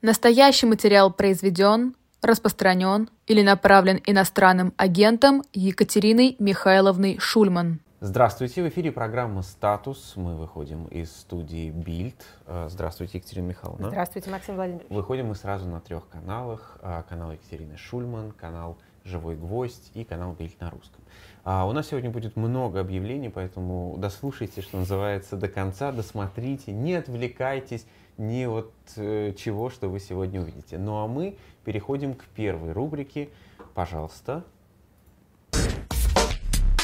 Настоящий 0.00 0.66
материал 0.66 1.12
произведен, 1.12 1.96
распространен 2.22 3.10
или 3.26 3.42
направлен 3.42 4.00
иностранным 4.06 4.72
агентом 4.76 5.42
Екатериной 5.52 6.36
Михайловной 6.38 7.18
Шульман. 7.18 7.80
Здравствуйте, 8.00 8.62
в 8.62 8.68
эфире 8.68 8.92
программа 8.92 9.42
«Статус». 9.42 10.12
Мы 10.14 10.36
выходим 10.36 10.84
из 10.84 11.10
студии 11.10 11.70
«Бильд». 11.70 12.14
Э, 12.46 12.68
здравствуйте, 12.70 13.18
Екатерина 13.18 13.48
Михайловна. 13.48 13.88
Здравствуйте, 13.88 14.30
Максим 14.30 14.54
Владимирович. 14.54 14.88
Выходим 14.88 15.26
мы 15.26 15.34
сразу 15.34 15.66
на 15.66 15.80
трех 15.80 16.08
каналах. 16.08 16.78
Э, 16.80 17.02
канал 17.08 17.32
Екатерины 17.32 17.76
Шульман, 17.76 18.30
канал 18.30 18.78
«Живой 19.02 19.34
гвоздь» 19.34 19.90
и 19.94 20.04
канал 20.04 20.36
«Бильд» 20.38 20.60
на 20.60 20.70
русском. 20.70 21.02
А 21.42 21.66
у 21.66 21.72
нас 21.72 21.88
сегодня 21.88 22.10
будет 22.10 22.36
много 22.36 22.78
объявлений, 22.78 23.30
поэтому 23.30 23.96
дослушайте, 23.98 24.62
что 24.62 24.76
называется, 24.76 25.34
до 25.34 25.48
конца, 25.48 25.90
досмотрите, 25.90 26.70
не 26.70 26.94
отвлекайтесь 26.94 27.84
ни 28.18 28.44
от 28.44 28.72
э, 28.96 29.32
чего, 29.38 29.70
что 29.70 29.88
вы 29.88 30.00
сегодня 30.00 30.40
увидите. 30.40 30.76
Ну 30.76 30.96
а 30.96 31.06
мы 31.06 31.36
переходим 31.64 32.14
к 32.14 32.24
первой 32.24 32.72
рубрике. 32.72 33.30
Пожалуйста. 33.74 34.44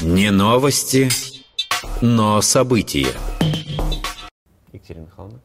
Не 0.01 0.31
новости, 0.31 1.09
но 2.01 2.41
события. 2.41 3.09
Екатерина 4.73 5.05
Михайловна. 5.05 5.41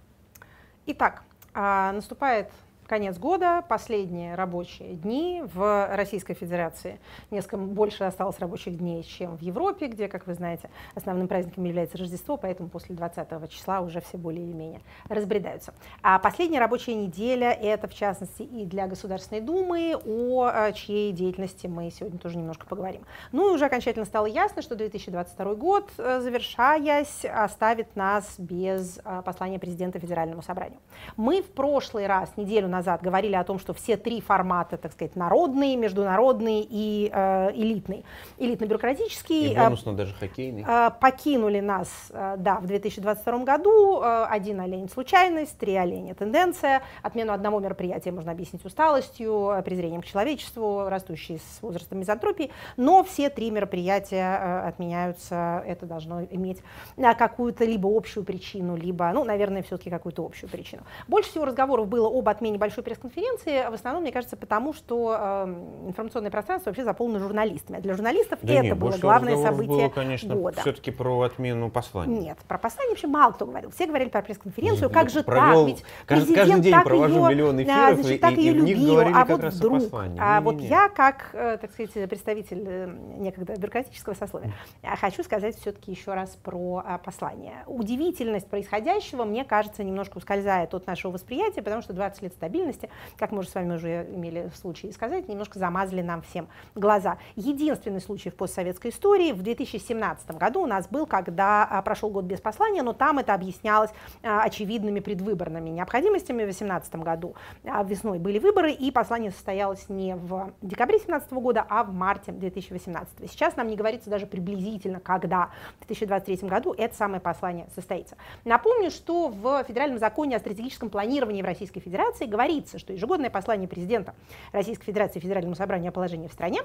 Итак, 0.85 1.23
а, 1.53 1.91
наступает 1.91 2.49
конец 2.89 3.19
года, 3.19 3.63
последние 3.69 4.33
рабочие 4.33 4.95
дни 4.95 5.43
в 5.53 5.95
Российской 5.95 6.33
Федерации. 6.33 6.99
Несколько 7.29 7.57
больше 7.57 8.03
осталось 8.03 8.39
рабочих 8.39 8.79
дней, 8.79 9.03
чем 9.03 9.37
в 9.37 9.41
Европе, 9.43 9.87
где, 9.87 10.07
как 10.07 10.25
вы 10.25 10.33
знаете, 10.33 10.71
основным 10.95 11.27
праздником 11.27 11.65
является 11.65 11.99
Рождество, 11.99 12.35
поэтому 12.35 12.67
после 12.67 12.95
20 12.95 13.49
числа 13.51 13.81
уже 13.81 14.01
все 14.01 14.17
более 14.17 14.43
или 14.43 14.53
менее 14.53 14.81
разбредаются. 15.07 15.75
А 16.01 16.17
последняя 16.17 16.59
рабочая 16.59 16.95
неделя– 16.95 17.51
это, 17.61 17.87
в 17.87 17.93
частности, 17.93 18.41
и 18.41 18.65
для 18.65 18.87
Государственной 18.87 19.41
Думы, 19.41 19.95
о 20.03 20.49
э, 20.49 20.73
чьей 20.73 21.11
деятельности 21.11 21.67
мы 21.67 21.91
сегодня 21.91 22.17
тоже 22.17 22.37
немножко 22.39 22.65
поговорим. 22.65 23.05
Ну 23.31 23.51
и 23.51 23.53
уже 23.53 23.65
окончательно 23.65 24.05
стало 24.05 24.25
ясно, 24.25 24.63
что 24.63 24.75
2022 24.75 25.53
год, 25.53 25.91
э, 25.99 26.21
завершаясь, 26.21 27.23
оставит 27.23 27.95
нас 27.95 28.33
без 28.39 28.99
э, 29.05 29.21
послания 29.23 29.59
президента 29.59 29.99
Федеральному 29.99 30.41
собранию. 30.41 30.79
Мы 31.17 31.43
в 31.43 31.51
прошлый 31.51 32.07
раз, 32.07 32.35
неделю 32.35 32.67
назад, 32.67 32.78
назад 32.79 33.01
говорили 33.01 33.35
о 33.35 33.43
том, 33.43 33.59
что 33.59 33.73
все 33.73 33.97
три 33.97 34.21
формата, 34.21 34.77
так 34.77 34.93
сказать, 34.93 35.15
народный, 35.15 35.75
международный 35.75 36.65
и 36.69 37.09
э, 37.13 37.51
элитный, 37.53 38.03
элитно-бюрократический, 38.37 39.53
и 39.53 39.55
бонусно 39.55 39.91
э, 39.91 39.93
даже 39.93 40.13
хоккейный, 40.13 40.65
э, 40.67 40.91
покинули 40.99 41.59
нас, 41.59 41.89
э, 42.11 42.35
да, 42.37 42.59
в 42.59 42.65
2022 42.65 43.43
году. 43.43 44.01
Э, 44.01 44.25
один 44.29 44.59
олень– 44.61 44.89
случайность, 44.93 45.57
три 45.57 45.75
оленя– 45.75 46.15
тенденция. 46.15 46.81
Отмену 47.03 47.33
одного 47.33 47.59
мероприятия 47.59 48.11
можно 48.11 48.31
объяснить 48.31 48.63
усталостью, 48.65 49.51
э, 49.57 49.63
презрением 49.63 50.01
к 50.01 50.05
человечеству, 50.05 50.89
растущей 50.89 51.37
с 51.37 51.61
возрастом 51.61 51.99
мизантропии, 51.99 52.51
но 52.77 53.03
все 53.03 53.29
три 53.29 53.51
мероприятия 53.51 54.39
э, 54.41 54.67
отменяются, 54.69 55.63
это 55.65 55.85
должно 55.85 56.23
иметь 56.23 56.59
э, 56.97 57.13
какую-то 57.15 57.65
либо 57.65 57.89
общую 57.95 58.23
причину, 58.23 58.75
либо, 58.75 59.11
ну, 59.13 59.23
наверное, 59.23 59.63
все-таки 59.63 59.89
какую-то 59.89 60.25
общую 60.25 60.49
причину. 60.49 60.83
Больше 61.07 61.29
всего 61.31 61.45
разговоров 61.45 61.87
было 61.87 62.07
об 62.07 62.29
отмене 62.29 62.57
большой 62.69 62.83
пресс-конференции, 62.83 63.67
в 63.69 63.73
основном, 63.73 64.03
мне 64.03 64.11
кажется, 64.11 64.37
потому 64.37 64.73
что 64.73 65.17
э, 65.19 65.87
информационное 65.87 66.29
пространство 66.29 66.69
вообще 66.69 66.83
заполнено 66.83 67.19
журналистами. 67.19 67.79
А 67.79 67.81
для 67.81 67.95
журналистов 67.95 68.39
да 68.43 68.53
это 68.53 68.63
нет, 68.63 68.77
было 68.77 68.95
главное 68.97 69.37
событие 69.37 69.87
было, 69.87 69.89
конечно, 69.89 70.35
года. 70.35 70.61
все-таки 70.61 70.91
про 70.91 71.19
отмену 71.21 71.71
послания. 71.71 72.19
Нет, 72.19 72.37
про 72.47 72.59
послание 72.59 72.91
вообще 72.91 73.07
мало 73.07 73.31
кто 73.31 73.47
говорил. 73.47 73.71
Все 73.71 73.87
говорили 73.87 74.09
про 74.09 74.21
пресс-конференцию, 74.21 74.89
как 74.91 75.09
же 75.09 75.23
провел, 75.23 75.65
так? 75.65 75.75
Ведь 75.75 75.85
каждый, 76.05 76.35
каждый 76.35 76.61
день 76.61 76.73
так 76.73 76.83
провожу 76.83 77.15
ее, 77.15 77.29
миллион 77.29 77.63
эфиров, 77.63 77.93
значит, 77.95 78.11
и, 78.11 78.17
так 78.19 78.31
и, 78.33 78.41
ее 78.41 78.51
и 78.51 78.59
в 78.59 78.63
них 78.63 78.77
любил, 78.77 78.93
говорили 78.93 79.15
а 79.15 79.19
как 79.19 79.29
вот 79.29 79.43
раз 79.43 79.55
вдруг, 79.55 79.73
о 79.73 79.79
послании. 79.79 80.19
а 80.21 80.39
не, 80.39 80.43
вот 80.43 80.55
не, 80.55 80.67
я, 80.67 80.89
как, 80.89 81.29
э, 81.33 81.57
так 81.59 81.71
сказать, 81.71 82.09
представитель 82.09 82.63
э, 82.67 82.95
некогда 83.17 83.55
бюрократического 83.55 84.13
сословия, 84.13 84.53
хочу 84.83 85.23
сказать 85.23 85.57
все-таки 85.57 85.91
еще 85.91 86.13
раз 86.13 86.37
про 86.43 86.99
послание. 87.03 87.63
Удивительность 87.65 88.47
происходящего, 88.47 89.23
мне 89.23 89.43
кажется, 89.43 89.83
немножко 89.83 90.17
ускользает 90.17 90.73
от 90.75 90.85
нашего 90.85 91.13
восприятия, 91.13 91.63
потому 91.63 91.81
что 91.81 91.93
20 91.93 92.21
лет 92.21 92.33
стабильности, 92.59 92.89
как 93.17 93.31
мы 93.31 93.39
уже 93.39 93.49
с 93.49 93.55
вами 93.55 93.75
уже 93.75 94.07
имели 94.13 94.49
случай 94.55 94.91
сказать, 94.91 95.27
немножко 95.27 95.59
замазали 95.59 96.01
нам 96.01 96.21
всем 96.21 96.47
глаза. 96.75 97.17
Единственный 97.35 98.01
случай 98.01 98.29
в 98.29 98.35
постсоветской 98.35 98.91
истории 98.91 99.31
в 99.31 99.41
2017 99.41 100.31
году 100.31 100.61
у 100.61 100.65
нас 100.65 100.87
был, 100.87 101.05
когда 101.05 101.63
а, 101.63 101.81
прошел 101.81 102.09
год 102.09 102.25
без 102.25 102.41
послания, 102.41 102.83
но 102.83 102.93
там 102.93 103.19
это 103.19 103.33
объяснялось 103.33 103.91
а, 104.23 104.43
очевидными 104.43 104.99
предвыборными 104.99 105.69
необходимостями. 105.69 106.43
В 106.43 106.47
2018 106.47 106.95
году 106.95 107.35
а, 107.63 107.83
весной 107.83 108.19
были 108.19 108.39
выборы, 108.39 108.71
и 108.71 108.91
послание 108.91 109.31
состоялось 109.31 109.87
не 109.89 110.15
в 110.15 110.51
декабре 110.61 110.97
2017 110.97 111.31
года, 111.33 111.65
а 111.67 111.83
в 111.83 111.93
марте 111.93 112.31
2018. 112.31 113.31
Сейчас 113.31 113.55
нам 113.55 113.67
не 113.67 113.75
говорится 113.75 114.09
даже 114.09 114.25
приблизительно, 114.25 114.99
когда 114.99 115.49
в 115.79 115.87
2023 115.87 116.49
году 116.49 116.73
это 116.77 116.95
самое 116.95 117.21
послание 117.21 117.67
состоится. 117.73 118.17
Напомню, 118.43 118.91
что 118.91 119.29
в 119.29 119.63
Федеральном 119.63 119.99
законе 119.99 120.35
о 120.35 120.39
стратегическом 120.39 120.89
планировании 120.89 121.41
в 121.41 121.45
Российской 121.45 121.79
Федерации 121.79 122.25
говорится, 122.39 122.79
что 122.79 122.93
ежегодное 122.93 123.29
послание 123.29 123.67
президента 123.67 124.15
Российской 124.53 124.85
Федерации 124.85 125.19
Федеральному 125.19 125.55
собранию 125.55 125.89
о 125.89 125.91
положении 125.91 126.29
в 126.29 126.31
стране 126.31 126.61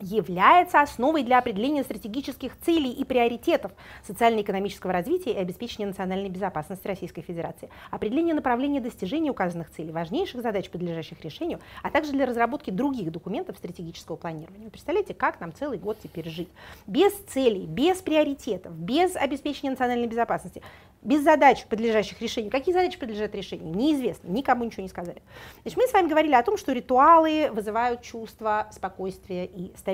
является 0.00 0.80
основой 0.80 1.22
для 1.22 1.38
определения 1.38 1.82
стратегических 1.82 2.58
целей 2.60 2.92
и 2.92 3.04
приоритетов 3.04 3.72
социально-экономического 4.06 4.92
развития 4.92 5.32
и 5.32 5.36
обеспечения 5.36 5.86
национальной 5.86 6.28
безопасности 6.28 6.86
Российской 6.86 7.22
Федерации, 7.22 7.68
определение 7.90 8.34
направления 8.34 8.80
достижения 8.80 9.30
указанных 9.30 9.70
целей, 9.70 9.92
важнейших 9.92 10.42
задач, 10.42 10.70
подлежащих 10.70 11.20
решению, 11.22 11.60
а 11.82 11.90
также 11.90 12.12
для 12.12 12.26
разработки 12.26 12.70
других 12.70 13.10
документов 13.10 13.56
стратегического 13.58 14.16
планирования. 14.16 14.64
Вы 14.64 14.70
представляете, 14.70 15.14
как 15.14 15.40
нам 15.40 15.52
целый 15.52 15.78
год 15.78 15.98
теперь 16.02 16.28
жить? 16.28 16.48
Без 16.86 17.12
целей, 17.28 17.66
без 17.66 17.98
приоритетов, 17.98 18.72
без 18.74 19.16
обеспечения 19.16 19.70
национальной 19.70 20.06
безопасности, 20.06 20.62
без 21.02 21.22
задач, 21.22 21.64
подлежащих 21.66 22.20
решению. 22.20 22.50
Какие 22.50 22.74
задачи 22.74 22.98
подлежат 22.98 23.34
решению? 23.34 23.74
Неизвестно, 23.74 24.28
никому 24.28 24.64
ничего 24.64 24.82
не 24.82 24.88
сказали. 24.88 25.22
Значит, 25.62 25.78
мы 25.78 25.86
с 25.86 25.92
вами 25.92 26.08
говорили 26.08 26.34
о 26.34 26.42
том, 26.42 26.56
что 26.56 26.72
ритуалы 26.72 27.50
вызывают 27.52 28.02
чувство 28.02 28.68
спокойствия 28.72 29.46
и 29.46 29.72
стабильности. 29.76 29.87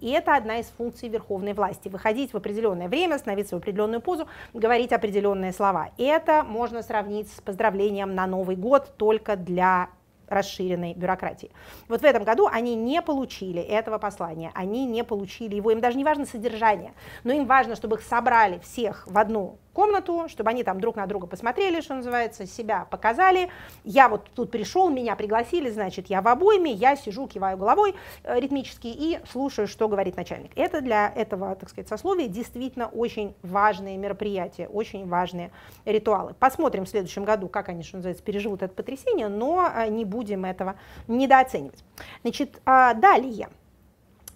И 0.00 0.10
это 0.10 0.36
одна 0.36 0.58
из 0.58 0.66
функций 0.66 1.08
верховной 1.08 1.52
власти. 1.52 1.88
Выходить 1.88 2.32
в 2.32 2.36
определенное 2.36 2.88
время, 2.88 3.18
становиться 3.18 3.56
в 3.56 3.58
определенную 3.58 4.00
позу, 4.00 4.28
говорить 4.54 4.92
определенные 4.92 5.52
слова. 5.52 5.90
Это 5.98 6.44
можно 6.44 6.82
сравнить 6.82 7.30
с 7.32 7.40
поздравлением 7.40 8.14
на 8.14 8.26
Новый 8.26 8.56
год 8.56 8.96
только 8.96 9.36
для 9.36 9.88
расширенной 10.28 10.94
бюрократии. 10.94 11.50
Вот 11.88 12.02
в 12.02 12.04
этом 12.04 12.24
году 12.24 12.46
они 12.46 12.74
не 12.74 13.02
получили 13.02 13.62
этого 13.62 13.98
послания, 13.98 14.50
они 14.54 14.86
не 14.86 15.02
получили 15.04 15.56
его, 15.56 15.70
им 15.70 15.80
даже 15.80 15.96
не 15.96 16.04
важно 16.04 16.26
содержание, 16.26 16.92
но 17.24 17.32
им 17.32 17.46
важно, 17.46 17.76
чтобы 17.76 17.96
их 17.96 18.02
собрали 18.02 18.58
всех 18.58 19.06
в 19.06 19.16
одну 19.18 19.58
комнату, 19.78 20.24
чтобы 20.26 20.50
они 20.50 20.64
там 20.64 20.80
друг 20.80 20.96
на 20.96 21.06
друга 21.06 21.28
посмотрели, 21.28 21.80
что 21.80 21.94
называется, 21.94 22.46
себя 22.46 22.88
показали. 22.90 23.48
Я 23.84 24.08
вот 24.08 24.28
тут 24.34 24.50
пришел, 24.50 24.90
меня 24.90 25.14
пригласили, 25.14 25.70
значит, 25.70 26.08
я 26.08 26.20
в 26.20 26.26
обойме, 26.26 26.72
я 26.72 26.96
сижу, 26.96 27.28
киваю 27.28 27.56
головой 27.56 27.94
э, 28.24 28.40
ритмически 28.40 28.88
и 28.88 29.20
слушаю, 29.30 29.68
что 29.68 29.86
говорит 29.86 30.16
начальник. 30.16 30.50
Это 30.56 30.80
для 30.80 31.12
этого, 31.14 31.54
так 31.54 31.68
сказать, 31.68 31.86
сословия 31.88 32.26
действительно 32.26 32.88
очень 32.88 33.36
важные 33.44 33.96
мероприятия, 33.98 34.66
очень 34.66 35.06
важные 35.06 35.52
ритуалы. 35.84 36.34
Посмотрим 36.34 36.84
в 36.84 36.88
следующем 36.88 37.22
году, 37.22 37.46
как 37.46 37.68
они, 37.68 37.84
что 37.84 37.98
называется, 37.98 38.24
переживут 38.24 38.64
это 38.64 38.74
потрясение, 38.74 39.28
но 39.28 39.70
э, 39.72 39.86
не 39.90 40.04
будем 40.04 40.44
этого 40.44 40.74
недооценивать. 41.06 41.84
Значит, 42.24 42.60
а, 42.66 42.94
далее. 42.94 43.48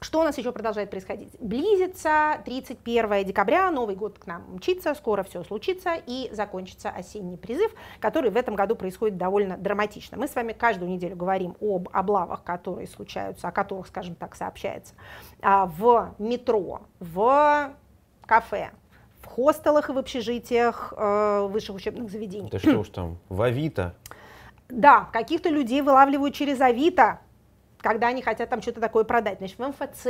Что 0.02 0.20
у 0.20 0.24
нас 0.24 0.36
еще 0.36 0.50
продолжает 0.50 0.90
происходить? 0.90 1.30
Близится 1.38 2.42
31 2.44 3.24
декабря, 3.24 3.70
Новый 3.70 3.94
год 3.94 4.18
к 4.18 4.26
нам 4.26 4.42
мчится, 4.54 4.94
скоро 4.94 5.22
все 5.22 5.44
случится 5.44 5.94
и 5.94 6.28
закончится 6.32 6.90
осенний 6.90 7.36
призыв, 7.36 7.72
который 8.00 8.30
в 8.32 8.36
этом 8.36 8.56
году 8.56 8.74
происходит 8.74 9.16
довольно 9.16 9.56
драматично. 9.56 10.18
Мы 10.18 10.26
с 10.26 10.34
вами 10.34 10.52
каждую 10.52 10.90
неделю 10.90 11.14
говорим 11.14 11.56
об 11.60 11.88
облавах, 11.92 12.42
которые 12.42 12.88
случаются, 12.88 13.46
о 13.46 13.52
которых, 13.52 13.86
скажем 13.86 14.16
так, 14.16 14.34
сообщается 14.34 14.94
а, 15.40 15.66
в 15.66 16.14
метро, 16.18 16.82
в 16.98 17.72
кафе, 18.26 18.72
в 19.20 19.26
хостелах 19.26 19.88
и 19.88 19.92
в 19.92 19.98
общежитиях 19.98 20.92
э, 20.96 21.46
высших 21.48 21.76
учебных 21.76 22.10
заведений. 22.10 22.50
Да 22.50 22.58
что 22.58 22.78
уж 22.80 22.88
там, 22.88 23.18
в 23.28 23.40
Авито. 23.40 23.94
Да, 24.68 25.08
каких-то 25.12 25.48
людей 25.48 25.80
вылавливают 25.80 26.34
через 26.34 26.60
Авито, 26.60 27.20
когда 27.82 28.08
они 28.08 28.22
хотят 28.22 28.48
там 28.48 28.62
что-то 28.62 28.80
такое 28.80 29.04
продать. 29.04 29.38
Значит, 29.38 29.58
в 29.58 29.68
МФЦ 29.68 30.06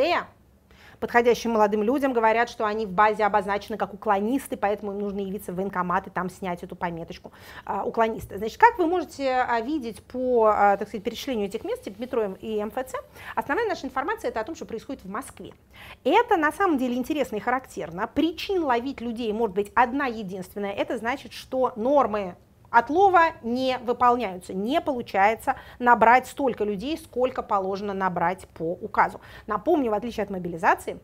подходящим 1.03 1.51
молодым 1.51 1.83
людям 1.83 2.13
говорят, 2.13 2.49
что 2.49 2.65
они 2.65 2.87
в 2.87 2.93
базе 2.93 3.25
обозначены 3.25 3.77
как 3.77 3.93
уклонисты, 3.93 4.57
поэтому 4.57 4.93
им 4.93 5.01
нужно 5.01 5.19
явиться 5.19 5.53
в 5.53 5.57
военкомат 5.57 6.07
и 6.07 6.11
там 6.11 6.31
снять 6.31 6.63
эту 6.63 6.77
пометочку 6.77 7.33
а, 7.65 7.83
уклонисты. 7.83 8.39
Значит, 8.39 8.57
как 8.57 8.79
вы 8.79 8.87
можете 8.87 9.29
а, 9.33 9.61
видеть 9.61 10.01
по, 10.05 10.47
а, 10.47 10.77
так 10.77 10.87
сказать, 10.87 11.03
перечислению 11.03 11.47
этих 11.47 11.65
мест, 11.65 11.83
типа 11.83 12.01
метро 12.01 12.37
и 12.41 12.63
МФЦ, 12.63 12.95
основная 13.35 13.69
наша 13.69 13.85
информация 13.85 14.29
это 14.29 14.39
о 14.39 14.45
том, 14.45 14.55
что 14.55 14.65
происходит 14.65 15.03
в 15.03 15.09
Москве. 15.09 15.53
Это 16.05 16.37
на 16.37 16.53
самом 16.53 16.79
деле 16.79 16.95
интересно 16.95 17.35
и 17.35 17.41
характерно. 17.41 18.07
Причин 18.07 18.63
ловить 18.63 19.01
людей 19.01 19.33
может 19.33 19.57
быть 19.57 19.73
одна 19.75 20.07
единственная. 20.07 20.73
Это 20.73 20.99
значит, 20.99 21.33
что 21.33 21.73
нормы 21.75 22.37
отлова 22.73 23.33
не 23.43 23.79
выполняются. 23.79 24.55
Не 24.55 24.81
получается 24.81 25.57
набрать 25.79 26.27
столько 26.27 26.65
людей, 26.65 26.99
сколько 26.99 27.43
положено 27.43 27.95
набрать 27.95 28.49
по 28.55 28.73
указу. 28.73 29.21
Напомню, 29.47 29.91
в 29.91 29.95
отличие 29.95 30.25
от 30.25 30.31
мобилизации, 30.31 30.99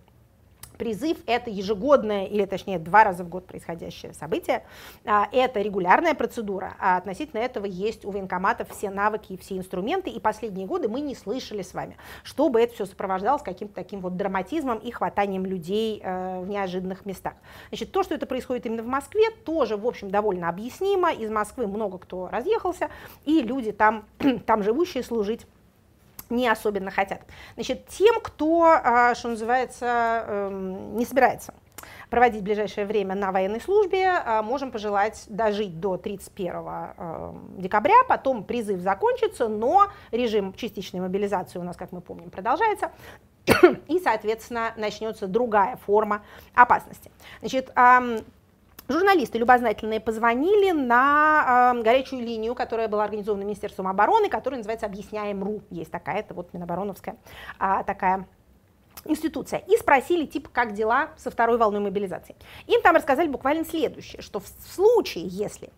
Призыв– 0.79 1.19
это 1.27 1.51
ежегодное, 1.51 2.27
или 2.27 2.45
точнее 2.45 2.79
два 2.79 3.03
раза 3.03 3.25
в 3.25 3.29
год 3.29 3.47
происходящее 3.47 4.13
событие. 4.15 4.63
А, 5.05 5.29
это 5.33 5.61
регулярная 5.61 6.15
процедура. 6.15 6.77
А 6.79 6.97
относительно 6.97 7.41
этого 7.41 7.67
есть 7.67 8.05
у 8.05 8.13
военкоматов 8.13 8.71
все 8.71 8.89
навыки 8.89 9.33
и 9.33 9.37
все 9.37 9.59
инструменты. 9.59 10.11
И 10.11 10.21
последние 10.21 10.67
годы 10.67 10.89
мы 10.89 11.01
не 11.01 11.17
слышали 11.17 11.63
с 11.63 11.75
вами, 11.75 11.97
чтобы 12.23 12.61
это 12.61 12.75
все 12.75 12.87
сопровождалось 12.87 13.43
каким-то 13.43 13.75
таким 13.75 14.01
вот 14.01 14.17
драматизмом 14.17 14.79
и 14.79 14.93
хватанием 14.93 15.45
людей 15.45 16.01
э, 16.03 16.41
в 16.41 16.49
неожиданных 16.49 17.05
местах. 17.05 17.35
Значит, 17.71 17.91
то, 17.91 18.05
что 18.05 18.15
это 18.15 18.27
происходит 18.27 18.67
именно 18.67 18.85
в 18.85 18.89
Москве, 18.89 19.31
тоже, 19.45 19.77
в 19.77 19.85
общем, 19.85 20.11
довольно 20.11 20.49
объяснимо. 20.49 21.13
Из 21.13 21.31
Москвы 21.31 21.67
много 21.67 21.99
кто 21.99 22.29
разъехался, 22.29 22.89
и 23.25 23.43
люди 23.43 23.73
там, 23.73 24.05
там 24.47 24.63
живущие 24.63 25.03
служить 25.03 25.45
не 26.31 26.49
особенно 26.49 26.91
хотят. 26.91 27.23
Значит, 27.55 27.87
тем, 27.89 28.21
кто, 28.21 28.65
а, 28.65 29.15
что 29.15 29.29
называется, 29.29 30.25
эм, 30.27 30.97
не 30.97 31.05
собирается 31.05 31.55
проводить 32.11 32.43
ближайшее 32.43 32.87
время 32.87 33.15
на 33.15 33.33
военной 33.33 33.61
службе, 33.61 34.09
а, 34.09 34.43
можем 34.43 34.71
пожелать 34.71 35.25
дожить 35.29 35.79
до 35.79 35.97
31 35.97 36.95
эм, 36.97 37.61
декабря, 37.61 37.97
потом 38.09 38.45
призыв 38.45 38.81
закончится, 38.81 39.49
но 39.49 39.89
режим 40.11 40.55
частичной 40.55 41.01
мобилизации 41.01 41.59
у 41.59 41.63
нас, 41.63 41.77
как 41.77 41.93
мы 41.93 42.01
помним, 42.01 42.31
продолжается, 42.31 42.93
и, 43.89 43.99
соответственно, 43.99 44.73
начнется 44.77 45.27
другая 45.27 45.77
форма 45.77 46.23
опасности. 46.55 47.11
Значит, 47.41 47.71
Журналисты 48.89 49.37
любознательные 49.37 50.01
позвонили 50.01 50.71
на 50.71 51.75
э, 51.77 51.83
горячую 51.83 52.23
линию, 52.23 52.55
которая 52.55 52.89
была 52.89 53.05
организована 53.05 53.43
Министерством 53.43 53.87
обороны, 53.87 54.31
которая 54.31 54.59
называется 54.59 54.87
«Объясняем.ру». 54.87 55.61
Есть 55.69 55.91
такая, 55.91 56.21
это 56.21 56.33
вот 56.33 56.55
Минобороновская 56.55 57.17
а, 57.59 57.83
такая 57.83 58.27
институция, 59.05 59.59
и 59.61 59.77
спросили, 59.77 60.25
типа, 60.25 60.49
как 60.51 60.73
дела 60.73 61.11
со 61.19 61.31
второй 61.31 61.59
волной 61.59 61.81
мобилизации. 61.81 62.35
Им 62.67 62.81
там 62.81 62.97
рассказали 62.97 63.29
буквально 63.29 63.65
следующее, 63.65 64.23
что 64.23 64.41
в 64.41 64.47
случае, 64.47 65.27
если 65.27 65.71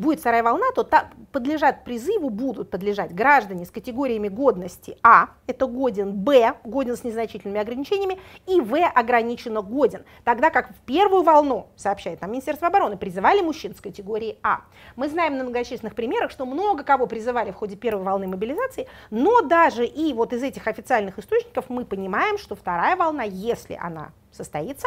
будет 0.00 0.20
вторая 0.20 0.42
волна, 0.42 0.66
то 0.74 0.82
та, 0.82 1.10
подлежат 1.30 1.84
призыву, 1.84 2.30
будут 2.30 2.70
подлежать 2.70 3.14
граждане 3.14 3.66
с 3.66 3.70
категориями 3.70 4.28
годности 4.28 4.96
А, 5.02 5.28
это 5.46 5.66
годен, 5.66 6.12
Б, 6.12 6.54
годен 6.64 6.96
с 6.96 7.04
незначительными 7.04 7.60
ограничениями, 7.60 8.18
и 8.46 8.60
В, 8.60 8.82
ограниченно 8.86 9.62
годен. 9.62 10.04
Тогда 10.24 10.50
как 10.50 10.70
в 10.70 10.80
первую 10.86 11.22
волну, 11.22 11.68
сообщает 11.76 12.22
нам 12.22 12.32
Министерство 12.32 12.68
обороны, 12.68 12.96
призывали 12.96 13.42
мужчин 13.42 13.74
с 13.74 13.80
категории 13.80 14.38
А. 14.42 14.62
Мы 14.96 15.08
знаем 15.08 15.36
на 15.36 15.44
многочисленных 15.44 15.94
примерах, 15.94 16.30
что 16.30 16.46
много 16.46 16.82
кого 16.82 17.06
призывали 17.06 17.50
в 17.50 17.56
ходе 17.56 17.76
первой 17.76 18.02
волны 18.02 18.26
мобилизации, 18.26 18.88
но 19.10 19.42
даже 19.42 19.84
и 19.84 20.14
вот 20.14 20.32
из 20.32 20.42
этих 20.42 20.66
официальных 20.66 21.18
источников 21.18 21.66
мы 21.68 21.84
понимаем, 21.84 22.38
что 22.38 22.56
вторая 22.56 22.96
волна, 22.96 23.24
если 23.24 23.74
она 23.74 24.12
состоится, 24.32 24.86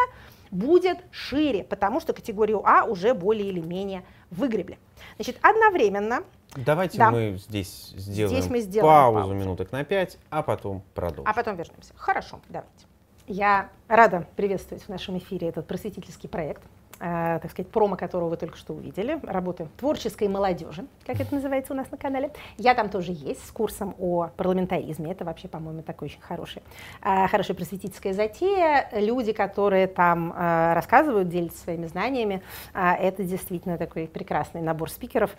будет 0.52 1.00
шире, 1.12 1.64
потому 1.64 2.00
что 2.00 2.14
категорию 2.14 2.62
А 2.66 2.86
уже 2.86 3.14
более 3.14 3.50
или 3.50 3.60
менее 3.60 4.04
выгребли. 4.34 4.78
Значит, 5.16 5.38
одновременно... 5.42 6.24
Давайте 6.56 7.00
да, 7.00 7.10
мы 7.10 7.38
здесь 7.38 7.94
сделаем, 7.96 8.38
здесь 8.38 8.50
мы 8.52 8.60
сделаем 8.60 8.94
паузу, 8.94 9.20
паузу 9.20 9.34
минуток 9.34 9.72
на 9.72 9.84
5, 9.84 10.20
а 10.30 10.44
потом 10.44 10.84
продолжим. 10.94 11.28
А 11.28 11.34
потом 11.34 11.56
вернемся. 11.56 11.94
Хорошо, 11.96 12.40
давайте. 12.50 12.86
Я 13.26 13.70
рада 13.88 14.28
приветствовать 14.36 14.84
в 14.84 14.90
нашем 14.90 15.18
эфире 15.18 15.48
этот 15.48 15.66
просветительский 15.66 16.30
проект 16.30 16.62
так 17.00 17.52
сказать, 17.52 17.70
промо, 17.70 17.96
которого 17.96 18.30
вы 18.30 18.38
только 18.38 18.58
что 18.58 18.74
увидели, 18.74 19.20
работы 19.24 19.68
творческой 19.78 20.28
молодежи, 20.28 20.86
как 21.06 21.20
это 21.20 21.34
называется 21.36 21.74
у 21.74 21.76
нас 21.76 21.90
на 21.92 21.98
канале. 21.98 22.32
Я 22.58 22.76
там 22.76 22.90
тоже 22.90 23.12
есть 23.12 23.46
с 23.46 23.52
курсом 23.52 23.96
о 24.00 24.30
парламентаризме. 24.38 25.12
Это 25.12 25.26
вообще, 25.26 25.48
по-моему, 25.48 25.82
такой 25.82 26.08
очень 26.08 26.22
хороший, 26.22 26.62
э, 27.02 27.28
хорошая 27.28 27.56
просветительская 27.56 28.14
затея. 28.14 28.90
Люди, 28.94 29.34
которые 29.34 29.88
там 29.88 30.34
э, 30.34 30.74
рассказывают, 30.74 31.30
делятся 31.30 31.60
своими 31.64 31.88
знаниями, 31.88 32.42
э, 32.74 32.94
это 33.00 33.24
действительно 33.24 33.78
такой 33.78 34.08
прекрасный 34.08 34.62
набор 34.62 34.90
спикеров. 34.90 35.36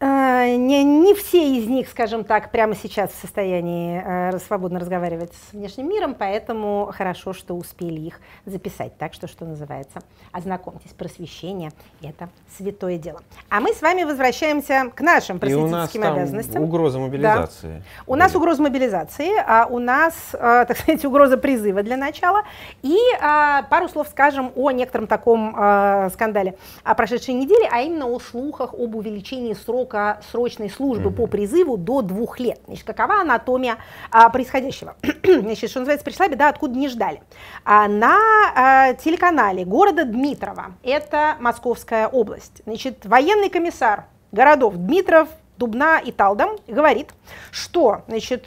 Э, 0.00 0.54
не, 0.54 0.84
не 0.84 1.14
все 1.14 1.56
из 1.56 1.66
них, 1.66 1.88
скажем 1.88 2.22
так, 2.22 2.52
прямо 2.52 2.76
сейчас 2.76 3.10
в 3.10 3.20
состоянии 3.20 4.00
э, 4.04 4.38
свободно 4.38 4.78
разговаривать 4.78 5.32
с 5.32 5.52
внешним 5.52 5.88
миром, 5.88 6.14
поэтому 6.16 6.92
хорошо, 6.96 7.32
что 7.32 7.54
успели 7.54 8.00
их 8.00 8.20
записать. 8.46 8.96
Так 8.96 9.12
что, 9.12 9.26
что 9.26 9.44
называется, 9.44 10.00
ознакомьтесь, 10.30 10.92
просвещение– 10.92 11.72
это 12.02 12.28
святое 12.56 12.96
дело. 12.96 13.22
А 13.48 13.60
мы 13.60 13.72
с 13.72 13.82
вами 13.82 14.04
возвращаемся 14.04 14.92
к 14.94 15.00
нашим 15.00 15.40
просветительским 15.40 16.00
И 16.00 16.04
у 16.04 16.08
нас 16.08 16.16
обязанностям. 16.16 16.54
Там 16.54 16.64
угроза 16.64 16.98
мобилизации. 17.00 17.78
Да. 17.78 18.02
У 18.06 18.14
нас 18.14 18.34
угроза 18.36 18.62
мобилизации, 18.62 19.32
а 19.44 19.66
у 19.66 19.80
нас, 19.80 20.14
э, 20.32 20.38
так 20.68 20.78
сказать, 20.78 21.04
угроза 21.04 21.38
призыва 21.38 21.82
для 21.82 21.96
начала. 21.96 22.42
И 22.82 22.96
э, 22.96 23.62
пару 23.68 23.88
слов 23.88 24.06
скажем 24.08 24.52
о 24.54 24.70
некотором 24.70 25.08
таком 25.08 25.56
э, 25.58 26.10
скандале 26.12 26.54
о 26.84 26.94
прошедшей 26.94 27.34
неделе, 27.34 27.68
а 27.72 27.80
именно 27.80 28.06
о 28.06 28.20
слухах 28.20 28.74
об 28.74 28.94
увеличении 28.94 29.54
срока 29.54 29.87
срока 29.88 30.20
срочной 30.30 30.70
службы 30.70 31.10
mm-hmm. 31.10 31.14
по 31.14 31.26
призыву 31.26 31.76
до 31.76 32.02
двух 32.02 32.38
лет. 32.38 32.60
Значит, 32.66 32.84
какова 32.84 33.20
анатомия 33.20 33.78
а, 34.10 34.28
происходящего? 34.28 34.96
Значит, 35.24 35.70
что 35.70 35.80
называется, 35.80 36.04
пришла 36.04 36.28
беда, 36.28 36.48
откуда 36.48 36.78
не 36.78 36.88
ждали. 36.88 37.22
А, 37.64 37.88
на 37.88 38.18
а, 38.54 38.94
телеканале 38.94 39.64
города 39.64 40.04
Дмитрова, 40.04 40.72
это 40.82 41.36
Московская 41.40 42.08
область, 42.08 42.62
значит, 42.64 43.06
военный 43.06 43.48
комиссар 43.48 44.04
городов 44.32 44.74
Дмитров, 44.76 45.28
Дубна 45.56 45.98
и 45.98 46.12
Талдом 46.12 46.58
говорит, 46.68 47.10
что 47.50 48.02
значит, 48.06 48.46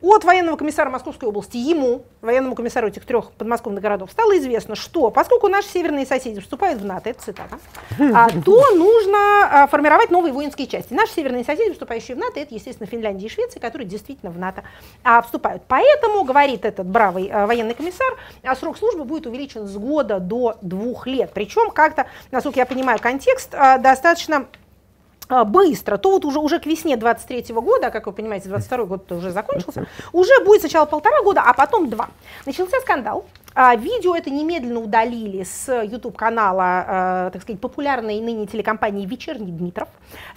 от 0.00 0.24
военного 0.24 0.56
комиссара 0.56 0.90
Московской 0.90 1.28
области 1.28 1.56
ему, 1.56 2.04
военному 2.20 2.54
комиссару 2.54 2.88
этих 2.88 3.04
трех 3.04 3.32
подмосковных 3.32 3.82
городов, 3.82 4.10
стало 4.12 4.38
известно, 4.38 4.76
что 4.76 5.10
поскольку 5.10 5.48
наши 5.48 5.68
северные 5.68 6.06
соседи 6.06 6.40
вступают 6.40 6.80
в 6.80 6.84
НАТО, 6.84 7.10
это 7.10 7.20
цитата, 7.20 7.58
а, 8.14 8.28
то 8.28 8.74
нужно 8.76 9.18
а, 9.62 9.66
формировать 9.66 10.10
новые 10.10 10.32
воинские 10.32 10.68
части. 10.68 10.92
Наши 10.92 11.14
северные 11.14 11.44
соседи, 11.44 11.72
вступающие 11.72 12.16
в 12.16 12.20
НАТО, 12.20 12.38
это, 12.38 12.54
естественно, 12.54 12.86
Финляндия 12.86 13.26
и 13.26 13.28
Швеция, 13.28 13.60
которые 13.60 13.88
действительно 13.88 14.30
в 14.30 14.38
НАТО 14.38 14.62
а, 15.02 15.20
вступают. 15.22 15.64
Поэтому, 15.66 16.22
говорит 16.22 16.64
этот 16.64 16.86
бравый 16.86 17.30
военный 17.46 17.74
комиссар, 17.74 18.16
срок 18.58 18.78
службы 18.78 19.04
будет 19.04 19.26
увеличен 19.26 19.66
с 19.66 19.76
года 19.76 20.20
до 20.20 20.56
двух 20.62 21.06
лет. 21.06 21.32
Причем 21.34 21.70
как-то, 21.70 22.06
насколько 22.30 22.60
я 22.60 22.66
понимаю 22.66 22.98
контекст, 23.00 23.50
достаточно 23.50 24.36
а, 24.36 24.46
быстро, 25.28 25.96
то 25.98 26.10
вот 26.10 26.24
уже, 26.24 26.38
уже 26.38 26.58
к 26.58 26.66
весне 26.66 26.96
23 26.96 27.52
-го 27.52 27.60
года, 27.60 27.90
как 27.90 28.06
вы 28.06 28.12
понимаете, 28.12 28.48
22 28.48 28.84
год 28.84 29.12
уже 29.12 29.30
закончился, 29.30 29.86
уже 30.12 30.32
будет 30.44 30.60
сначала 30.60 30.86
полтора 30.86 31.22
года, 31.22 31.42
а 31.44 31.52
потом 31.52 31.90
два. 31.90 32.08
Начался 32.46 32.80
скандал, 32.80 33.24
а, 33.60 33.74
видео 33.74 34.14
это 34.14 34.30
немедленно 34.30 34.78
удалили 34.78 35.42
с 35.42 35.82
YouTube-канала, 35.82 36.84
а, 36.86 37.30
так 37.30 37.42
сказать, 37.42 37.60
популярной 37.60 38.20
ныне 38.20 38.46
телекомпании 38.46 39.04
«Вечерний 39.04 39.50
Дмитров». 39.50 39.88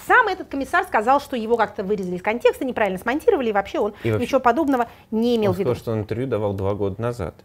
Сам 0.07 0.27
этот 0.27 0.47
комиссар 0.47 0.83
сказал, 0.85 1.21
что 1.21 1.35
его 1.35 1.55
как-то 1.55 1.83
вырезали 1.83 2.15
из 2.15 2.23
контекста, 2.23 2.65
неправильно 2.65 2.97
смонтировали, 2.97 3.49
и 3.49 3.51
вообще 3.51 3.77
он 3.77 3.93
и 4.03 4.09
вообще, 4.09 4.25
ничего 4.25 4.39
подобного 4.39 4.87
не 5.11 5.35
имел 5.35 5.53
в 5.53 5.59
виду. 5.59 5.69
Он 5.69 5.75
сказал, 5.75 5.83
что 5.83 5.91
он 5.91 5.99
интервью 5.99 6.27
давал 6.27 6.53
два 6.53 6.73
года 6.73 6.99
назад. 6.99 7.35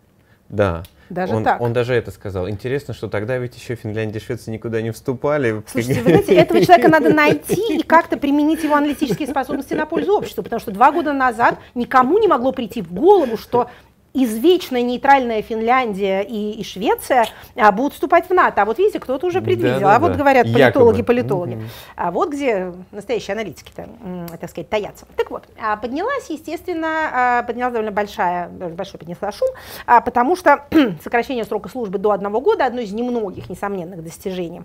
Да. 0.48 0.82
Даже 1.08 1.34
он, 1.34 1.44
так. 1.44 1.60
Он 1.60 1.72
даже 1.72 1.94
это 1.94 2.10
сказал. 2.10 2.48
Интересно, 2.48 2.94
что 2.94 3.08
тогда 3.08 3.38
ведь 3.38 3.56
еще 3.56 3.74
Финляндия 3.74 4.18
и 4.18 4.22
Швеция 4.22 4.52
никуда 4.52 4.82
не 4.82 4.90
вступали. 4.90 5.62
Слушайте, 5.66 6.02
вы 6.02 6.10
знаете, 6.10 6.34
этого 6.34 6.60
человека 6.60 6.88
надо 6.88 7.12
найти 7.12 7.78
и 7.78 7.82
как-то 7.82 8.16
применить 8.16 8.64
его 8.64 8.74
аналитические 8.74 9.28
способности 9.28 9.74
на 9.74 9.86
пользу 9.86 10.16
обществу, 10.16 10.42
потому 10.42 10.60
что 10.60 10.70
два 10.72 10.92
года 10.92 11.12
назад 11.12 11.58
никому 11.74 12.18
не 12.18 12.28
могло 12.28 12.52
прийти 12.52 12.82
в 12.82 12.92
голову, 12.92 13.36
что 13.36 13.70
извечно 14.24 14.80
нейтральная 14.80 15.42
Финляндия 15.42 16.22
и, 16.22 16.52
и 16.52 16.64
Швеция 16.64 17.26
а, 17.54 17.70
будут 17.70 17.92
вступать 17.92 18.28
в 18.28 18.32
НАТО. 18.32 18.62
А 18.62 18.64
вот 18.64 18.78
видите, 18.78 18.98
кто-то 18.98 19.26
уже 19.26 19.42
предвидел. 19.42 19.80
Да, 19.80 19.80
да, 19.80 19.96
а 19.96 19.98
вот 19.98 20.12
да. 20.12 20.18
говорят 20.18 20.52
политологи, 20.52 21.02
политологи. 21.02 21.54
Mm-hmm. 21.54 21.68
А 21.96 22.10
вот 22.10 22.30
где 22.30 22.72
настоящие 22.92 23.34
аналитики-то, 23.34 23.88
так 24.40 24.50
сказать, 24.50 24.68
таятся. 24.68 25.06
Так 25.16 25.30
вот, 25.30 25.44
а, 25.60 25.76
поднялась, 25.76 26.30
естественно, 26.30 27.10
а, 27.12 27.42
поднялась 27.42 27.74
довольно 27.74 27.92
большая, 27.92 28.48
большой 28.48 28.98
поднесла 28.98 29.30
шум, 29.32 29.48
а, 29.86 30.00
потому 30.00 30.36
что 30.36 30.64
сокращение 31.02 31.44
срока 31.44 31.68
службы 31.68 31.98
до 31.98 32.12
одного 32.12 32.40
года 32.40 32.64
одно 32.64 32.80
из 32.80 32.92
немногих 32.92 33.50
несомненных 33.50 34.02
достижений 34.02 34.62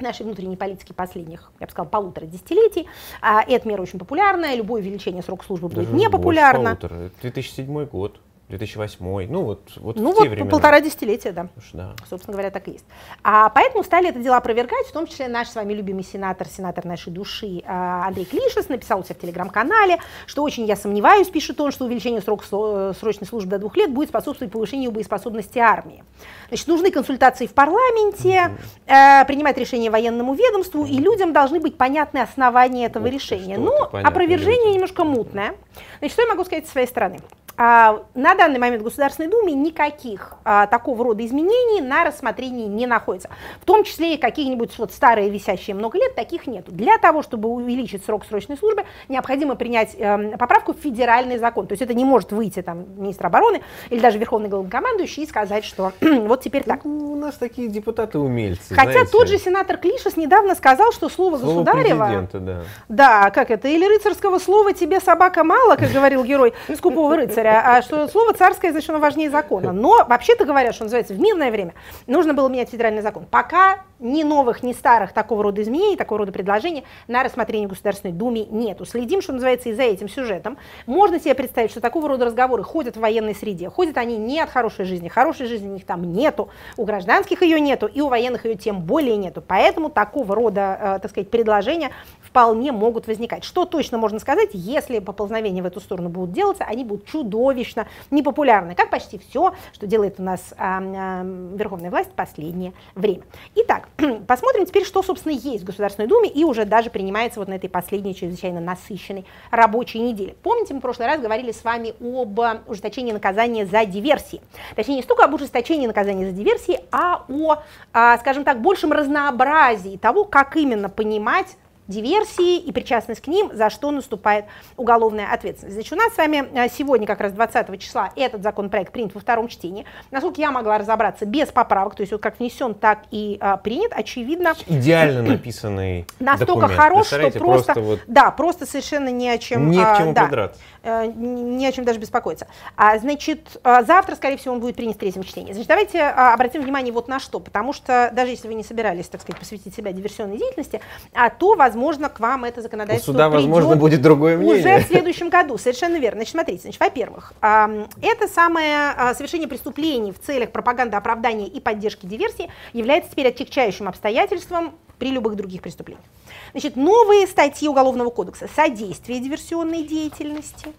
нашей 0.00 0.22
внутренней 0.22 0.56
политики 0.56 0.92
последних, 0.92 1.50
я 1.60 1.66
бы 1.66 1.72
сказала, 1.72 1.88
полутора 1.88 2.26
десятилетий. 2.26 2.86
А, 3.20 3.42
эта 3.42 3.66
мера 3.66 3.82
очень 3.82 3.98
популярная, 3.98 4.54
любое 4.54 4.80
увеличение 4.80 5.22
срока 5.22 5.44
службы 5.44 5.68
будет 5.68 5.92
непопулярно. 5.92 6.76
Больше 6.76 6.88
полутора. 6.88 7.10
2007 7.22 7.84
год. 7.86 8.20
2008, 8.48 9.30
ну 9.30 9.42
вот, 9.42 9.72
вот 9.76 9.96
ну 9.96 10.12
в 10.12 10.14
вот 10.14 10.22
те 10.22 10.28
времена. 10.30 10.50
полтора 10.50 10.80
десятилетия, 10.80 11.32
да. 11.32 11.48
Уж 11.56 11.70
да. 11.74 11.94
Собственно 12.08 12.32
говоря, 12.32 12.50
так 12.50 12.66
и 12.68 12.72
есть. 12.72 12.84
А 13.22 13.50
поэтому 13.50 13.84
стали 13.84 14.08
это 14.08 14.20
дело 14.20 14.38
опровергать, 14.38 14.86
в 14.86 14.92
том 14.92 15.06
числе 15.06 15.28
наш 15.28 15.48
с 15.48 15.54
вами 15.54 15.74
любимый 15.74 16.02
сенатор, 16.02 16.48
сенатор 16.48 16.86
нашей 16.86 17.12
души 17.12 17.62
а, 17.66 18.06
Андрей 18.06 18.24
Клишес 18.24 18.70
написал 18.70 19.00
у 19.00 19.04
себя 19.04 19.16
в 19.16 19.18
телеграм-канале, 19.18 19.98
что 20.26 20.42
очень 20.42 20.64
я 20.64 20.76
сомневаюсь, 20.76 21.28
пишет 21.28 21.60
он, 21.60 21.72
что 21.72 21.84
увеличение 21.84 22.22
срока 22.22 22.44
сло- 22.50 22.94
срочной 22.98 23.26
службы 23.26 23.50
до 23.50 23.58
двух 23.58 23.76
лет 23.76 23.92
будет 23.92 24.08
способствовать 24.08 24.50
повышению 24.50 24.92
боеспособности 24.92 25.58
армии. 25.58 26.02
Значит, 26.48 26.68
нужны 26.68 26.90
консультации 26.90 27.46
в 27.46 27.52
парламенте, 27.52 28.56
э, 28.86 29.24
принимать 29.26 29.58
решения 29.58 29.90
военному 29.90 30.32
ведомству, 30.32 30.86
и 30.86 30.96
людям 30.96 31.34
должны 31.34 31.60
быть 31.60 31.76
понятны 31.76 32.18
основания 32.18 32.86
этого 32.86 33.08
ты, 33.08 33.14
решения. 33.14 33.58
понятно 33.90 34.08
опровержение 34.08 34.56
людям. 34.58 34.72
немножко 34.72 35.04
мутное. 35.04 35.54
Значит, 35.98 36.12
что 36.14 36.22
я 36.22 36.28
могу 36.28 36.44
сказать 36.44 36.64
со 36.66 36.72
своей 36.72 36.86
стороны? 36.86 37.18
А, 37.60 38.04
на 38.14 38.36
данный 38.36 38.60
момент 38.60 38.82
в 38.82 38.84
Государственной 38.84 39.28
Думе 39.28 39.52
никаких 39.52 40.34
а, 40.44 40.68
такого 40.68 41.02
рода 41.02 41.26
изменений 41.26 41.80
на 41.80 42.04
рассмотрении 42.04 42.68
не 42.68 42.86
находится. 42.86 43.30
В 43.60 43.64
том 43.64 43.82
числе 43.82 44.14
и 44.14 44.16
какие-нибудь 44.16 44.78
вот 44.78 44.92
старые, 44.92 45.28
висящие 45.28 45.74
много 45.74 45.98
лет, 45.98 46.14
таких 46.14 46.46
нет. 46.46 46.66
Для 46.68 46.98
того, 46.98 47.20
чтобы 47.22 47.48
увеличить 47.48 48.04
срок 48.04 48.24
срочной 48.24 48.56
службы, 48.56 48.84
необходимо 49.08 49.56
принять 49.56 49.96
эм, 49.98 50.38
поправку 50.38 50.72
в 50.72 50.76
федеральный 50.76 51.38
закон. 51.38 51.66
То 51.66 51.72
есть 51.72 51.82
это 51.82 51.94
не 51.94 52.04
может 52.04 52.30
выйти 52.30 52.62
там 52.62 52.86
министр 52.96 53.26
обороны 53.26 53.62
или 53.90 53.98
даже 53.98 54.18
верховный 54.18 54.48
главнокомандующий 54.48 55.24
и 55.24 55.26
сказать, 55.26 55.64
что 55.64 55.92
вот 56.00 56.42
теперь 56.42 56.62
так. 56.62 56.84
Ну, 56.84 57.12
у 57.12 57.16
нас 57.16 57.34
такие 57.34 57.66
депутаты-умельцы, 57.66 58.72
Хотя 58.72 58.92
знаете. 58.92 59.10
тот 59.10 59.28
же 59.28 59.36
сенатор 59.36 59.78
Клишес 59.78 60.16
недавно 60.16 60.54
сказал, 60.54 60.92
что 60.92 61.08
слово, 61.08 61.38
Слово 61.38 61.64
государева... 61.64 62.28
да. 62.32 62.62
Да, 62.88 63.30
как 63.30 63.50
это? 63.50 63.66
Или 63.66 63.84
рыцарского 63.84 64.38
слова 64.38 64.72
тебе 64.72 65.00
собака 65.00 65.42
мало, 65.42 65.74
как 65.74 65.90
говорил 65.90 66.22
герой 66.22 66.54
скупого 66.76 67.16
рыцаря, 67.16 67.47
а 67.48 67.82
что 67.82 68.08
слово 68.08 68.32
царское, 68.34 68.70
значит, 68.70 68.90
оно 68.90 68.98
важнее 68.98 69.30
закона. 69.30 69.72
Но 69.72 70.04
вообще-то 70.08 70.44
говоря, 70.44 70.72
что 70.72 70.84
называется, 70.84 71.14
в 71.14 71.20
мирное 71.20 71.50
время 71.50 71.74
нужно 72.06 72.34
было 72.34 72.48
менять 72.48 72.70
федеральный 72.70 73.02
закон. 73.02 73.26
Пока 73.30 73.80
ни 74.00 74.22
новых, 74.22 74.62
ни 74.62 74.72
старых 74.72 75.12
такого 75.12 75.42
рода 75.42 75.62
изменений, 75.62 75.96
такого 75.96 76.20
рода 76.20 76.32
предложений 76.32 76.84
на 77.06 77.22
рассмотрение 77.22 77.68
Государственной 77.68 78.12
Думе 78.12 78.44
нету. 78.46 78.84
Следим, 78.84 79.20
что 79.22 79.32
называется, 79.32 79.68
и 79.68 79.72
за 79.72 79.82
этим 79.82 80.08
сюжетом. 80.08 80.58
Можно 80.86 81.20
себе 81.20 81.34
представить, 81.34 81.70
что 81.70 81.80
такого 81.80 82.08
рода 82.08 82.26
разговоры 82.26 82.62
ходят 82.62 82.96
в 82.96 83.00
военной 83.00 83.34
среде. 83.34 83.68
Ходят 83.68 83.96
они 83.96 84.16
не 84.16 84.40
от 84.40 84.50
хорошей 84.50 84.84
жизни. 84.84 85.08
Хорошей 85.08 85.46
жизни 85.46 85.68
у 85.68 85.72
них 85.72 85.84
там 85.84 86.12
нету. 86.12 86.48
У 86.76 86.84
гражданских 86.84 87.42
ее 87.42 87.60
нету, 87.60 87.86
и 87.86 88.00
у 88.00 88.08
военных 88.08 88.44
ее 88.44 88.54
тем 88.54 88.82
более 88.82 89.16
нету. 89.16 89.42
Поэтому 89.46 89.90
такого 89.90 90.34
рода, 90.34 90.78
э, 90.80 90.98
так 91.00 91.10
сказать, 91.10 91.30
предложения 91.30 91.90
вполне 92.22 92.72
могут 92.72 93.06
возникать. 93.06 93.44
Что 93.44 93.64
точно 93.64 93.98
можно 93.98 94.18
сказать, 94.18 94.50
если 94.52 94.98
поползновения 94.98 95.62
в 95.62 95.66
эту 95.66 95.80
сторону 95.80 96.08
будут 96.08 96.32
делаться, 96.32 96.64
они 96.64 96.84
будут 96.84 97.06
чудовищно 97.06 97.88
непопулярны, 98.10 98.74
как 98.74 98.90
почти 98.90 99.18
все, 99.18 99.54
что 99.72 99.86
делает 99.86 100.20
у 100.20 100.22
нас 100.22 100.40
верховная 100.58 101.90
власть 101.90 102.10
в 102.10 102.14
последнее 102.14 102.72
время. 102.94 103.22
Итак, 103.54 103.87
посмотрим 104.26 104.66
теперь, 104.66 104.84
что, 104.84 105.02
собственно, 105.02 105.32
есть 105.32 105.62
в 105.62 105.66
Государственной 105.66 106.08
Думе 106.08 106.28
и 106.28 106.44
уже 106.44 106.64
даже 106.64 106.90
принимается 106.90 107.40
вот 107.40 107.48
на 107.48 107.54
этой 107.54 107.68
последней 107.68 108.14
чрезвычайно 108.14 108.60
насыщенной 108.60 109.24
рабочей 109.50 110.00
неделе. 110.00 110.34
Помните, 110.42 110.74
мы 110.74 110.80
в 110.80 110.82
прошлый 110.82 111.08
раз 111.08 111.20
говорили 111.20 111.52
с 111.52 111.64
вами 111.64 111.94
об 112.00 112.40
а, 112.40 112.62
ужесточении 112.66 113.12
наказания 113.12 113.66
за 113.66 113.84
диверсии. 113.84 114.40
Точнее, 114.76 114.96
не 114.96 115.02
столько 115.02 115.24
об 115.24 115.34
ужесточении 115.34 115.86
наказания 115.86 116.26
за 116.26 116.32
диверсии, 116.32 116.80
а 116.90 117.24
о, 117.28 117.62
а, 117.92 118.18
скажем 118.18 118.44
так, 118.44 118.60
большем 118.60 118.92
разнообразии 118.92 119.96
того, 119.96 120.24
как 120.24 120.56
именно 120.56 120.88
понимать 120.88 121.56
диверсии 121.88 122.58
и 122.58 122.70
причастность 122.70 123.22
к 123.22 123.26
ним, 123.26 123.50
за 123.52 123.70
что 123.70 123.90
наступает 123.90 124.44
уголовная 124.76 125.32
ответственность. 125.32 125.74
Значит, 125.74 125.92
у 125.94 125.96
нас 125.96 126.14
с 126.14 126.18
вами 126.18 126.46
а, 126.54 126.68
сегодня, 126.68 127.06
как 127.06 127.20
раз 127.20 127.32
20 127.32 127.80
числа, 127.80 128.10
этот 128.14 128.42
законопроект 128.42 128.92
принят 128.92 129.14
во 129.14 129.20
втором 129.20 129.48
чтении. 129.48 129.86
Насколько 130.10 130.40
я 130.40 130.50
могла 130.50 130.78
разобраться, 130.78 131.24
без 131.24 131.48
поправок, 131.48 131.96
то 131.96 132.02
есть 132.02 132.12
вот 132.12 132.20
как 132.20 132.38
внесен, 132.38 132.74
так 132.74 133.00
и 133.10 133.38
а, 133.40 133.56
принят, 133.56 133.92
очевидно, 133.94 134.54
Идеально 134.66 135.22
написанный 135.22 136.06
настолько 136.20 136.68
документ. 136.68 136.80
хорош, 136.80 137.06
что 137.06 137.16
Представляете, 137.16 137.38
просто, 137.38 137.80
вот 137.80 138.00
да, 138.06 138.30
просто 138.30 138.66
совершенно 138.66 139.08
не 139.08 139.30
о 139.30 139.38
чем, 139.38 139.70
не 139.70 139.82
а, 139.82 139.94
к 139.94 139.98
чему 139.98 140.12
да, 140.12 140.24
придраться. 140.24 140.60
Э, 140.88 141.06
не 141.06 141.66
о 141.66 141.72
чем 141.72 141.84
даже 141.84 141.98
беспокоиться. 141.98 142.46
А, 142.76 142.98
значит, 142.98 143.58
а, 143.62 143.82
завтра, 143.82 144.14
скорее 144.16 144.36
всего, 144.36 144.54
он 144.54 144.60
будет 144.60 144.76
принят 144.76 144.96
в 144.96 144.98
третьем 144.98 145.22
чтении. 145.22 145.52
Значит, 145.52 145.68
давайте 145.68 146.00
а, 146.00 146.34
обратим 146.34 146.62
внимание 146.62 146.92
вот 146.92 147.08
на 147.08 147.20
что, 147.20 147.40
потому 147.40 147.72
что 147.72 148.10
даже 148.12 148.30
если 148.30 148.48
вы 148.48 148.54
не 148.54 148.64
собирались, 148.64 149.08
так 149.08 149.20
сказать, 149.20 149.38
посвятить 149.40 149.74
себя 149.74 149.92
диверсионной 149.92 150.38
деятельности, 150.38 150.80
а, 151.12 151.30
то, 151.30 151.54
возможно, 151.54 152.08
к 152.08 152.20
вам 152.20 152.44
это 152.44 152.60
У 152.60 152.62
законодательство 152.62 153.12
суда, 153.12 153.28
возможно, 153.28 153.76
будет 153.76 154.02
другое 154.02 154.36
мнение. 154.36 154.76
уже 154.76 154.84
в 154.84 154.88
следующем 154.88 155.28
году, 155.28 155.58
совершенно 155.58 155.96
верно. 155.96 156.18
Значит, 156.18 156.32
смотрите, 156.32 156.62
значит, 156.62 156.80
во-первых, 156.80 157.32
это 157.40 158.28
самое 158.32 158.94
а, 158.96 159.14
совершение 159.14 159.48
преступлений 159.48 160.12
в 160.12 160.20
целях 160.20 160.50
пропаганды, 160.50 160.96
оправдания 160.96 161.46
и 161.46 161.60
поддержки 161.60 162.06
диверсии 162.06 162.50
является 162.72 163.10
теперь 163.10 163.28
отягчающим 163.28 163.88
обстоятельством 163.88 164.74
при 164.98 165.10
любых 165.10 165.36
других 165.36 165.62
преступлениях. 165.62 166.04
Значит, 166.52 166.76
новые 166.76 167.26
статьи 167.26 167.68
Уголовного 167.68 168.10
кодекса. 168.10 168.48
Содействие 168.54 169.20
диверсионной 169.20 169.82
деятельности, 169.82 170.72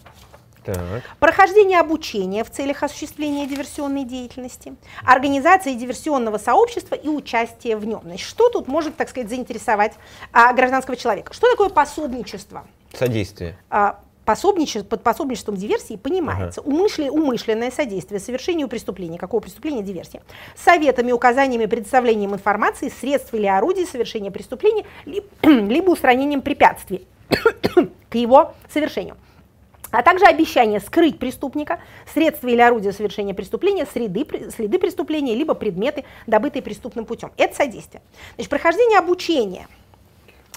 Так. 0.66 1.04
прохождение 1.20 1.80
обучения 1.80 2.44
в 2.44 2.52
целях 2.52 2.84
осуществления 2.84 3.48
диверсионной 3.48 4.04
деятельности, 4.04 4.76
организация 5.06 5.74
диверсионного 5.74 6.38
сообщества 6.38 6.96
и 6.96 7.08
участие 7.08 7.78
в 7.78 7.86
нем. 7.86 8.02
Значит, 8.04 8.28
что 8.28 8.50
тут 8.50 8.68
может, 8.68 8.96
так 8.96 9.10
сказать, 9.10 9.30
заинтересовать 9.30 9.94
а, 10.32 10.54
гражданского 10.54 10.96
человека? 10.98 11.34
Что 11.34 11.50
такое 11.50 11.70
пособничество? 11.70 12.68
Содействие. 12.94 13.58
А, 13.70 14.00
пособниче- 14.30 14.84
под 14.84 15.02
пособничеством 15.02 15.56
диверсии 15.56 15.96
понимается 15.96 16.62
умышле- 16.62 17.10
умышленное 17.10 17.72
содействие 17.72 18.20
совершению 18.20 18.68
преступления. 18.68 19.18
Какого 19.18 19.42
преступления? 19.42 19.82
Диверсия. 19.82 20.22
Советами, 20.56 21.12
указаниями, 21.12 21.66
предоставлением 21.66 22.36
информации, 22.36 22.90
средств 22.90 23.34
или 23.34 23.48
орудий 23.48 23.88
совершения 23.88 24.30
преступления, 24.30 24.86
ли- 25.06 25.24
либо 25.44 25.90
устранением 25.90 26.42
препятствий 26.42 27.08
к 28.10 28.16
его 28.16 28.54
совершению 28.72 29.18
а 29.92 30.04
также 30.04 30.26
обещание 30.26 30.80
скрыть 30.80 31.18
преступника, 31.18 31.80
средства 32.14 32.48
или 32.48 32.62
орудия 32.62 32.92
совершения 32.92 33.34
преступления, 33.34 33.88
среды, 33.92 34.24
следы 34.56 34.78
преступления, 34.78 35.34
либо 35.34 35.56
предметы, 35.56 36.06
добытые 36.28 36.62
преступным 36.62 37.06
путем. 37.06 37.32
Это 37.38 37.56
содействие. 37.56 38.04
Значит, 38.36 38.52
прохождение 38.52 39.00
обучения, 39.00 39.68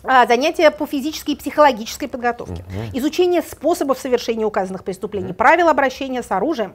занятия 0.03 0.71
по 0.71 0.87
физической 0.87 1.33
и 1.33 1.37
психологической 1.37 2.09
подготовке, 2.09 2.65
изучение 2.93 3.43
способов 3.43 3.99
совершения 3.99 4.45
указанных 4.45 4.85
преступлений, 4.85 5.33
правил 5.33 5.69
обращения 5.69 6.23
с 6.23 6.31
оружием, 6.31 6.75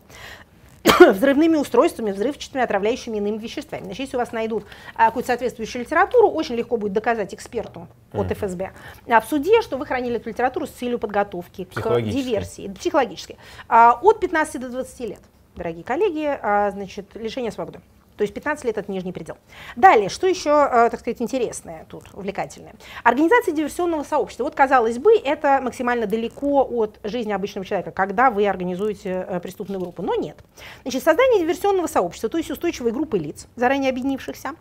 взрывными 1.00 1.58
устройствами, 1.58 2.12
взрывчатыми, 2.12 2.64
отравляющими 2.64 3.18
иными 3.18 3.38
веществами. 3.38 3.84
Значит, 3.86 4.00
если 4.00 4.16
у 4.16 4.20
вас 4.20 4.32
найдут 4.32 4.66
а, 4.96 5.08
какую-то 5.08 5.28
соответствующую 5.28 5.84
литературу, 5.84 6.30
очень 6.30 6.56
легко 6.56 6.78
будет 6.78 6.94
доказать 6.94 7.34
эксперту 7.34 7.88
от 8.14 8.32
ФСБ 8.32 8.72
а, 9.08 9.22
в 9.22 9.26
суде, 9.26 9.62
что 9.62 9.78
вы 9.78 9.86
хранили 9.86 10.18
эту 10.18 10.30
литературу 10.30 10.68
с 10.68 10.72
целью 10.72 11.00
подготовки 11.00 11.66
к 11.66 12.02
диверсии, 12.02 12.70
психологически. 12.70 13.38
А, 13.68 14.00
от 14.02 14.20
15 14.20 14.62
до 14.62 14.70
20 14.70 15.00
лет, 15.02 15.22
дорогие 15.56 15.84
коллеги, 15.84 16.38
а, 16.42 16.72
значит, 16.72 17.16
лишение 17.16 17.52
свободы. 17.52 17.82
То 18.18 18.24
есть 18.24 18.34
15 18.34 18.66
лет 18.66 18.78
это 18.78 18.92
нижний 18.92 19.12
предел. 19.12 19.38
Далее, 19.76 20.10
что 20.10 20.28
еще, 20.28 20.50
э, 20.50 20.90
так 20.90 21.00
сказать, 21.00 21.22
интересное 21.22 21.86
тут, 21.88 22.06
увлекательное? 22.14 22.74
Организация 23.04 23.54
диверсионного 23.54 24.04
сообщества. 24.04 24.44
Вот, 24.44 24.56
казалось 24.56 24.98
бы, 24.98 25.16
это 25.16 25.60
максимально 25.62 26.08
далеко 26.08 26.68
от 26.70 27.00
жизни 27.04 27.32
обычного 27.32 27.66
человека, 27.66 27.92
когда 27.92 28.32
вы 28.32 28.48
организуете 28.48 29.26
э, 29.28 29.40
преступную 29.40 29.80
группу. 29.80 30.02
Но 30.02 30.16
нет. 30.16 30.38
Значит, 30.82 31.04
создание 31.04 31.42
диверсионного 31.42 31.88
сообщества, 31.88 32.30
то 32.30 32.38
есть 32.38 32.50
устойчивой 32.50 32.92
группы 32.92 33.18
лиц, 33.18 33.48
заранее 33.56 33.92
объединившихся, 33.92 34.56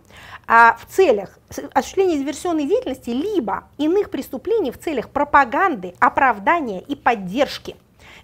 а 0.46 0.76
в 0.76 0.86
целях 0.86 1.38
осуществления 1.72 2.18
диверсионной 2.18 2.66
деятельности 2.66 3.10
либо 3.10 3.64
иных 3.78 4.10
преступлений 4.10 4.70
в 4.70 4.78
целях 4.78 5.10
пропаганды, 5.10 5.94
оправдания 5.98 6.80
и 6.82 6.94
поддержки 6.94 7.76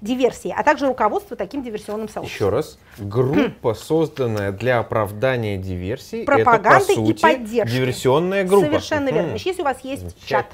диверсии, 0.03 0.55
а 0.55 0.63
также 0.63 0.87
руководство 0.87 1.37
таким 1.37 1.63
диверсионным 1.63 2.09
сообществом. 2.09 2.47
Еще 2.49 2.55
раз. 2.55 2.79
Группа, 2.99 3.73
созданная 3.75 4.53
для 4.53 4.81
оправдания 4.81 5.57
диверсии, 5.57 6.25
Пропаганды 6.25 6.69
это, 6.69 6.87
по 6.87 6.93
и 6.93 6.95
сути, 7.07 7.23
поддержки. 7.23 7.73
диверсионная 7.75 8.45
группа. 8.45 8.67
Совершенно 8.67 9.09
верно. 9.11 9.31
Значит, 9.31 9.47
если 9.47 9.63
у 9.63 9.65
вас 9.65 9.81
есть 9.85 10.27
чат, 10.27 10.47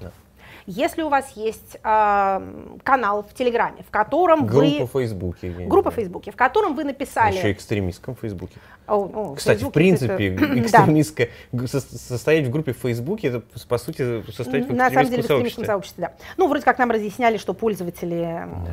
если 0.67 1.01
у 1.01 1.09
вас 1.09 1.31
есть 1.35 1.79
а, 1.83 2.43
канал 2.83 3.23
в 3.23 3.33
Телеграме, 3.33 3.83
в 3.89 3.91
котором 3.91 4.45
Группа 4.45 4.67
вы... 4.81 4.85
в 4.85 4.91
Фейсбуке. 4.93 5.49
Группа 5.67 5.91
в. 5.91 5.95
Фейсбуке, 5.95 6.31
в 6.31 6.37
котором 6.37 6.75
вы 6.77 6.85
написали... 6.85 7.35
Еще 7.37 7.53
экстремистском 7.53 8.15
Фейсбуке. 8.17 8.57
О, 8.87 8.97
о, 8.99 9.35
Кстати, 9.35 9.57
в 9.65 9.73
Фейсбуке 9.73 9.73
принципе, 9.75 10.35
это- 10.35 10.47
Да. 10.47 10.61
экстремистская, 10.61 11.29
со- 11.67 11.81
состоять 11.81 12.47
в 12.47 12.51
группе 12.51 12.75
в 12.75 12.77
Фейсбуке, 12.79 13.29
это, 13.29 13.43
по 13.67 13.79
сути, 13.79 14.23
состоять 14.31 14.67
в 14.69 14.75
На 14.75 14.91
самом 14.91 15.07
деле 15.07 15.17
в 15.17 15.21
экстремистском 15.21 15.21
экстремистском 15.21 15.65
сообществе. 15.65 15.67
сообществе, 15.67 16.05
да. 16.05 16.13
Ну, 16.37 16.49
вроде 16.49 16.65
как 16.65 16.77
нам 16.79 16.91
разъясняли, 16.91 17.39
что 17.39 17.55
пользователи 17.55 18.23
м, 18.25 18.67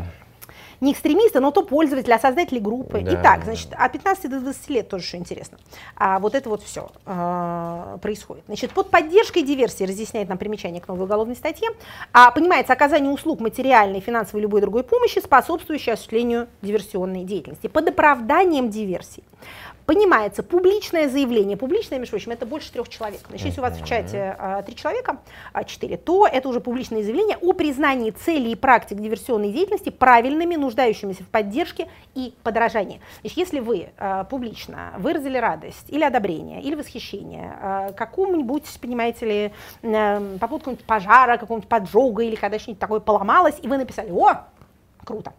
не 0.82 0.94
экстремисты, 0.94 1.40
но 1.40 1.52
то 1.52 1.64
пользователи, 1.64 2.12
а 2.12 2.20
создатели 2.20 2.60
группы. 2.60 3.02
Да. 3.02 3.14
Итак, 3.14 3.44
значит, 3.46 3.70
от 3.72 3.92
15 3.92 4.30
до 4.30 4.40
20 4.40 4.70
лет 4.70 4.90
тоже 4.90 5.04
что 5.04 5.18
интересно. 5.18 5.58
А 5.96 6.20
вот 6.20 6.36
это 6.36 6.50
вот 6.50 6.64
все 6.64 6.90
э, 7.06 7.98
происходит. 8.02 8.44
Значит, 8.48 8.72
под 8.72 8.90
поддержкой 8.90 9.44
диверсии, 9.44 9.84
разъясняет 9.84 10.30
нам 10.30 10.38
примечание 10.38 10.82
к 10.82 10.88
новой 10.88 11.06
уголовной 11.06 11.36
статье, 11.36 11.70
а, 12.14 12.32
понимается 12.32 12.74
оказание 12.74 13.12
услуг 13.12 13.40
материальной, 13.40 14.00
финансовой 14.00 14.42
и 14.42 14.44
любой 14.44 14.62
другой 14.62 14.84
помощи, 14.84 15.20
способствующей 15.20 15.94
осуществлению 15.94 16.48
диверсионной 16.62 17.24
деятельности. 17.24 17.68
Под 17.68 17.88
оправданием 17.90 18.70
диверсии 18.70 19.24
понимается 19.86 20.44
публичное 20.44 21.10
заявление. 21.10 21.58
Публичное, 21.58 22.00
между 22.00 22.12
прочим, 22.12 22.32
это 22.32 22.46
больше 22.46 22.72
трех 22.72 22.90
человек. 22.90 23.22
Значит, 23.28 23.46
если 23.48 23.60
у 23.60 23.64
вас 23.64 23.80
в 23.80 23.86
чате 23.86 24.36
а, 24.38 24.62
три 24.64 24.76
человека, 24.76 25.18
а, 25.54 25.64
четыре, 25.64 25.98
то 25.98 26.28
это 26.28 26.50
уже 26.50 26.60
публичное 26.60 27.04
заявление 27.04 27.38
о 27.38 27.54
признании 27.54 28.12
целей 28.12 28.54
и 28.54 28.56
практик 28.56 28.98
диверсионной 28.98 29.52
деятельности 29.52 29.90
правильными, 29.90 30.56
нуждающимися 30.56 31.24
в 31.24 31.28
поддержке 31.28 31.88
и 32.16 32.34
подражании. 32.44 33.00
Значит, 33.22 33.38
если 33.38 33.60
вы 33.60 33.90
а, 33.98 34.24
публично 34.24 34.94
выразили 34.98 35.38
радость 35.38 35.86
или 35.90 36.04
одобрение, 36.04 36.62
или 36.62 36.76
восхищение 36.76 37.58
а, 37.62 37.92
какому-нибудь, 37.92 38.66
понимаете 38.82 39.26
ли, 39.26 39.54
а, 39.84 40.38
по 40.40 40.48
поводу 40.48 40.60
какого-нибудь 40.60 40.86
пожара, 40.86 41.38
какого-нибудь 41.38 41.70
поджога, 41.70 42.24
или 42.24 42.36
когда 42.36 42.60
что-нибудь 42.60 42.80
такое 42.80 43.00
поломалось, 43.00 43.56
и 43.62 43.68
вы 43.68 43.78
написали 43.78 44.12
«О, 44.12 44.46
круто!» 45.04 45.34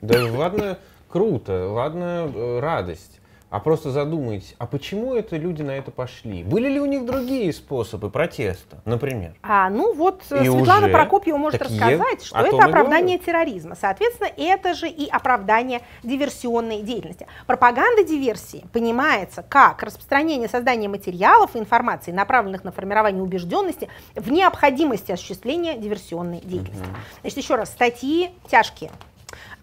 Да 0.00 0.24
ладно, 0.30 0.78
круто, 1.08 1.68
ладно, 1.68 2.30
э, 2.34 2.60
радость. 2.60 3.17
А 3.50 3.60
просто 3.60 3.90
задумайтесь, 3.90 4.54
а 4.58 4.66
почему 4.66 5.14
это 5.14 5.36
люди 5.38 5.62
на 5.62 5.70
это 5.70 5.90
пошли? 5.90 6.44
Были 6.44 6.68
ли 6.68 6.80
у 6.80 6.84
них 6.84 7.06
другие 7.06 7.50
способы 7.54 8.10
протеста, 8.10 8.82
например? 8.84 9.34
А, 9.42 9.70
ну 9.70 9.94
вот 9.94 10.22
э, 10.30 10.44
И 10.44 10.50
Светлана 10.50 10.86
уже 10.86 10.92
Прокопьева 10.92 11.38
может 11.38 11.62
рассказать, 11.62 12.24
что 12.24 12.38
это 12.38 12.64
оправдание 12.64 13.16
говорю. 13.16 13.24
терроризма. 13.24 13.74
Соответственно, 13.74 14.28
это 14.36 14.74
же 14.74 14.86
и 14.86 15.08
оправдание 15.08 15.80
диверсионной 16.02 16.82
деятельности. 16.82 17.26
Пропаганда 17.46 18.04
диверсии 18.04 18.66
понимается 18.74 19.42
как 19.42 19.82
распространение 19.82 20.48
создания 20.48 20.88
материалов 20.88 21.56
и 21.56 21.58
информации, 21.58 22.12
направленных 22.12 22.64
на 22.64 22.72
формирование 22.72 23.22
убежденности 23.22 23.88
в 24.14 24.30
необходимости 24.30 25.12
осуществления 25.12 25.78
диверсионной 25.78 26.40
деятельности. 26.40 26.84
Значит, 27.22 27.38
еще 27.38 27.54
раз, 27.54 27.70
статьи 27.70 28.30
тяжкие. 28.50 28.90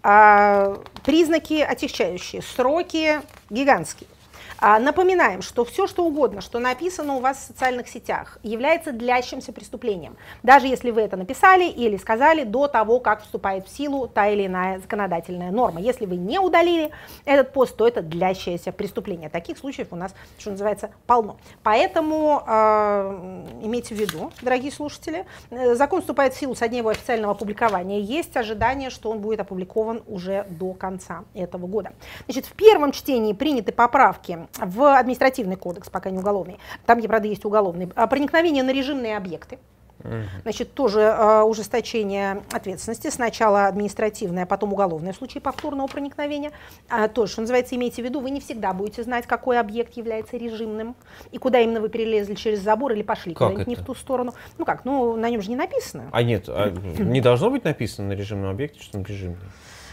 А, 0.08 0.80
признаки 1.02 1.54
отягчающие, 1.54 2.40
сроки 2.40 3.20
гигантские. 3.50 4.06
А, 4.58 4.78
Напоминаем, 4.78 5.42
что 5.42 5.64
все, 5.64 5.86
что 5.86 6.04
угодно, 6.04 6.40
что 6.40 6.58
написано 6.58 7.16
у 7.16 7.20
вас 7.20 7.38
в 7.38 7.42
социальных 7.42 7.88
сетях, 7.88 8.38
является 8.42 8.92
длящимся 8.92 9.52
преступлением. 9.52 10.16
Даже 10.42 10.66
если 10.66 10.90
вы 10.90 11.02
это 11.02 11.16
написали 11.16 11.64
или 11.64 11.96
сказали 11.96 12.44
до 12.44 12.66
того, 12.66 13.00
как 13.00 13.22
вступает 13.22 13.66
в 13.66 13.76
силу 13.76 14.08
та 14.08 14.28
или 14.28 14.46
иная 14.46 14.78
законодательная 14.78 15.50
норма. 15.50 15.80
Если 15.80 16.06
вы 16.06 16.16
не 16.16 16.38
удалили 16.38 16.90
этот 17.24 17.52
пост, 17.52 17.76
то 17.76 17.86
это 17.86 18.00
длящееся 18.00 18.72
преступление. 18.72 19.28
Таких 19.28 19.58
случаев 19.58 19.88
у 19.90 19.96
нас, 19.96 20.14
что 20.38 20.50
называется, 20.50 20.90
полно. 21.06 21.36
Поэтому 21.62 22.42
э, 22.46 23.44
имейте 23.62 23.94
в 23.94 23.98
виду, 23.98 24.32
дорогие 24.40 24.72
слушатели, 24.72 25.26
э, 25.50 25.74
закон 25.74 26.00
вступает 26.00 26.32
в 26.32 26.38
силу 26.38 26.54
со 26.54 26.68
дня 26.68 26.78
его 26.78 26.88
официального 26.88 27.32
опубликования. 27.32 28.00
Есть 28.00 28.36
ожидание, 28.36 28.88
что 28.88 29.10
он 29.10 29.18
будет 29.18 29.40
опубликован 29.40 30.02
уже 30.06 30.46
до 30.48 30.72
конца 30.72 31.24
этого 31.34 31.66
года. 31.66 31.92
Значит, 32.26 32.46
в 32.46 32.52
первом 32.52 32.92
чтении 32.92 33.34
приняты 33.34 33.72
поправки 33.72 34.45
в 34.58 34.98
административный 34.98 35.56
кодекс, 35.56 35.88
пока 35.88 36.10
не 36.10 36.18
уголовный, 36.18 36.58
там, 36.84 36.98
где, 36.98 37.08
правда, 37.08 37.28
есть 37.28 37.44
уголовный, 37.44 37.90
а, 37.94 38.06
проникновение 38.06 38.62
на 38.62 38.72
режимные 38.72 39.16
объекты. 39.16 39.58
Значит, 40.42 40.74
тоже 40.74 41.00
э, 41.00 41.42
ужесточение 41.42 42.42
ответственности. 42.52 43.10
Сначала 43.10 43.66
административное, 43.66 44.44
а 44.44 44.46
потом 44.46 44.72
уголовное 44.72 45.12
в 45.12 45.16
случае 45.16 45.40
повторного 45.40 45.86
проникновения. 45.86 46.52
А, 46.88 47.08
тоже, 47.08 47.32
что 47.32 47.40
называется, 47.40 47.74
имейте 47.76 48.02
в 48.02 48.04
виду, 48.04 48.20
вы 48.20 48.30
не 48.30 48.40
всегда 48.40 48.72
будете 48.72 49.02
знать, 49.02 49.26
какой 49.26 49.58
объект 49.58 49.96
является 49.96 50.36
режимным 50.36 50.94
и 51.32 51.38
куда 51.38 51.60
именно 51.60 51.80
вы 51.80 51.88
перелезли 51.88 52.34
через 52.34 52.60
забор 52.60 52.92
или 52.92 53.02
пошли 53.02 53.34
куда-нибудь 53.34 53.66
не 53.66 53.76
в 53.76 53.84
ту 53.84 53.94
сторону. 53.94 54.34
Ну 54.58 54.64
как, 54.64 54.84
ну 54.84 55.16
на 55.16 55.28
нем 55.30 55.40
же 55.40 55.50
не 55.50 55.56
написано. 55.56 56.08
А 56.12 56.22
нет, 56.22 56.44
а 56.48 56.70
не 56.70 57.20
должно 57.20 57.50
быть 57.50 57.64
написано 57.64 58.08
на 58.08 58.12
режимном 58.12 58.50
объекте, 58.50 58.80
что 58.80 58.98
он 58.98 59.04
режимный. 59.04 59.38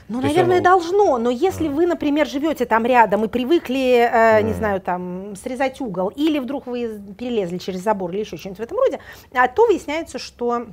Ну, 0.09 0.21
То 0.21 0.27
наверное, 0.27 0.57
он- 0.57 0.63
должно, 0.63 1.17
но 1.17 1.29
если 1.29 1.67
вы, 1.67 1.87
например, 1.87 2.27
живете 2.27 2.65
там 2.65 2.85
рядом 2.85 3.23
и 3.23 3.27
привыкли, 3.27 4.09
э, 4.11 4.41
не 4.41 4.53
знаю, 4.53 4.81
там, 4.81 5.35
срезать 5.35 5.79
угол, 5.81 6.09
или 6.09 6.39
вдруг 6.39 6.67
вы 6.67 7.01
перелезли 7.17 7.57
через 7.57 7.81
забор 7.81 8.11
или 8.11 8.19
еще 8.19 8.37
что-нибудь 8.37 8.59
в 8.59 8.63
этом 8.63 8.77
роде, 8.77 8.99
а, 9.33 9.47
то 9.47 9.65
выясняется, 9.65 10.19
что 10.19 10.67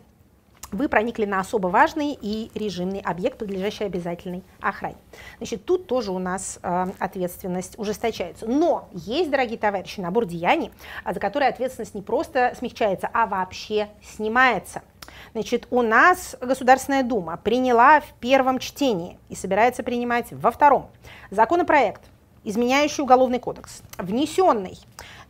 вы 0.73 0.89
проникли 0.89 1.25
на 1.25 1.41
особо 1.41 1.69
важный 1.69 2.17
и 2.21 2.50
режимный 2.55 3.00
объект, 3.00 3.39
подлежащий 3.39 3.85
обязательной 3.85 4.43
охране. 4.61 4.97
Значит, 5.39 5.65
тут 5.65 5.87
тоже 5.87 6.12
у 6.12 6.19
нас 6.19 6.59
э, 6.62 6.87
ответственность 6.99 7.79
ужесточается. 7.79 8.47
Но 8.47 8.89
есть, 8.93 9.31
дорогие 9.31 9.59
товарищи, 9.59 10.00
набор 10.00 10.27
деяний, 10.27 10.71
а, 11.05 11.12
за 11.12 11.21
которые 11.21 11.49
ответственность 11.49 11.95
не 11.95 12.03
просто 12.03 12.53
смягчается, 12.57 13.09
а 13.12 13.27
вообще 13.27 13.89
снимается. 14.03 14.83
Значит, 15.33 15.67
у 15.71 15.83
нас 15.83 16.37
Государственная 16.41 17.03
Дума 17.03 17.37
приняла 17.37 18.00
в 18.00 18.12
первом 18.21 18.59
чтении 18.59 19.19
и 19.29 19.35
собирается 19.35 19.83
принимать 19.83 20.29
во 20.31 20.50
втором 20.50 20.91
законопроект, 21.31 22.03
изменяющий 22.44 23.03
Уголовный 23.03 23.38
кодекс, 23.38 23.83
внесенный 24.03 24.79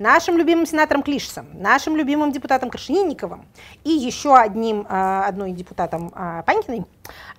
нашим 0.00 0.38
любимым 0.38 0.66
сенатором 0.66 1.02
Клишесом, 1.02 1.46
нашим 1.52 1.94
любимым 1.94 2.32
депутатом 2.32 2.70
Крашенинниковым 2.70 3.44
и 3.84 3.90
еще 3.90 4.34
одним, 4.34 4.86
а, 4.88 5.26
одной 5.26 5.52
депутатом 5.52 6.10
а, 6.14 6.42
Панькиной, 6.42 6.86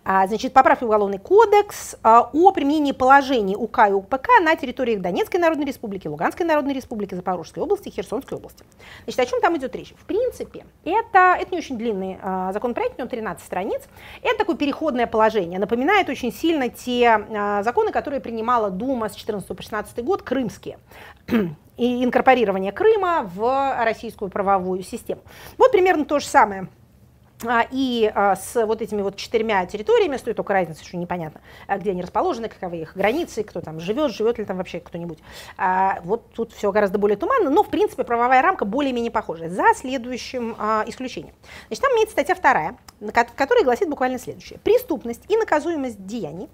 а, 0.05 0.27
значит, 0.27 0.53
поправки 0.53 0.83
Уголовный 0.83 1.17
кодекс 1.17 1.95
о 2.03 2.51
применении 2.51 2.91
положений 2.91 3.55
УК 3.55 3.89
и 3.89 3.91
УПК 3.91 4.27
на 4.43 4.55
территориях 4.55 5.01
Донецкой 5.01 5.39
Народной 5.39 5.65
Республики, 5.65 6.07
Луганской 6.07 6.45
Народной 6.45 6.73
Республики, 6.73 7.15
Запорожской 7.15 7.63
области, 7.63 7.89
Херсонской 7.89 8.37
области. 8.37 8.63
Значит, 9.05 9.19
о 9.19 9.25
чем 9.25 9.41
там 9.41 9.57
идет 9.57 9.75
речь? 9.75 9.93
В 9.97 10.05
принципе, 10.05 10.65
это, 10.85 11.37
это 11.39 11.51
не 11.51 11.57
очень 11.57 11.77
длинный 11.77 12.19
законопроект, 12.51 12.95
у 12.97 12.99
него 12.99 13.09
13 13.09 13.43
страниц. 13.43 13.81
Это 14.21 14.39
такое 14.39 14.55
переходное 14.55 15.07
положение. 15.07 15.59
Напоминает 15.59 16.09
очень 16.09 16.31
сильно 16.31 16.69
те 16.69 17.25
законы, 17.63 17.91
которые 17.91 18.19
принимала 18.19 18.69
Дума 18.69 19.09
с 19.09 19.15
14 19.15 19.47
по 19.55 19.61
16 19.61 20.03
год, 20.03 20.21
крымские 20.21 20.77
и 21.77 22.03
инкорпорирование 22.03 22.71
Крыма 22.71 23.29
в 23.33 23.83
российскую 23.83 24.29
правовую 24.29 24.83
систему. 24.83 25.21
Вот 25.57 25.71
примерно 25.71 26.05
то 26.05 26.19
же 26.19 26.25
самое. 26.25 26.67
А, 27.43 27.65
И 27.71 28.11
а, 28.13 28.35
с 28.35 28.65
вот 28.65 28.81
этими 28.81 29.01
вот 29.01 29.15
четырьмя 29.15 29.65
территориями, 29.65 30.17
стоит 30.17 30.37
только 30.37 30.53
разница, 30.53 30.85
что 30.85 30.97
непонятно, 30.97 31.41
а, 31.67 31.79
где 31.79 31.91
они 31.91 32.03
расположены, 32.03 32.49
каковы 32.49 32.77
их 32.77 32.95
границы, 32.95 33.43
кто 33.43 33.61
там 33.61 33.79
живет, 33.79 34.11
живет 34.11 34.37
ли 34.37 34.45
там 34.45 34.57
вообще 34.57 34.79
кто-нибудь. 34.79 35.17
Вот 36.03 36.31
тут 36.33 36.53
все 36.53 36.71
гораздо 36.71 36.99
более 36.99 37.17
туманно, 37.17 37.49
но 37.49 37.63
в 37.63 37.69
принципе 37.69 38.03
правовая 38.03 38.41
рамка 38.41 38.65
более-менее 38.65 39.11
похожая, 39.11 39.49
за 39.49 39.73
следующим 39.75 40.51
исключением. 40.85 41.33
Значит, 41.67 41.81
там 41.81 41.93
имеется 41.93 42.13
статья 42.13 42.35
вторая, 42.35 42.77
которая 43.35 43.63
гласит 43.63 43.89
буквально 43.89 44.19
следующее. 44.19 44.59
Преступность 44.59 45.23
и 45.27 45.35
наказуемость 45.35 46.05
деяний, 46.05 46.49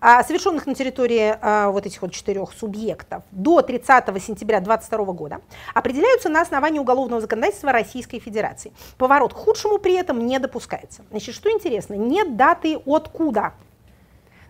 совершенных 0.00 0.66
на 0.66 0.74
территории 0.74 1.36
а, 1.40 1.70
вот 1.70 1.86
этих 1.86 2.00
вот 2.02 2.12
четырех 2.12 2.52
субъектов 2.52 3.22
до 3.30 3.60
30 3.60 4.06
сентября 4.22 4.60
2022 4.60 5.12
года, 5.12 5.40
определяются 5.74 6.28
на 6.28 6.40
основании 6.40 6.78
уголовного 6.78 7.20
законодательства 7.20 7.72
Российской 7.72 8.18
Федерации. 8.18 8.72
Поворот 8.96 9.34
к 9.34 9.36
худшему 9.36 9.78
при 9.78 9.94
этом 9.94 10.26
не 10.26 10.38
допускается. 10.38 11.04
Значит, 11.10 11.34
что 11.34 11.50
интересно, 11.50 11.94
нет 11.94 12.36
даты 12.36 12.78
откуда. 12.86 13.52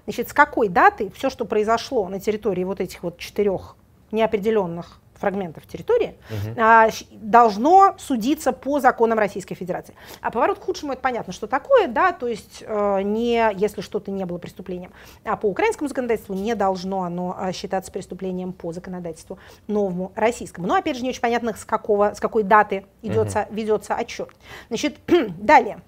Значит, 0.05 0.29
с 0.29 0.33
какой 0.33 0.68
даты 0.68 1.11
все, 1.11 1.31
что 1.31 1.44
произошло 1.44 2.09
на 2.09 2.20
территории 2.20 2.64
вот 2.64 2.81
этих 2.81 3.03
вот 3.03 3.18
четырех 3.18 3.77
неопределенных 4.12 5.01
фрагментов 5.21 5.67
территории, 5.67 6.17
а, 6.57 6.91
щ- 6.91 7.07
должно 7.13 7.95
судиться 7.99 8.53
по 8.53 8.81
законам 8.81 9.19
Российской 9.19 9.55
Федерации. 9.55 9.95
А 10.21 10.31
поворот 10.31 10.59
к 10.59 10.63
худшему, 10.63 10.93
это 10.93 11.03
понятно, 11.03 11.33
что 11.33 11.47
такое, 11.47 11.87
да, 11.87 12.13
то 12.13 12.27
есть 12.27 12.65
э, 12.67 13.03
не, 13.03 13.53
если 13.57 13.83
что-то 13.83 14.11
не 14.11 14.25
было 14.25 14.39
преступлением, 14.39 14.93
а 15.25 15.37
по 15.37 15.47
украинскому 15.47 15.89
законодательству 15.89 16.35
не 16.35 16.55
должно 16.55 17.03
оно 17.03 17.37
а, 17.39 17.53
считаться 17.53 17.93
преступлением 17.93 18.53
по 18.53 18.73
законодательству 18.73 19.39
новому 19.67 20.13
российскому. 20.15 20.67
Но, 20.67 20.75
опять 20.75 20.97
же, 20.97 21.03
не 21.03 21.11
очень 21.11 21.21
понятно, 21.21 21.55
с, 21.55 21.65
какого, 21.65 22.15
с 22.15 22.21
какой 22.21 22.43
даты 22.43 22.87
идется, 23.03 23.47
ведется 23.51 23.95
отчет. 23.95 24.31
Значит, 24.69 24.99
далее 25.39 25.81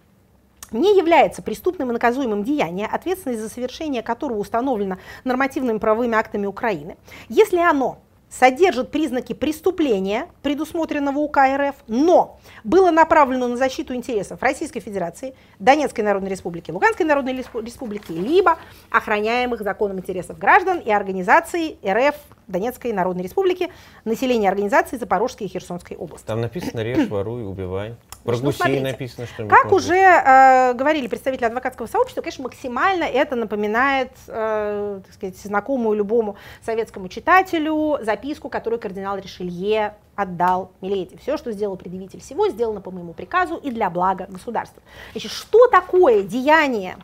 не 0.70 0.96
является 0.96 1.42
преступным 1.42 1.90
и 1.90 1.92
наказуемым 1.92 2.44
деяние, 2.44 2.86
ответственность 2.86 3.40
за 3.42 3.48
совершение 3.48 4.02
которого 4.02 4.38
установлена 4.38 4.98
нормативными 5.24 5.78
правовыми 5.78 6.16
актами 6.16 6.46
Украины, 6.46 6.96
если 7.28 7.58
оно 7.58 7.98
содержит 8.32 8.90
признаки 8.90 9.34
преступления, 9.34 10.26
предусмотренного 10.42 11.18
УК 11.18 11.38
РФ, 11.56 11.74
но 11.86 12.40
было 12.64 12.90
направлено 12.90 13.46
на 13.48 13.56
защиту 13.56 13.94
интересов 13.94 14.42
Российской 14.42 14.80
Федерации, 14.80 15.34
Донецкой 15.58 16.04
Народной 16.04 16.30
Республики, 16.30 16.70
Луганской 16.70 17.04
Народной 17.04 17.34
Респу- 17.34 17.62
Республики, 17.62 18.12
либо 18.12 18.58
охраняемых 18.90 19.60
законом 19.62 19.98
интересов 19.98 20.38
граждан 20.38 20.78
и 20.78 20.90
организаций 20.90 21.78
РФ, 21.86 22.14
Донецкой 22.52 22.92
Народной 22.92 23.24
Республики, 23.24 23.70
население 24.04 24.48
организации 24.48 24.96
Запорожской 24.96 25.46
и 25.46 25.50
Херсонской 25.50 25.96
области. 25.96 26.26
Там 26.26 26.40
написано 26.40 26.80
«режь, 26.80 27.08
воруй, 27.08 27.44
убивай». 27.44 27.96
Про 28.24 28.36
Ну, 28.36 28.42
гусей 28.44 28.58
смотрите, 28.58 28.82
написано 28.82 29.26
что 29.26 29.46
Как 29.46 29.72
уже 29.72 29.96
э, 29.96 30.74
говорили 30.74 31.08
представители 31.08 31.44
адвокатского 31.44 31.86
сообщества, 31.86 32.20
конечно, 32.20 32.44
максимально 32.44 33.02
это 33.02 33.34
напоминает, 33.34 34.12
э, 34.28 35.00
так 35.04 35.14
сказать, 35.14 35.36
знакомую 35.38 35.96
любому 35.96 36.36
советскому 36.64 37.08
читателю 37.08 37.98
записку, 38.02 38.48
которую 38.48 38.78
кардинал 38.78 39.18
Ришелье 39.18 39.94
отдал 40.14 40.70
Миледи. 40.80 41.16
Все, 41.16 41.36
что 41.36 41.50
сделал 41.52 41.76
предъявитель 41.76 42.20
всего, 42.20 42.48
сделано 42.48 42.80
по 42.80 42.90
моему 42.90 43.12
приказу 43.12 43.56
и 43.56 43.70
для 43.70 43.90
блага 43.90 44.26
государства. 44.28 44.82
Значит, 45.12 45.32
что 45.32 45.66
такое 45.68 46.22
деяние, 46.22 46.98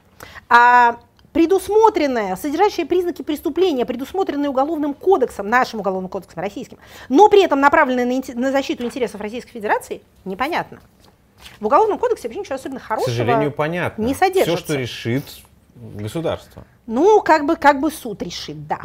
а, 0.49 0.99
предусмотренное, 1.33 2.37
содержащее 2.37 2.87
признаки 2.87 3.23
преступления, 3.23 3.85
предусмотренное 3.85 4.49
уголовным 4.49 4.95
кодексом, 4.95 5.49
нашим 5.49 5.81
уголовным 5.81 6.09
кодексом 6.09 6.43
российским, 6.43 6.79
но 7.09 7.29
при 7.29 7.45
этом 7.45 7.61
направленное 7.61 8.05
на, 8.05 8.41
на 8.41 8.53
защиту 8.53 8.85
интересов 8.85 9.21
Российской 9.21 9.53
Федерации, 9.53 10.03
непонятно. 10.25 10.81
В 11.61 11.67
Уголовном 11.67 11.99
кодексе 11.99 12.29
вообще 12.29 12.41
ничего 12.41 12.57
особенно 12.57 12.81
К 12.81 12.85
хорошего 12.85 13.11
сожалению, 13.11 13.53
понятно. 13.53 14.03
не 14.03 14.15
содержится. 14.15 14.57
Все, 14.57 14.65
что 14.65 14.75
решит 14.75 15.25
государство. 15.77 16.65
Ну, 16.87 17.21
как 17.21 17.45
бы, 17.45 17.57
как 17.57 17.81
бы 17.81 17.91
суд 17.91 18.23
решит, 18.23 18.67
да. 18.67 18.81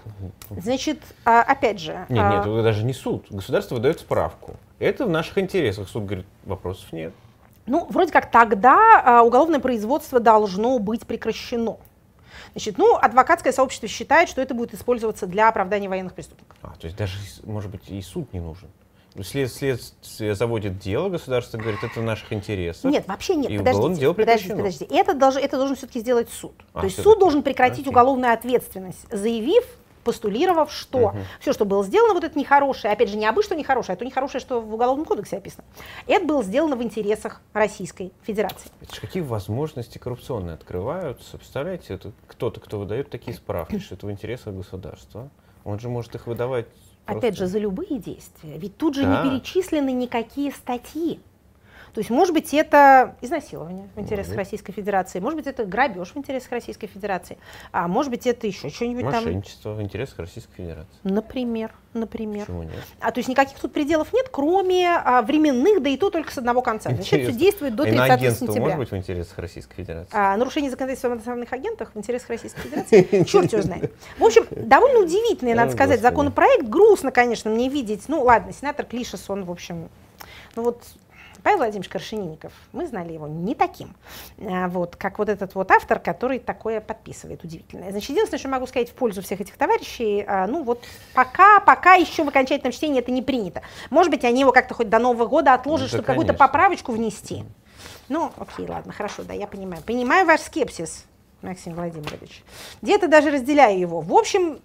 Значит, 0.49 0.99
а, 1.25 1.41
опять 1.41 1.79
же... 1.79 2.05
Нет, 2.09 2.23
а, 2.23 2.29
нет, 2.35 2.41
это 2.41 2.61
даже 2.61 2.83
не 2.83 2.93
суд. 2.93 3.25
Государство 3.29 3.75
выдает 3.75 3.99
справку. 3.99 4.55
Это 4.79 5.05
в 5.05 5.09
наших 5.09 5.37
интересах. 5.37 5.87
Суд 5.87 6.05
говорит, 6.05 6.25
вопросов 6.43 6.91
нет. 6.91 7.13
Ну, 7.65 7.87
вроде 7.89 8.11
как 8.11 8.29
тогда 8.29 9.01
а, 9.03 9.23
уголовное 9.23 9.59
производство 9.59 10.19
должно 10.19 10.77
быть 10.79 11.07
прекращено. 11.07 11.77
Значит, 12.53 12.77
ну, 12.77 12.97
адвокатское 12.97 13.51
сообщество 13.51 13.87
считает, 13.87 14.29
что 14.29 14.41
это 14.41 14.53
будет 14.53 14.73
использоваться 14.73 15.25
для 15.25 15.49
оправдания 15.49 15.89
военных 15.89 16.13
преступников. 16.13 16.55
А, 16.61 16.75
то 16.79 16.85
есть 16.85 16.95
даже, 16.95 17.17
может 17.43 17.71
быть, 17.71 17.89
и 17.89 18.01
суд 18.01 18.31
не 18.31 18.39
нужен. 18.39 18.69
След, 19.21 19.51
следствие 19.51 20.33
заводит 20.33 20.79
дело, 20.79 21.09
государство 21.09 21.59
говорит, 21.59 21.83
это 21.83 21.99
в 21.99 22.03
наших 22.03 22.33
интересах. 22.33 22.91
Нет, 22.91 23.07
вообще 23.07 23.35
нет. 23.35 23.51
И 23.51 23.57
подождите, 23.59 23.99
дело 23.99 24.13
подождите, 24.13 24.15
прекращено. 24.15 24.55
подождите. 24.55 24.85
Это, 24.85 25.13
должен, 25.13 25.43
это 25.43 25.57
должен 25.57 25.75
все-таки 25.75 25.99
сделать 25.99 26.29
суд. 26.31 26.53
А, 26.73 26.79
То 26.79 26.85
есть 26.85 27.01
суд 27.01 27.19
должен 27.19 27.43
прекратить 27.43 27.81
Окей. 27.81 27.91
уголовную 27.91 28.33
ответственность, 28.33 29.05
заявив, 29.11 29.65
постулировав, 30.03 30.71
что 30.71 31.09
Мгм. 31.09 31.23
все, 31.39 31.53
что 31.53 31.65
было 31.65 31.83
сделано, 31.83 32.13
вот 32.13 32.23
это 32.23 32.37
нехорошее, 32.37 32.93
опять 32.93 33.09
же, 33.09 33.17
не 33.17 33.25
абы 33.25 33.43
что 33.43 33.55
нехорошее, 33.55 33.93
а 33.93 33.97
то 33.97 34.05
нехорошее, 34.05 34.41
что 34.41 34.61
в 34.61 34.73
Уголовном 34.73 35.05
кодексе 35.05 35.37
описано, 35.37 35.63
это 36.07 36.25
было 36.25 36.43
сделано 36.43 36.75
в 36.75 36.83
интересах 36.83 37.41
Российской 37.53 38.11
Федерации. 38.23 38.69
Это 38.81 38.95
ж 38.95 38.99
какие 38.99 39.23
возможности 39.23 39.97
коррупционные 39.97 40.55
открываются. 40.55 41.37
Представляете, 41.37 41.93
это 41.95 42.11
кто-то, 42.27 42.59
кто 42.59 42.79
выдает 42.79 43.09
такие 43.09 43.35
справки, 43.35 43.79
что 43.79 43.95
это 43.95 44.05
в 44.07 44.11
интересах 44.11 44.53
государства. 44.53 45.29
Он 45.63 45.79
же 45.79 45.89
может 45.89 46.13
их 46.15 46.27
выдавать. 46.27 46.65
Опять 47.05 47.21
просто- 47.21 47.45
же, 47.45 47.47
за 47.47 47.59
любые 47.59 47.99
действия. 47.99 48.57
Ведь 48.57 48.77
тут 48.77 48.95
же 48.95 49.03
Да. 49.03 49.23
не 49.23 49.29
перечислены 49.29 49.91
никакие 49.91 50.51
статьи. 50.51 51.19
То 51.93 51.99
есть, 51.99 52.09
может 52.09 52.33
быть, 52.33 52.53
это 52.53 53.15
изнасилование 53.21 53.87
в 53.95 53.99
интересах. 53.99 54.35
Российской 54.35 54.73
Федерации, 54.73 55.19
может 55.19 55.37
быть, 55.37 55.47
это 55.47 55.63
грабеж 55.65 56.11
в 56.13 56.17
интересах 56.17 56.51
Российской 56.51 56.87
Федерации, 56.87 57.37
а 57.71 57.87
может 57.87 58.09
быть, 58.09 58.25
это 58.25 58.47
еще 58.47 58.69
что-нибудь 58.69 59.03
там. 59.03 59.23
Мошенничество 59.23 59.73
в 59.73 59.81
интересах 59.81 60.19
Российской 60.19 60.55
Федерации. 60.55 60.89
Например, 61.03 61.71
например. 61.93 62.45
Почему 62.45 62.63
нет? 62.63 62.73
А 62.99 63.11
то 63.11 63.19
есть 63.19 63.29
никаких 63.29 63.59
тут 63.59 63.73
пределов 63.73 64.11
нет, 64.11 64.27
кроме 64.31 64.89
а, 64.89 65.21
временных, 65.21 65.83
да 65.83 65.89
и 65.89 65.97
то 65.97 66.09
только 66.09 66.31
с 66.31 66.37
одного 66.39 66.63
конца. 66.63 66.89
Значит, 66.89 66.99
это 66.99 67.05
все 67.05 67.15
Интересно. 67.17 67.39
действует 67.39 67.75
до 67.75 67.83
А 67.83 67.85
30 67.85 68.05
Иноагентство 68.05 68.47
сентября. 68.47 68.63
может 68.63 68.79
быть 68.79 68.91
в 68.91 68.97
интересах 68.97 69.37
Российской 69.37 69.75
Федерации? 69.75 70.09
А, 70.11 70.37
нарушение 70.37 70.71
законодательства 70.71 71.11
об 71.11 71.15
иностранных 71.17 71.53
агентах 71.53 71.91
в 71.93 71.97
интересах 71.97 72.29
Российской 72.29 72.61
Федерации, 72.61 73.23
черт 73.25 73.51
его 73.51 73.61
знает. 73.61 73.93
В 74.17 74.23
общем, 74.23 74.45
довольно 74.49 74.99
удивительный, 74.99 75.53
надо 75.53 75.71
О, 75.71 75.73
сказать, 75.73 76.01
законопроект. 76.01 76.67
Грустно, 76.67 77.11
конечно, 77.11 77.51
мне 77.51 77.69
видеть. 77.69 78.05
Ну, 78.07 78.23
ладно, 78.23 78.51
сенатор 78.51 78.85
Клишес, 78.85 79.29
он, 79.29 79.43
в 79.43 79.51
общем, 79.51 79.89
ну 80.55 80.63
вот 80.63 80.83
Павел 81.43 81.57
Владимирович 81.57 81.89
Крашенинников, 81.89 82.53
мы 82.71 82.87
знали 82.87 83.11
его 83.11 83.27
не 83.27 83.53
таким, 83.53 83.95
а, 84.39 84.69
вот, 84.69 84.95
как 84.95 85.19
вот 85.19 85.27
этот 85.27 85.55
вот 85.55 85.69
автор, 85.71 85.99
который 85.99 86.39
такое 86.39 86.79
подписывает, 86.79 87.43
удивительное. 87.43 87.91
Значит, 87.91 88.11
единственное, 88.11 88.39
что 88.39 88.47
могу 88.47 88.65
сказать 88.65 88.89
в 88.89 88.93
пользу 88.93 89.21
всех 89.21 89.41
этих 89.41 89.57
товарищей, 89.57 90.23
а, 90.25 90.47
ну 90.47 90.63
вот 90.63 90.83
пока, 91.13 91.59
пока 91.59 91.95
еще 91.95 92.23
в 92.23 92.29
окончательном 92.29 92.71
чтении 92.71 92.99
это 92.99 93.11
не 93.11 93.21
принято. 93.21 93.61
Может 93.89 94.09
быть, 94.11 94.23
они 94.23 94.41
его 94.41 94.53
как-то 94.53 94.73
хоть 94.73 94.89
до 94.89 94.99
Нового 94.99 95.27
года 95.27 95.53
отложат, 95.53 95.87
Ну, 95.87 95.91
да, 95.91 95.97
чтобы 95.97 96.05
какую-то 96.05 96.33
поправочку 96.33 96.93
внести. 96.93 97.43
Ну, 98.07 98.31
окей, 98.37 98.65
ладно, 98.67 98.93
хорошо, 98.93 99.23
да, 99.23 99.33
я 99.33 99.47
понимаю. 99.47 99.83
Понимаю 99.83 100.25
ваш 100.25 100.41
скепсис, 100.41 101.05
Максим 101.41 101.73
Владимирович. 101.75 102.43
Где-то 102.81 103.07
даже 103.09 103.31
разделяю 103.31 103.77
его. 103.77 103.99
В 103.99 104.13
общем, 104.13 104.59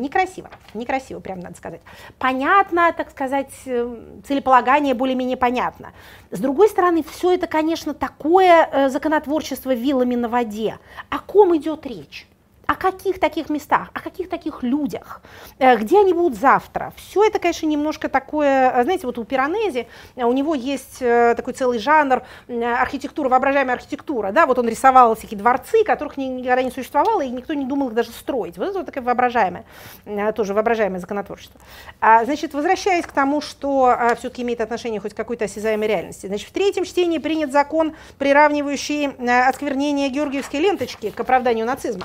некрасиво, 0.00 0.50
некрасиво, 0.74 1.20
прям 1.20 1.40
надо 1.40 1.56
сказать. 1.56 1.80
Понятно, 2.18 2.92
так 2.92 3.10
сказать, 3.10 3.50
э, 3.66 3.96
целеполагание 4.26 4.94
более-менее 4.94 5.36
понятно. 5.36 5.92
С 6.30 6.40
другой 6.40 6.68
стороны, 6.68 7.02
все 7.02 7.34
это, 7.34 7.46
конечно, 7.46 7.94
такое 7.94 8.68
э, 8.70 8.88
законотворчество 8.88 9.74
вилами 9.74 10.14
на 10.14 10.28
воде. 10.28 10.78
О 11.10 11.18
ком 11.18 11.56
идет 11.56 11.86
речь? 11.86 12.26
О 12.66 12.74
каких 12.74 13.20
таких 13.20 13.50
местах, 13.50 13.90
о 13.92 14.00
каких 14.00 14.28
таких 14.28 14.62
людях, 14.62 15.20
Э, 15.58 15.76
где 15.76 16.00
они 16.00 16.12
будут 16.12 16.38
завтра. 16.38 16.92
Все 16.96 17.24
это, 17.24 17.38
конечно, 17.38 17.66
немножко 17.66 18.08
такое, 18.08 18.70
э, 18.70 18.82
знаете, 18.82 19.06
вот 19.06 19.18
у 19.18 19.24
Пиранези, 19.24 19.86
э, 20.16 20.24
у 20.24 20.32
него 20.32 20.54
есть 20.54 20.98
такой 20.98 21.52
целый 21.52 21.78
жанр 21.78 22.22
архитектура, 22.48 23.28
воображаемая 23.28 23.76
архитектура, 23.76 24.32
да, 24.32 24.46
вот 24.46 24.58
он 24.58 24.68
рисовал 24.68 25.14
всякие 25.14 25.38
дворцы, 25.38 25.84
которых 25.84 26.16
ни- 26.16 26.24
никогда 26.24 26.62
не 26.62 26.70
существовало, 26.70 27.22
и 27.22 27.28
никто 27.28 27.54
не 27.54 27.64
думал 27.64 27.88
их 27.88 27.94
даже 27.94 28.10
строить. 28.10 28.58
Вот 28.58 28.68
это 28.68 28.78
вот 28.78 28.86
такое 28.86 29.02
воображаемое, 29.02 29.64
тоже 30.34 30.54
воображаемое 30.54 31.00
законотворчество. 31.00 31.60
А, 32.00 32.24
значит, 32.24 32.54
возвращаясь 32.54 33.06
к 33.06 33.12
тому, 33.12 33.40
что 33.40 33.96
все-таки 34.18 34.42
имеет 34.42 34.60
отношение 34.60 35.00
хоть 35.00 35.14
к 35.14 35.16
какой-то 35.16 35.44
осязаемой 35.44 35.88
реальности. 35.88 36.26
Значит, 36.26 36.48
в 36.48 36.52
третьем 36.52 36.84
чтении 36.84 37.18
принят 37.18 37.52
закон, 37.52 37.94
приравнивающий 38.18 39.06
осквернение 39.48 40.08
георгиевской 40.08 40.60
ленточки 40.60 41.10
к 41.10 41.20
оправданию 41.20 41.66
нацизма. 41.66 42.04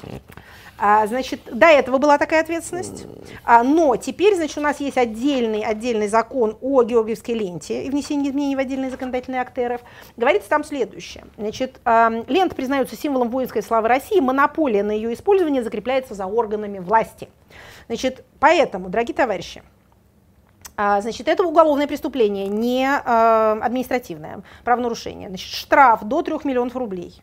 А, 0.81 1.05
значит, 1.07 1.41
до 1.51 1.67
этого 1.67 1.97
была 1.97 2.17
такая 2.17 2.41
ответственность, 2.41 3.05
а, 3.43 3.63
но 3.63 3.97
теперь, 3.97 4.35
значит, 4.35 4.57
у 4.57 4.61
нас 4.61 4.79
есть 4.79 4.97
отдельный, 4.97 5.61
отдельный 5.61 6.07
закон 6.07 6.57
о 6.61 6.83
георгиевской 6.83 7.35
ленте 7.35 7.83
и 7.83 7.89
внесении 7.89 8.29
изменений 8.29 8.55
в 8.55 8.59
отдельные 8.59 8.89
законодательные 8.89 9.41
акты 9.41 9.67
РФ. 9.67 9.81
Говорится 10.15 10.49
там 10.49 10.63
следующее. 10.63 11.25
Значит, 11.37 11.81
а, 11.83 12.23
лента 12.27 12.55
признается 12.55 12.95
символом 12.95 13.29
воинской 13.29 13.61
славы 13.61 13.89
России, 13.89 14.21
монополия 14.21 14.83
на 14.83 14.91
ее 14.91 15.13
использование 15.13 15.63
закрепляется 15.63 16.13
за 16.13 16.25
органами 16.25 16.79
власти. 16.79 17.27
Значит, 17.87 18.23
поэтому, 18.39 18.89
дорогие 18.89 19.15
товарищи, 19.15 19.61
а, 20.81 21.01
Значит, 21.01 21.27
это 21.27 21.43
уголовное 21.43 21.87
преступление, 21.87 22.47
не 22.47 22.87
а, 22.87 23.59
административное 23.61 24.43
правонарушение. 24.63 25.27
Значит, 25.27 25.53
штраф 25.53 26.05
до 26.05 26.21
3 26.21 26.45
миллионов 26.45 26.77
рублей. 26.77 27.21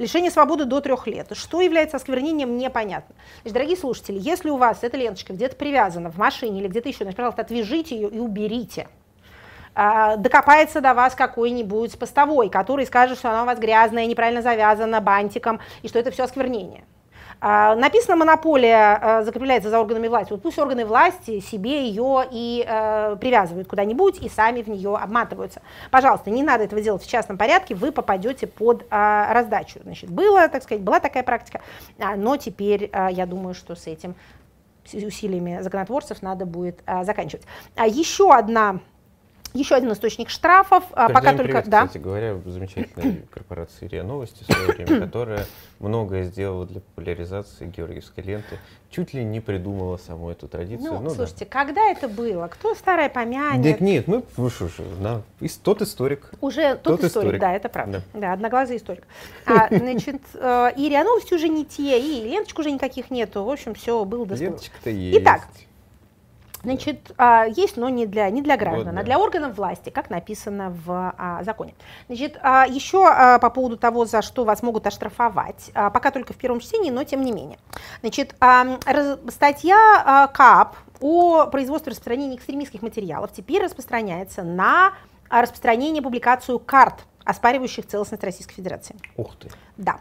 Лишение 0.00 0.30
свободы 0.30 0.64
до 0.64 0.80
трех 0.80 1.06
лет. 1.06 1.28
Что 1.34 1.60
является 1.60 1.98
осквернением, 1.98 2.56
непонятно. 2.56 3.14
Значит, 3.42 3.52
дорогие 3.52 3.76
слушатели, 3.76 4.18
если 4.18 4.48
у 4.48 4.56
вас 4.56 4.78
эта 4.80 4.96
ленточка 4.96 5.34
где-то 5.34 5.56
привязана 5.56 6.10
в 6.10 6.16
машине 6.16 6.58
или 6.60 6.68
где-то 6.68 6.88
еще, 6.88 7.04
значит, 7.04 7.18
пожалуйста, 7.18 7.42
отвяжите 7.42 7.96
ее 7.96 8.08
и 8.08 8.18
уберите. 8.18 8.88
А, 9.74 10.16
Докопается 10.16 10.80
до 10.80 10.94
вас 10.94 11.14
какой-нибудь 11.14 11.98
постовой, 11.98 12.48
который 12.48 12.86
скажет, 12.86 13.18
что 13.18 13.28
она 13.28 13.42
у 13.42 13.46
вас 13.46 13.58
грязная, 13.58 14.06
неправильно 14.06 14.40
завязана 14.40 15.02
бантиком, 15.02 15.60
и 15.82 15.88
что 15.88 15.98
это 15.98 16.10
все 16.10 16.22
осквернение. 16.22 16.84
А, 17.40 17.74
Написано 17.74 18.16
монополия 18.16 18.98
а, 19.00 19.22
закрепляется 19.22 19.70
за 19.70 19.80
органами 19.80 20.08
власти. 20.08 20.32
Вот 20.32 20.42
пусть 20.42 20.58
органы 20.58 20.84
власти 20.84 21.40
себе 21.40 21.88
ее 21.88 22.26
и 22.30 22.64
э, 22.66 23.16
привязывают 23.20 23.66
куда-нибудь 23.66 24.18
и 24.22 24.28
сами 24.28 24.62
в 24.62 24.68
нее 24.68 24.96
обматываются. 24.96 25.62
Пожалуйста, 25.90 26.30
не 26.30 26.42
надо 26.42 26.64
этого 26.64 26.82
делать 26.82 27.02
в 27.02 27.08
частном 27.08 27.38
порядке, 27.38 27.74
вы 27.74 27.92
попадете 27.92 28.46
под 28.46 28.86
а, 28.90 29.32
раздачу. 29.32 29.80
Значит, 29.82 30.10
было, 30.10 30.48
так 30.48 30.62
сказать, 30.62 30.82
была 30.82 31.00
такая 31.00 31.22
практика, 31.22 31.62
а, 31.98 32.16
но 32.16 32.36
теперь 32.36 32.90
я 32.92 33.26
думаю, 33.26 33.54
что 33.54 33.74
с 33.74 33.86
этим 33.86 34.14
с 34.84 34.94
усилиями 34.94 35.60
законотворцев 35.60 36.22
надо 36.22 36.46
будет 36.46 36.82
заканчивать. 37.02 37.44
А 37.76 37.86
еще 37.86 38.32
одна 38.32 38.80
еще 39.54 39.74
один 39.74 39.92
источник 39.92 40.30
штрафов, 40.30 40.84
а, 40.92 41.08
пока 41.08 41.20
Передаем 41.32 41.36
только 41.38 41.52
привет, 41.52 41.68
да. 41.68 41.86
кстати 41.86 42.02
говоря, 42.02 42.36
замечательной 42.44 43.22
корпорации 43.32 43.86
РИА 43.88 44.02
Новости 44.04 44.44
в 44.44 44.52
свое 44.52 44.68
время, 44.68 45.00
которая 45.06 45.46
многое 45.78 46.24
сделала 46.24 46.66
для 46.66 46.80
популяризации 46.80 47.66
георгиевской 47.66 48.22
ленты. 48.24 48.58
Чуть 48.90 49.14
ли 49.14 49.22
не 49.22 49.40
придумала 49.40 49.98
саму 49.98 50.30
эту 50.30 50.48
традицию. 50.48 50.94
Ну, 50.94 51.00
Ну 51.00 51.08
да. 51.10 51.14
слушайте, 51.14 51.46
когда 51.46 51.80
это 51.90 52.08
было? 52.08 52.48
Кто 52.48 52.74
старое 52.74 53.08
помянет? 53.08 53.64
Нет, 53.64 53.80
нет, 53.80 54.08
мы, 54.08 54.24
вы 54.36 54.50
что 54.50 54.66
же, 54.68 54.82
на- 54.98 55.22
тот 55.62 55.80
историк. 55.82 56.30
Уже 56.40 56.74
тот, 56.74 57.00
Тот 57.00 57.04
историк, 57.04 57.26
историк. 57.26 57.40
да, 57.40 57.52
это 57.52 57.68
правда. 57.68 58.02
Да, 58.14 58.32
одноглазый 58.32 58.78
историк. 58.78 59.04
А, 59.46 59.68
значит, 59.70 60.20
э, 60.34 60.70
и 60.76 60.88
РИА 60.88 61.04
Новости 61.04 61.34
уже 61.34 61.48
не 61.48 61.64
те, 61.64 62.00
и 62.00 62.28
ленточек 62.28 62.58
уже 62.58 62.70
никаких 62.72 63.10
нету. 63.10 63.44
В 63.44 63.50
общем, 63.50 63.74
все 63.74 64.04
было 64.04 64.26
да 64.26 64.34
сбылось. 64.34 64.40
Ленточка-то 64.62 64.90
есть. 64.90 65.18
Итак, 65.20 65.46
Значит, 66.62 67.12
а, 67.16 67.46
есть, 67.46 67.76
но 67.76 67.88
не 67.88 68.06
для, 68.06 68.28
не 68.30 68.42
для 68.42 68.56
граждан, 68.56 68.84
Вот, 68.86 68.92
а 68.92 68.96
да. 68.98 69.02
для 69.02 69.18
органов 69.18 69.56
власти, 69.56 69.90
как 69.90 70.10
написано 70.10 70.70
в 70.84 71.14
а, 71.16 71.42
законе. 71.42 71.74
Значит, 72.08 72.38
а, 72.42 72.66
еще 72.66 73.06
а, 73.06 73.38
по 73.38 73.48
поводу 73.50 73.76
того, 73.76 74.04
за 74.04 74.20
что 74.22 74.44
вас 74.44 74.62
могут 74.62 74.86
оштрафовать, 74.86 75.70
а, 75.74 75.90
пока 75.90 76.10
только 76.10 76.32
в 76.32 76.36
первом 76.36 76.60
чтении, 76.60 76.90
но 76.90 77.04
тем 77.04 77.22
не 77.22 77.32
менее. 77.32 77.58
Значит, 78.00 78.34
а, 78.40 78.78
раз- 78.84 79.18
статья 79.28 79.76
а, 80.04 80.26
КАП 80.26 80.76
о 81.00 81.46
производстве 81.46 81.90
и 81.90 81.92
распространении 81.92 82.36
экстремистских 82.36 82.82
материалов 82.82 83.30
теперь 83.32 83.62
распространяется 83.64 84.42
на 84.42 84.92
а, 85.30 85.42
распространение, 85.42 86.02
публикацию 86.02 86.58
карт, 86.58 86.96
оспаривающих 87.24 87.86
целостность 87.86 88.24
Российской 88.24 88.54
Федерации. 88.54 88.96
Ух 89.16 89.36
ты. 89.36 89.48
Да. 89.76 90.00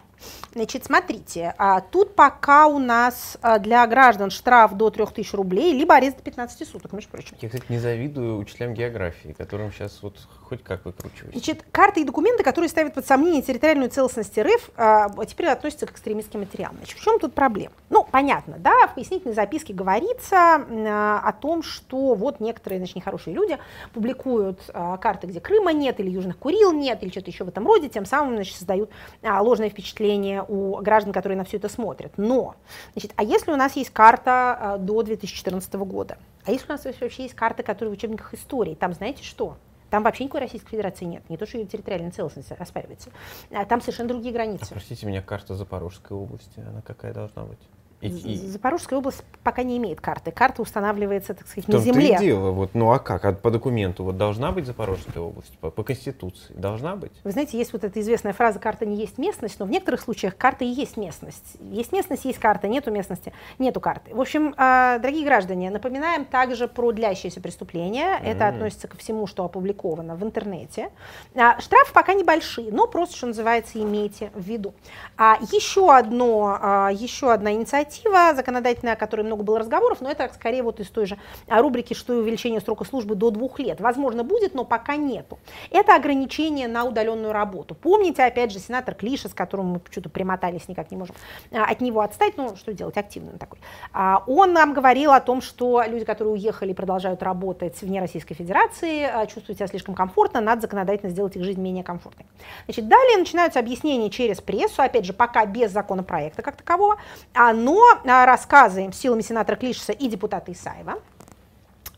Значит, 0.53 0.83
смотрите, 0.85 1.53
а, 1.57 1.79
тут 1.79 2.15
пока 2.15 2.67
у 2.67 2.79
нас 2.79 3.37
а, 3.41 3.59
для 3.59 3.85
граждан 3.87 4.29
штраф 4.29 4.73
до 4.73 4.89
3000 4.89 5.35
рублей, 5.35 5.73
либо 5.73 5.95
арест 5.95 6.17
до 6.17 6.23
15 6.23 6.67
суток, 6.67 6.91
между 6.91 7.09
прочим. 7.09 7.37
Я, 7.39 7.47
кстати, 7.49 7.65
не 7.69 7.79
завидую 7.79 8.37
учителям 8.37 8.73
географии, 8.73 9.33
которым 9.37 9.71
сейчас 9.71 9.99
вот 10.01 10.17
хоть 10.43 10.63
как 10.63 10.85
выкручиваюсь. 10.85 11.33
Значит, 11.33 11.63
карты 11.71 12.01
и 12.01 12.03
документы, 12.03 12.43
которые 12.43 12.69
ставят 12.69 12.93
под 12.93 13.05
сомнение 13.05 13.41
территориальную 13.41 13.89
целостность 13.89 14.37
РФ, 14.37 14.71
а, 14.75 15.09
теперь 15.25 15.47
относятся 15.47 15.85
к 15.85 15.91
экстремистским 15.91 16.41
материалам. 16.41 16.77
Значит, 16.77 16.97
в 16.97 17.03
чем 17.03 17.19
тут 17.19 17.33
проблема? 17.33 17.73
Ну, 17.89 17.98
понятно, 18.11 18.57
да, 18.57 18.87
в 18.87 18.95
пояснительной 18.95 19.33
записке 19.33 19.73
говорится 19.73 20.35
а, 20.35 21.21
о 21.23 21.33
том, 21.33 21.63
что 21.63 22.13
вот 22.15 22.39
некоторые, 22.39 22.79
значит, 22.79 22.95
нехорошие 22.95 23.35
люди 23.35 23.57
публикуют 23.93 24.59
а, 24.73 24.97
карты, 24.97 25.27
где 25.27 25.39
Крыма 25.39 25.73
нет, 25.73 25.99
или 25.99 26.09
Южных 26.09 26.37
Курил 26.37 26.71
нет, 26.71 27.01
или 27.03 27.09
что-то 27.09 27.29
еще 27.29 27.43
в 27.43 27.49
этом 27.49 27.65
роде, 27.65 27.89
тем 27.89 28.05
самым, 28.05 28.35
значит, 28.35 28.55
создают 28.55 28.89
а, 29.21 29.41
ложное 29.41 29.69
впечатление 29.69 30.43
у 30.47 30.77
граждан, 30.81 31.13
которые 31.13 31.37
на 31.37 31.43
все 31.43 31.57
это 31.57 31.69
смотрят. 31.69 32.13
Но, 32.17 32.55
значит, 32.93 33.13
а 33.15 33.23
если 33.23 33.51
у 33.51 33.55
нас 33.55 33.75
есть 33.75 33.89
карта 33.91 34.57
а, 34.59 34.77
до 34.77 35.01
2014 35.03 35.73
года? 35.75 36.17
А 36.45 36.51
если 36.51 36.67
у 36.67 36.71
нас 36.71 36.85
вообще 36.85 37.23
есть 37.23 37.35
карты, 37.35 37.63
которые 37.63 37.91
в 37.93 37.97
учебниках 37.97 38.33
истории? 38.33 38.75
Там 38.75 38.93
знаете 38.93 39.23
что? 39.23 39.57
Там 39.89 40.03
вообще 40.03 40.25
никакой 40.25 40.41
Российской 40.41 40.69
Федерации 40.69 41.05
нет. 41.05 41.27
Не 41.29 41.37
то, 41.37 41.45
что 41.45 41.57
ее 41.57 41.65
территориальная 41.65 42.11
целостность 42.11 42.51
оспаривается. 42.51 43.09
А 43.51 43.65
Там 43.65 43.81
совершенно 43.81 44.09
другие 44.09 44.31
А, 44.31 44.35
границы. 44.35 44.67
простите 44.69 45.05
меня, 45.05 45.21
карта 45.21 45.55
Запорожской 45.55 46.15
области, 46.15 46.59
она 46.59 46.81
какая 46.81 47.13
должна 47.13 47.43
быть? 47.43 47.59
Запорожская 48.01 48.97
область 48.99 49.23
пока 49.43 49.63
не 49.63 49.77
имеет 49.77 49.99
карты. 49.99 50.31
Карта 50.31 50.61
устанавливается, 50.61 51.33
так 51.33 51.47
сказать, 51.47 51.67
на 51.67 51.73
том-то 51.73 51.89
и 51.89 51.93
земле. 51.93 52.17
дело, 52.17 52.51
вот, 52.51 52.73
ну 52.73 52.91
а 52.91 52.99
как? 52.99 53.25
А 53.25 53.33
по 53.33 53.51
документу 53.51 54.05
вот 54.05 54.17
должна 54.17 54.51
быть 54.51 54.65
Запорожская 54.65 55.21
область? 55.21 55.57
По, 55.59 55.69
по 55.69 55.83
Конституции 55.83 56.53
должна 56.53 56.95
быть? 56.95 57.11
Вы 57.23 57.31
знаете, 57.31 57.57
есть 57.57 57.73
вот 57.73 57.83
эта 57.83 57.99
известная 57.99 58.31
фраза 58.31 58.59
«карта 58.59 58.85
не 58.85 58.95
есть 58.95 59.17
местность», 59.17 59.59
но 59.59 59.65
в 59.65 59.69
некоторых 59.69 59.99
случаях 60.01 60.37
карта 60.37 60.63
и 60.63 60.67
есть 60.67 60.95
местность. 60.95 61.57
Есть 61.59 61.91
местность, 61.91 62.23
есть 62.23 62.39
карта, 62.39 62.67
нету 62.67 62.89
местности, 62.91 63.33
нету 63.57 63.81
карты. 63.81 64.15
В 64.15 64.21
общем, 64.21 64.53
а, 64.57 64.97
дорогие 64.99 65.25
граждане, 65.25 65.69
напоминаем 65.69 66.23
также 66.23 66.67
про 66.69 66.91
длящееся 66.93 67.41
преступление. 67.41 68.17
Это 68.23 68.45
Мгм. 68.45 68.55
относится 68.55 68.87
ко 68.87 68.95
всему, 68.97 69.27
что 69.27 69.43
опубликовано 69.43 70.15
в 70.15 70.23
интернете. 70.23 70.89
А, 71.35 71.59
Штрафы 71.59 71.93
пока 71.93 72.13
небольшие, 72.13 72.71
но 72.71 72.87
просто, 72.87 73.17
что 73.17 73.27
называется, 73.27 73.81
имейте 73.81 74.31
в 74.33 74.41
виду. 74.41 74.73
А 75.17 75.37
Еще, 75.51 75.91
одно, 75.93 76.57
а, 76.61 76.89
еще 76.91 77.33
одна 77.33 77.51
инициатива 77.53 77.88
законодательная, 78.35 78.93
о 78.93 78.95
которой 78.95 79.21
много 79.21 79.43
было 79.43 79.59
разговоров, 79.59 80.01
но 80.01 80.09
это 80.09 80.29
скорее 80.33 80.63
вот 80.63 80.79
из 80.79 80.89
той 80.89 81.05
же 81.05 81.17
а, 81.47 81.61
рубрики, 81.61 81.93
что 81.93 82.13
и 82.13 82.17
увеличение 82.17 82.61
срока 82.61 82.85
службы 82.85 83.15
до 83.15 83.29
двух 83.31 83.59
лет. 83.59 83.81
Возможно, 83.81 84.23
будет, 84.23 84.53
но 84.53 84.65
пока 84.65 84.95
нету. 84.95 85.39
Это 85.71 85.95
ограничение 85.95 86.67
на 86.67 86.83
удаленную 86.83 87.33
работу. 87.33 87.75
Помните, 87.75 88.23
опять 88.23 88.51
же, 88.51 88.59
сенатор 88.59 88.95
Клиша, 88.95 89.29
с 89.29 89.33
которым 89.33 89.67
мы 89.67 89.81
что-то 89.89 90.09
примотались, 90.09 90.67
никак 90.67 90.91
не 90.91 90.97
можем 90.97 91.15
а, 91.51 91.65
от 91.65 91.81
него 91.81 92.01
отстать, 92.01 92.37
ну, 92.37 92.55
что 92.55 92.73
делать, 92.73 92.97
активный 92.97 93.33
он 93.33 93.39
такой. 93.39 93.59
А, 93.93 94.23
Он 94.27 94.53
нам 94.53 94.73
говорил 94.73 95.11
о 95.11 95.19
том, 95.19 95.41
что 95.41 95.83
люди, 95.87 96.05
которые 96.05 96.33
уехали 96.33 96.71
и 96.71 96.73
продолжают 96.73 97.23
работать 97.23 97.81
вне 97.81 97.99
Российской 97.99 98.35
Федерации, 98.35 99.09
чувствуют 99.27 99.57
себя 99.57 99.67
слишком 99.67 99.95
комфортно, 99.95 100.41
надо 100.41 100.61
законодательно 100.61 101.11
сделать 101.11 101.35
их 101.35 101.43
жизнь 101.43 101.61
менее 101.61 101.83
комфортной. 101.83 102.25
Значит, 102.65 102.87
далее 102.87 103.17
начинаются 103.17 103.59
объяснения 103.59 104.09
через 104.09 104.41
прессу, 104.41 104.81
опять 104.81 105.05
же, 105.05 105.13
пока 105.13 105.45
без 105.45 105.71
законопроекта 105.71 106.41
как 106.41 106.55
такового, 106.55 106.97
а, 107.33 107.53
но 108.03 108.23
а, 108.23 108.25
рассказы 108.25 108.89
силами 108.93 109.21
сенатора 109.21 109.55
Клишеса 109.55 109.91
и 109.91 110.07
депутата 110.07 110.51
Исаева. 110.51 110.99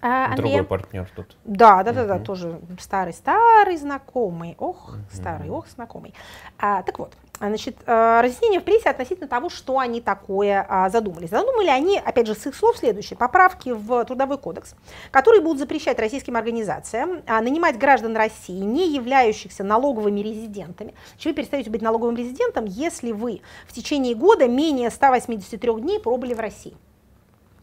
А, 0.01 0.25
Андрея. 0.31 0.57
Другой 0.57 0.63
партнер 0.63 1.11
тут. 1.15 1.37
Да, 1.45 1.83
да, 1.83 1.93
да, 1.93 2.05
да, 2.05 2.19
тоже 2.19 2.59
старый, 2.79 3.13
старый 3.13 3.77
знакомый. 3.77 4.55
Ох, 4.57 4.95
старый, 5.11 5.49
ох, 5.49 5.67
знакомый. 5.67 6.13
А, 6.57 6.81
так 6.81 6.97
вот, 6.97 7.13
значит, 7.47 7.77
а, 7.85 8.21
разъяснение 8.21 8.59
в 8.59 8.63
прессе 8.63 8.89
относительно 8.89 9.27
того, 9.27 9.49
что 9.49 9.79
они 9.79 10.01
такое 10.01 10.65
а, 10.67 10.89
задумали. 10.89 11.27
Задумали 11.27 11.67
они, 11.67 11.97
опять 11.97 12.27
же, 12.27 12.35
с 12.35 12.45
их 12.47 12.55
слов 12.55 12.77
следующее. 12.77 13.17
Поправки 13.17 13.69
в 13.69 14.05
Трудовой 14.05 14.37
кодекс, 14.37 14.75
которые 15.11 15.41
будут 15.41 15.59
запрещать 15.59 15.99
российским 15.99 16.35
организациям 16.35 17.21
а, 17.27 17.41
нанимать 17.41 17.77
граждан 17.77 18.15
России, 18.15 18.61
не 18.63 18.93
являющихся 18.93 19.63
налоговыми 19.63 20.19
резидентами. 20.19 20.93
Значит, 21.11 21.25
вы 21.25 21.33
перестаете 21.33 21.69
быть 21.69 21.81
налоговым 21.81 22.15
резидентом, 22.15 22.65
если 22.65 23.11
вы 23.11 23.41
в 23.67 23.73
течение 23.73 24.15
года 24.15 24.47
менее 24.47 24.89
183 24.89 25.73
дней 25.81 25.99
пробыли 25.99 26.33
в 26.33 26.39
России. 26.39 26.75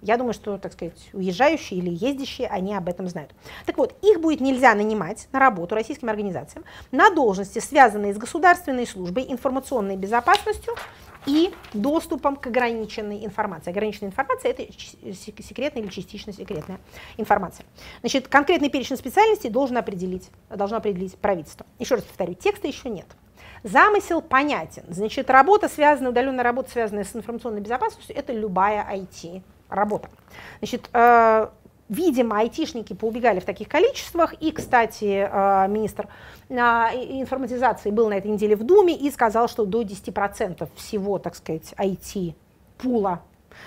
Я 0.01 0.17
думаю, 0.17 0.33
что, 0.33 0.59
так 0.59 0.73
сказать, 0.73 1.11
уезжающие 1.13 1.79
или 1.81 1.91
ездящие, 1.91 2.49
они 2.49 2.75
об 2.75 2.89
этом 2.89 3.09
знают. 3.09 3.35
Так 3.67 3.79
вот, 3.79 3.97
их 4.03 4.21
будет 4.21 4.41
нельзя 4.41 4.75
нанимать 4.75 5.29
на 5.33 5.41
работу 5.41 5.75
российским 5.75 6.09
организациям 6.09 6.65
на 6.93 7.11
должности, 7.11 7.59
связанные 7.59 8.15
с 8.15 8.17
государственной 8.17 8.87
службой, 8.87 9.27
информационной 9.29 9.97
безопасностью 9.97 10.75
и 11.27 11.53
доступом 11.75 12.37
к 12.37 12.47
ограниченной 12.47 13.25
информации. 13.25 13.71
Ограниченная 13.71 14.11
информация– 14.11 14.51
это 14.53 14.73
секретная 14.73 15.83
или 15.83 15.91
частично 15.91 16.33
секретная 16.33 16.79
информация. 17.17 17.67
Значит, 18.01 18.29
конкретный 18.29 18.71
перечень 18.71 18.97
специальностей 18.97 19.51
должен 19.51 19.77
определить, 19.77 20.31
должно 20.49 20.77
определить 20.77 21.17
правительство. 21.17 21.67
Еще 21.79 21.97
раз 21.97 22.05
повторю, 22.05 22.35
текста 22.35 22.69
еще 22.69 22.89
нет. 22.89 23.07
Замысел 23.65 24.23
понятен. 24.23 24.85
Значит, 24.89 25.29
работа, 25.29 25.69
связанная, 25.69 26.11
удаленная 26.11 26.45
работа, 26.45 26.71
связанная 26.71 27.05
с 27.05 27.15
информационной 27.17 27.61
безопасностью, 27.61 28.17
это 28.17 28.33
любая 28.33 28.87
IT 28.89 29.43
работа. 29.69 30.09
Значит, 30.61 30.89
э, 30.93 31.49
видимо, 31.89 32.39
айтишники 32.39 32.93
поубегали 32.93 33.41
в 33.41 33.45
таких 33.45 33.69
количествах, 33.69 34.35
и, 34.35 34.53
кстати, 34.53 35.29
э, 35.31 35.69
министр 35.69 36.09
э, 36.49 36.55
информатизации 36.55 37.91
был 37.91 38.09
на 38.09 38.15
этой 38.15 38.31
неделе 38.31 38.57
в 38.57 38.65
Думе 38.65 38.97
и 38.97 39.11
сказал, 39.11 39.49
что 39.49 39.65
до 39.65 39.83
10% 39.83 40.69
всего, 40.77 41.19
так 41.19 41.35
сказать, 41.35 41.75
IT-пула 41.77 43.23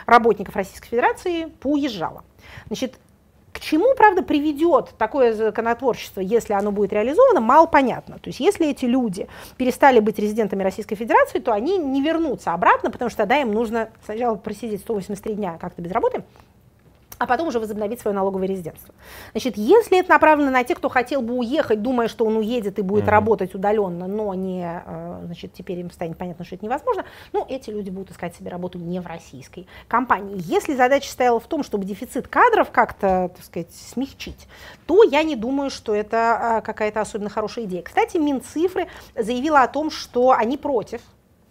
работников 0.05 0.55
Российской 0.55 0.89
Федерации 0.89 1.45
поуезжало. 1.45 2.23
Значит, 2.67 2.99
чему, 3.61 3.95
правда, 3.95 4.23
приведет 4.23 4.89
такое 4.97 5.33
законотворчество, 5.33 6.19
если 6.21 6.53
оно 6.53 6.71
будет 6.71 6.93
реализовано, 6.93 7.39
мало 7.39 7.67
понятно. 7.67 8.15
То 8.15 8.29
есть 8.29 8.39
если 8.39 8.69
эти 8.69 8.85
люди 8.85 9.27
перестали 9.57 9.99
быть 9.99 10.19
резидентами 10.19 10.63
Российской 10.63 10.95
Федерации, 10.95 11.39
то 11.39 11.53
они 11.53 11.77
не 11.77 12.01
вернутся 12.01 12.53
обратно, 12.53 12.91
потому 12.91 13.09
что 13.09 13.19
тогда 13.19 13.39
им 13.39 13.53
нужно 13.53 13.89
сначала 14.05 14.35
просидеть 14.35 14.81
183 14.81 15.35
дня 15.35 15.57
как-то 15.59 15.81
без 15.81 15.91
работы, 15.91 16.23
а 17.21 17.27
потом 17.27 17.49
уже 17.49 17.59
возобновить 17.59 18.01
свое 18.01 18.15
налоговое 18.15 18.47
резидентство. 18.47 18.95
Значит, 19.31 19.55
если 19.55 19.99
это 19.99 20.09
направлено 20.09 20.49
на 20.49 20.63
тех, 20.63 20.79
кто 20.79 20.89
хотел 20.89 21.21
бы 21.21 21.35
уехать, 21.35 21.83
думая, 21.83 22.07
что 22.07 22.25
он 22.25 22.37
уедет 22.37 22.79
и 22.79 22.81
будет 22.81 23.03
Мгм. 23.03 23.11
работать 23.11 23.53
удаленно, 23.53 24.07
но 24.07 24.33
не, 24.33 24.81
э, 24.83 25.21
значит, 25.25 25.53
теперь 25.53 25.77
им 25.77 25.91
станет 25.91 26.17
понятно, 26.17 26.45
что 26.45 26.55
это 26.55 26.65
невозможно, 26.65 27.05
ну, 27.31 27.45
эти 27.47 27.69
люди 27.69 27.91
будут 27.91 28.09
искать 28.09 28.35
себе 28.35 28.49
работу 28.49 28.79
не 28.79 28.99
в 28.99 29.05
российской 29.05 29.67
компании. 29.87 30.35
Если 30.39 30.73
задача 30.75 31.11
стояла 31.11 31.39
в 31.39 31.45
том, 31.45 31.63
чтобы 31.63 31.85
дефицит 31.85 32.27
кадров 32.27 32.71
как-то, 32.71 33.29
так 33.35 33.45
сказать, 33.45 33.71
смягчить, 33.71 34.47
то 34.87 35.03
я 35.03 35.21
не 35.21 35.35
думаю, 35.35 35.69
что 35.69 35.93
это 35.93 36.57
э, 36.57 36.65
какая-то 36.65 37.01
особенно 37.01 37.29
хорошая 37.29 37.65
идея. 37.65 37.83
Кстати, 37.83 38.17
Минцифры 38.17 38.87
заявила 39.15 39.61
о 39.61 39.67
том, 39.67 39.91
что 39.91 40.31
они 40.31 40.57
против 40.57 41.01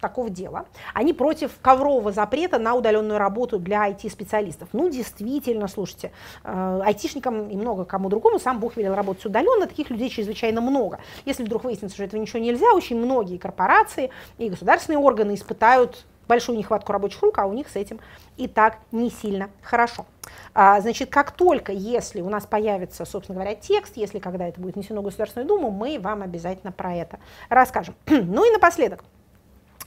такого 0.01 0.29
дела. 0.29 0.65
Они 0.93 1.13
против 1.13 1.51
коврового 1.61 2.11
запрета 2.11 2.59
на 2.59 2.75
удаленную 2.75 3.17
работу 3.17 3.59
для 3.59 3.89
IT-специалистов. 3.89 4.69
Ну, 4.73 4.89
действительно, 4.89 5.67
слушайте, 5.67 6.11
э, 6.43 6.81
айтишникам 6.83 7.49
и 7.49 7.55
много 7.55 7.85
кому 7.85 8.09
другому 8.09 8.39
сам 8.39 8.59
Бог 8.59 8.75
велел 8.75 8.95
работать 8.95 9.25
удаленно, 9.25 9.67
таких 9.67 9.89
людей 9.89 10.09
чрезвычайно 10.09 10.59
много. 10.61 10.99
Если 11.25 11.43
вдруг 11.43 11.63
выяснится, 11.63 11.95
что 11.95 12.03
этого 12.03 12.19
ничего 12.19 12.39
нельзя, 12.39 12.73
очень 12.73 12.97
многие 12.97 13.37
корпорации 13.37 14.09
и 14.37 14.49
государственные 14.49 14.99
органы 14.99 15.35
испытают 15.35 16.05
большую 16.27 16.57
нехватку 16.57 16.93
рабочих 16.93 17.21
рук, 17.21 17.39
а 17.39 17.45
у 17.45 17.51
них 17.51 17.67
с 17.67 17.75
этим 17.75 17.99
и 18.37 18.47
так 18.47 18.77
не 18.93 19.09
сильно 19.09 19.49
хорошо. 19.61 20.05
А, 20.53 20.79
Значит, 20.79 21.09
как 21.09 21.31
только, 21.31 21.73
если 21.73 22.21
у 22.21 22.29
нас 22.29 22.45
появится, 22.45 23.03
собственно 23.03 23.35
говоря, 23.35 23.53
текст, 23.53 23.97
если 23.97 24.19
когда 24.19 24.47
это 24.47 24.61
будет 24.61 24.75
внесено 24.75 25.01
в 25.01 25.03
Государственную 25.03 25.47
Думу, 25.47 25.71
мы 25.71 25.99
вам 25.99 26.21
обязательно 26.21 26.71
про 26.71 26.95
это 26.95 27.19
расскажем. 27.49 27.95
Ну 28.07 28.49
и 28.49 28.53
напоследок, 28.53 29.03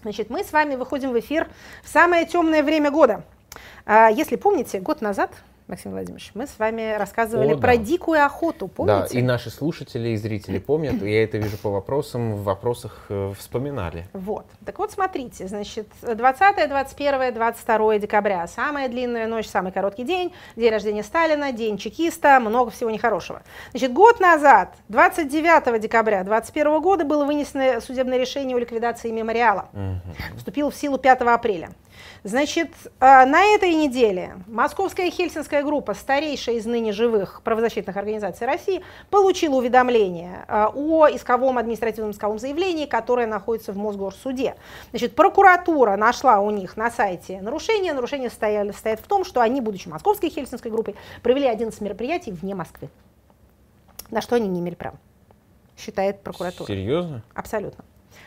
Значит, 0.04 0.28
мы 0.28 0.44
с 0.44 0.52
вами 0.52 0.74
выходим 0.74 1.12
в 1.12 1.18
эфир 1.18 1.48
в 1.82 1.88
самое 1.88 2.26
темное 2.26 2.62
время 2.62 2.90
года. 2.90 3.24
А, 3.86 4.10
Если 4.10 4.36
помните, 4.36 4.78
год 4.78 5.00
назад 5.00 5.30
Максим 5.66 5.92
Владимирович, 5.92 6.30
мы 6.34 6.46
с 6.46 6.58
вами 6.58 6.94
рассказывали 6.98 7.54
О, 7.54 7.56
про 7.56 7.76
да. 7.76 7.82
дикую 7.82 8.22
охоту, 8.22 8.68
помните? 8.68 9.08
Да, 9.10 9.18
и 9.18 9.22
наши 9.22 9.48
слушатели 9.48 10.10
и 10.10 10.16
зрители 10.16 10.58
помнят, 10.66 11.02
я 11.02 11.24
это 11.24 11.38
вижу 11.38 11.56
по 11.56 11.70
вопросам, 11.70 12.34
в 12.34 12.42
вопросах 12.42 13.06
э, 13.08 13.32
вспоминали. 13.38 14.06
Вот. 14.12 14.44
Так 14.66 14.78
вот, 14.78 14.92
смотрите, 14.92 15.48
значит, 15.48 15.88
20, 16.02 16.68
21, 16.68 17.32
22 17.32 17.98
декабря. 17.98 18.46
Самая 18.46 18.90
длинная 18.90 19.26
ночь, 19.26 19.46
самый 19.46 19.72
короткий 19.72 20.04
день, 20.04 20.34
день 20.54 20.70
рождения 20.70 21.02
Сталина, 21.02 21.50
день 21.50 21.78
чекиста, 21.78 22.40
много 22.40 22.70
всего 22.70 22.90
нехорошего. 22.90 23.40
Значит, 23.70 23.94
год 23.94 24.20
назад, 24.20 24.74
29 24.88 25.80
декабря 25.80 26.24
21 26.24 26.82
года, 26.82 27.06
было 27.06 27.24
вынесено 27.24 27.80
судебное 27.80 28.18
решение 28.18 28.54
о 28.54 28.60
ликвидации 28.60 29.10
мемориала. 29.10 29.70
Мгм. 29.72 30.02
Вступил 30.36 30.70
в 30.70 30.74
силу 30.74 30.98
5 30.98 31.22
апреля. 31.22 31.70
Значит, 32.26 32.70
э, 33.00 33.26
на 33.26 33.44
этой 33.54 33.74
неделе 33.74 34.36
Московская 34.46 35.10
Хельсинская 35.10 35.62
группа, 35.62 35.92
старейшая 35.92 36.54
из 36.54 36.64
ныне 36.64 36.90
живых 36.92 37.42
правозащитных 37.44 37.98
организаций 37.98 38.46
России, 38.46 38.82
получила 39.10 39.56
уведомление 39.56 40.46
э, 40.48 40.68
о 40.74 41.06
исковом 41.08 41.58
административном 41.58 42.12
исковом 42.12 42.38
заявлении, 42.38 42.86
которое 42.86 43.26
находится 43.26 43.72
в 43.72 43.76
Мосгорсуде. 43.76 44.56
Значит, 44.88 45.14
прокуратура 45.14 45.96
нашла 45.96 46.40
у 46.40 46.50
них 46.50 46.78
на 46.78 46.90
сайте 46.90 47.42
нарушения. 47.42 47.92
Нарушения 47.92 48.30
стояли, 48.30 48.72
стоят 48.72 49.00
в 49.00 49.06
том, 49.06 49.22
что 49.26 49.42
они, 49.42 49.60
будучи 49.60 49.86
Московской 49.88 50.30
Хельсинской 50.30 50.70
группой, 50.70 50.96
провели 51.22 51.46
11 51.46 51.78
мероприятий 51.82 52.32
вне 52.32 52.54
Москвы. 52.54 52.88
На 54.10 54.22
что 54.22 54.36
они 54.36 54.48
не 54.48 54.60
имели 54.60 54.76
права, 54.76 54.96
считает 55.76 56.22
прокуратура. 56.22 56.68
Серьезно? 56.68 57.22
Абсолютно. 57.34 57.84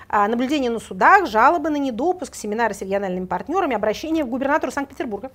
А, 0.09 0.27
наблюдение 0.27 0.71
на 0.71 0.79
судах, 0.79 1.27
жалобы 1.27 1.69
на 1.69 1.77
недопуск, 1.77 2.35
семинары 2.35 2.73
с 2.73 2.81
региональными 2.81 3.25
партнерами, 3.25 3.75
обращение 3.75 4.23
к 4.23 4.27
губернатору 4.27 4.71
Санкт-Петербурга. 4.71 5.31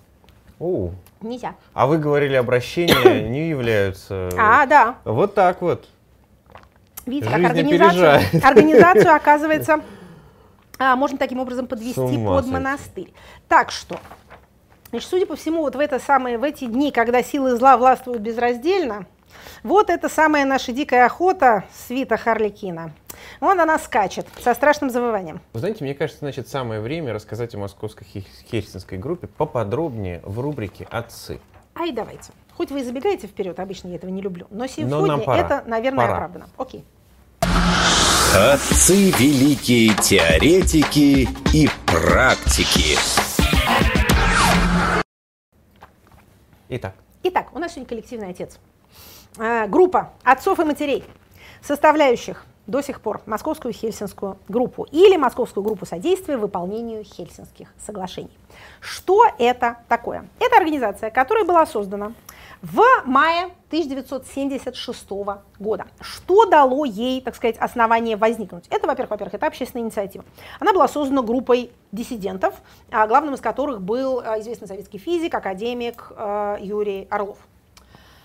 О, 0.59 0.91
Нельзя. 1.21 1.55
а 1.75 1.87
вы 1.87 1.99
говорили, 1.99 2.35
обращения 2.35 3.29
не 3.29 3.49
являются... 3.49 4.31
А, 4.39 4.65
да. 4.67 4.97
Вот 5.05 5.35
так 5.35 5.61
вот. 5.61 5.89
Видите, 7.05 7.29
Жизнь 7.29 7.43
как 7.43 7.51
организацию, 7.51 7.89
опережает. 8.15 8.45
организацию, 8.45 9.15
оказывается, 9.15 9.81
а, 10.79 10.95
можно 10.97 11.19
таким 11.19 11.41
образом 11.41 11.67
подвести 11.67 11.95
под 12.01 12.45
сойти. 12.45 12.51
монастырь. 12.51 13.13
Так 13.49 13.73
что, 13.73 13.99
значит, 14.91 15.11
судя 15.11 15.27
по 15.27 15.35
всему, 15.35 15.63
вот 15.63 15.75
в, 15.75 15.81
это 15.81 15.99
самое, 15.99 16.39
в 16.39 16.45
эти 16.45 16.65
дни, 16.65 16.93
когда 16.93 17.23
силы 17.23 17.57
зла 17.57 17.77
властвуют 17.77 18.23
безраздельно, 18.23 19.07
вот 19.63 19.91
это 19.91 20.09
самая 20.09 20.45
наша 20.45 20.73
дикая 20.73 21.07
охота, 21.07 21.65
свита 21.87 22.17
Харликина. 22.17 22.93
Вон 23.41 23.61
она 23.61 23.79
скачет 23.79 24.27
со 24.43 24.55
страшным 24.55 24.91
завыванием. 24.91 25.41
Вы 25.53 25.61
знаете, 25.61 25.85
мне 25.85 25.95
кажется, 25.95 26.21
значит, 26.21 26.49
самое 26.49 26.81
время 26.81 27.13
рассказать 27.13 27.55
о 27.55 27.59
московской 27.59 28.07
хе- 28.07 28.25
хельсинской 28.51 28.99
группе 28.99 29.27
поподробнее 29.27 30.21
в 30.25 30.41
рубрике 30.41 30.87
«Отцы». 30.91 31.39
Ай, 31.75 31.93
давайте. 31.93 32.33
Хоть 32.57 32.71
вы 32.71 32.81
и 32.81 32.85
забегаете 32.85 33.27
вперед, 33.27 33.59
обычно 33.61 33.89
я 33.89 33.97
этого 33.97 34.11
не 34.11 34.21
люблю, 34.21 34.47
но 34.51 34.59
нам 34.61 34.69
сегодня 34.69 35.19
пора. 35.19 35.39
это, 35.39 35.63
наверное, 35.67 36.05
Пора. 36.05 36.15
оправдано. 36.15 36.47
Окей. 36.59 36.85
Отцы 38.35 39.11
великие 39.11 39.95
теоретики 39.95 41.29
и 41.55 41.69
практики. 41.87 42.99
Итак, 46.69 46.95
Итак, 47.25 47.55
у 47.55 47.59
нас 47.59 47.73
сегодня 47.73 47.89
коллективный 47.89 48.31
отец. 48.31 48.59
А, 49.39 49.67
группа 49.67 50.11
отцов 50.25 50.61
и 50.61 50.65
матерей, 50.65 51.05
составляющих 51.63 52.45
до 52.67 52.81
сих 52.83 53.01
пор 53.01 53.23
Московскую 53.27 53.73
Хельсинскую 53.73 54.39
группу 54.49 54.87
или 54.91 55.17
Московскую 55.17 55.65
группу 55.65 55.87
содействия 55.87 56.37
выполнению 56.37 57.03
Хельсинских 57.03 57.69
соглашений. 57.85 58.31
Что 58.81 59.25
это 59.39 59.79
такое? 59.89 60.29
Это 60.39 60.57
организация, 60.57 61.11
которая 61.11 61.45
была 61.45 61.67
создана 61.67 62.13
в 62.61 62.81
мае 63.05 63.47
1976 63.69 65.11
года. 65.59 65.87
Что 66.01 66.47
дало 66.47 66.85
ей, 66.85 67.21
так 67.21 67.35
сказать, 67.35 67.57
основание 67.59 68.17
возникнуть? 68.17 68.67
Это, 68.71 68.87
во-первых, 68.87 69.11
во-первых, 69.11 69.35
это 69.35 69.47
общественная 69.47 69.85
инициатива. 69.85 70.25
Она 70.61 70.73
была 70.73 70.87
создана 70.87 71.23
группой 71.23 71.73
диссидентов, 71.91 72.55
а, 72.93 73.07
главным 73.09 73.35
из 73.35 73.41
которых 73.41 73.81
был 73.81 74.21
а, 74.21 74.39
известный 74.39 74.69
советский 74.69 74.99
физик, 74.99 75.35
академик 75.35 76.13
а, 76.15 76.59
Юрий 76.61 77.09
Орлов. 77.11 77.39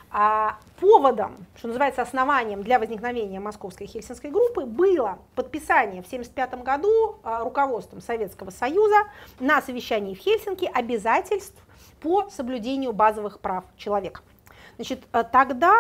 А 0.10 0.58
поводом, 0.80 1.46
что 1.58 1.68
называется, 1.68 2.02
основанием 2.02 2.64
для 2.64 2.80
возникновения 2.80 3.40
Московской 3.40 3.88
Хельсинской 3.88 4.30
группы 4.30 4.66
было 4.66 5.20
подписание 5.36 6.02
в 6.02 6.08
1975 6.08 6.64
году 6.64 7.20
а, 7.24 7.44
руководством 7.44 8.02
Советского 8.02 8.52
Союза 8.52 8.96
на 9.40 9.62
совещании 9.62 10.16
в 10.16 10.20
Хельсинки 10.20 10.70
обязательств 10.74 11.62
по 12.00 12.30
соблюдению 12.30 12.94
базовых 12.94 13.40
прав 13.40 13.66
человека. 13.76 14.22
Значит, 14.78 15.06
э, 15.12 15.24
тогда 15.24 15.76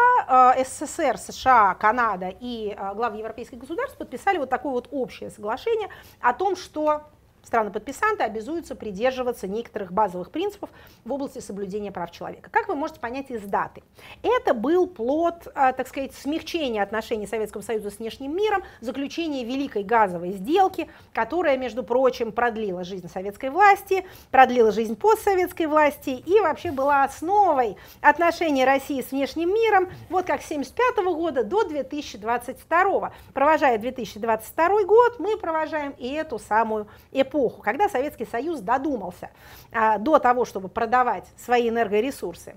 э, 0.57 0.63
СССР, 0.63 1.17
США, 1.19 1.75
Канада 1.75 2.33
и 2.39 2.75
э, 2.75 2.93
главы 2.95 3.17
европейских 3.17 3.59
государств 3.59 3.95
подписали 3.97 4.39
вот 4.39 4.49
такое 4.49 4.71
вот 4.71 4.87
общее 4.91 5.29
соглашение 5.29 5.89
о 6.19 6.33
том, 6.33 6.55
что 6.55 7.03
страны-подписанты 7.47 8.23
обязуются 8.23 8.75
придерживаться 8.75 9.47
некоторых 9.47 9.91
базовых 9.91 10.31
принципов 10.31 10.69
в 11.05 11.11
области 11.11 11.39
соблюдения 11.39 11.91
прав 11.91 12.11
человека. 12.11 12.49
Как 12.51 12.67
вы 12.67 12.75
можете 12.75 12.99
понять 12.99 13.31
из 13.31 13.41
даты? 13.43 13.81
Это 14.21 14.53
был 14.53 14.85
плод, 14.85 15.47
э, 15.47 15.73
так 15.73 15.87
сказать, 15.87 16.13
смягчения 16.13 16.83
отношений 16.83 17.25
Советского 17.25 17.61
Союза 17.61 17.89
с 17.89 17.99
внешним 17.99 18.35
миром, 18.35 18.63
заключение 18.81 19.45
Великой 19.45 19.83
газовой 19.83 20.33
сделки, 20.33 20.89
которая, 21.13 21.57
между 21.57 21.83
прочим, 21.83 22.31
продлила 22.31 22.83
жизнь 22.83 23.09
советской 23.09 23.49
власти, 23.49 24.05
продлила 24.29 24.71
жизнь 24.71 24.95
постсоветской 24.95 25.67
власти 25.67 26.09
и 26.09 26.39
вообще 26.41 26.71
была 26.71 27.05
основой 27.05 27.77
отношений 28.01 28.65
России 28.65 29.01
с 29.01 29.11
внешним 29.11 29.53
миром, 29.53 29.89
вот 30.09 30.25
как 30.25 30.41
с 30.41 30.51
1975 30.51 31.05
года 31.15 31.43
до 31.43 31.63
2022. 31.63 33.13
Провожая 33.33 33.77
2022 33.77 34.83
год, 34.83 35.19
мы 35.19 35.37
провожаем 35.37 35.93
и 35.97 36.11
эту 36.11 36.39
самую 36.39 36.87
эпоху, 37.11 37.36
когда 37.63 37.89
Советский 37.89 38.25
Союз 38.25 38.59
додумался 38.59 39.29
а, 39.71 39.97
до 39.97 40.19
того, 40.19 40.45
чтобы 40.45 40.67
продавать 40.69 41.25
свои 41.37 41.69
энергоресурсы 41.69 42.55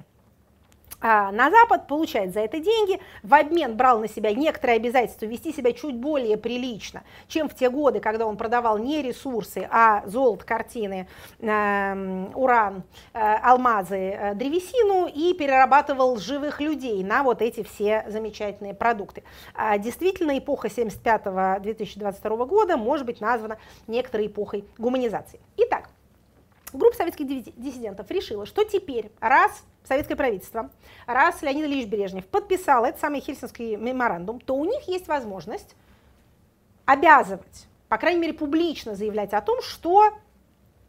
на 1.02 1.50
Запад, 1.50 1.86
получает 1.86 2.32
за 2.34 2.40
это 2.40 2.58
деньги, 2.58 3.00
в 3.22 3.34
обмен 3.34 3.76
брал 3.76 4.00
на 4.00 4.08
себя 4.08 4.32
некоторые 4.34 4.76
обязательства 4.76 5.26
вести 5.26 5.52
себя 5.52 5.72
чуть 5.72 5.96
более 5.96 6.36
прилично, 6.36 7.02
чем 7.28 7.48
в 7.48 7.54
те 7.54 7.70
годы, 7.70 8.00
когда 8.00 8.26
он 8.26 8.36
продавал 8.36 8.78
не 8.78 9.02
ресурсы, 9.02 9.68
а 9.70 10.02
золото, 10.06 10.44
картины, 10.44 11.08
э, 11.38 12.26
уран, 12.34 12.82
э, 13.12 13.18
алмазы, 13.42 13.96
э, 13.96 14.34
древесину 14.34 15.06
и 15.06 15.34
перерабатывал 15.34 16.16
живых 16.16 16.60
людей 16.60 17.02
на 17.04 17.22
вот 17.22 17.42
эти 17.42 17.62
все 17.62 18.04
замечательные 18.08 18.74
продукты. 18.74 19.22
А, 19.54 19.78
Действительно, 19.78 20.38
эпоха 20.38 20.68
75-2022 20.68 22.46
года 22.46 22.76
может 22.76 23.06
быть 23.06 23.20
названа 23.20 23.58
некоторой 23.86 24.26
эпохой 24.26 24.64
гуманизации. 24.78 25.40
Итак, 25.56 25.90
Группа 26.72 26.96
советских 26.96 27.26
диссидентов 27.26 28.10
решила, 28.10 28.46
что 28.46 28.64
теперь, 28.64 29.10
раз 29.20 29.64
советское 29.84 30.16
правительство, 30.16 30.70
раз 31.06 31.42
Леонид 31.42 31.66
Ильич 31.66 31.88
Брежнев 31.88 32.26
подписал 32.26 32.84
этот 32.84 33.00
самый 33.00 33.20
Хельсинский 33.20 33.76
меморандум, 33.76 34.40
то 34.40 34.54
у 34.54 34.64
них 34.64 34.86
есть 34.88 35.08
возможность 35.08 35.74
обязывать, 36.84 37.66
по 37.88 37.98
крайней 37.98 38.20
мере, 38.20 38.32
публично 38.34 38.94
заявлять 38.94 39.32
о 39.32 39.40
том, 39.40 39.60
что 39.62 40.12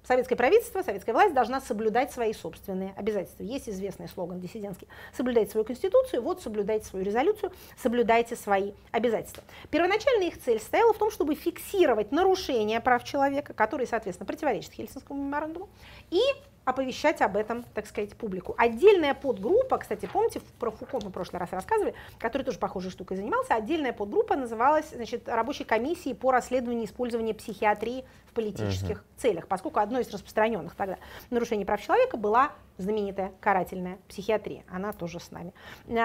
советское 0.07 0.35
правительство, 0.35 0.81
советская 0.81 1.13
власть 1.13 1.33
должна 1.33 1.61
соблюдать 1.61 2.11
свои 2.11 2.33
собственные 2.33 2.93
обязательства. 2.97 3.43
Есть 3.43 3.69
известный 3.69 4.07
слоган 4.07 4.39
диссидентский. 4.39 4.87
Соблюдайте 5.15 5.51
свою 5.51 5.65
конституцию, 5.65 6.21
вот 6.21 6.41
соблюдайте 6.41 6.85
свою 6.85 7.05
резолюцию, 7.05 7.51
соблюдайте 7.77 8.35
свои 8.35 8.71
обязательства. 8.91 9.43
Первоначально 9.69 10.23
их 10.23 10.41
цель 10.41 10.59
стояла 10.59 10.93
в 10.93 10.97
том, 10.97 11.11
чтобы 11.11 11.35
фиксировать 11.35 12.11
нарушения 12.11 12.79
прав 12.81 13.03
человека, 13.03 13.53
которые, 13.53 13.87
соответственно, 13.87 14.27
противоречат 14.27 14.73
Хельсинскому 14.73 15.23
меморандуму, 15.23 15.69
и 16.09 16.19
оповещать 16.65 17.21
об 17.21 17.38
этом, 17.38 17.63
так 17.74 17.88
сказать, 17.88 18.15
публику. 18.15 18.54
Отдельная 18.58 19.13
подгруппа, 19.13 19.80
кстати, 19.80 20.08
помните, 20.12 20.41
про 20.60 20.71
Фуко 20.71 21.00
мы 21.02 21.10
в 21.10 21.12
прошлый 21.12 21.39
раз 21.39 21.52
рассказывали, 21.52 21.93
который 22.19 22.43
тоже 22.43 22.60
похожей 22.60 22.91
штукой 22.91 23.17
занимался, 23.17 23.56
отдельная 23.56 23.93
подгруппа 23.93 24.36
называлась, 24.36 24.89
значит, 24.89 25.28
рабочей 25.28 25.63
комиссией 25.63 26.15
по 26.15 26.32
расследованию 26.32 26.86
использования 26.86 27.34
психиатрии 27.34 28.06
в 28.28 28.34
политических 28.34 29.04
целях, 29.17 29.47
поскольку 29.47 29.80
одно 29.80 30.00
из 30.00 30.10
распространенных 30.10 30.76
тогда 30.76 30.97
нарушений 31.30 31.65
прав 31.65 31.82
человека 31.82 32.15
была 32.15 32.52
знаменитая 32.78 33.34
карательная 33.41 34.00
психиатрия. 34.08 34.63
Она 34.69 34.93
тоже 34.93 35.19
с 35.19 35.32
нами 35.32 35.54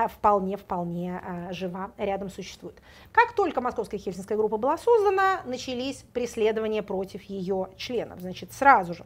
вполне-вполне 0.08 1.48
жива, 1.52 1.92
рядом 1.96 2.28
существует. 2.28 2.76
Как 3.12 3.32
только 3.32 3.60
Московская 3.60 3.98
Хельсинская 3.98 4.36
группа 4.36 4.56
была 4.56 4.76
создана, 4.76 5.42
начались 5.44 6.04
преследования 6.12 6.82
против 6.82 7.22
ее 7.22 7.68
членов. 7.76 8.20
Значит, 8.20 8.52
сразу 8.52 8.94
же 8.94 9.04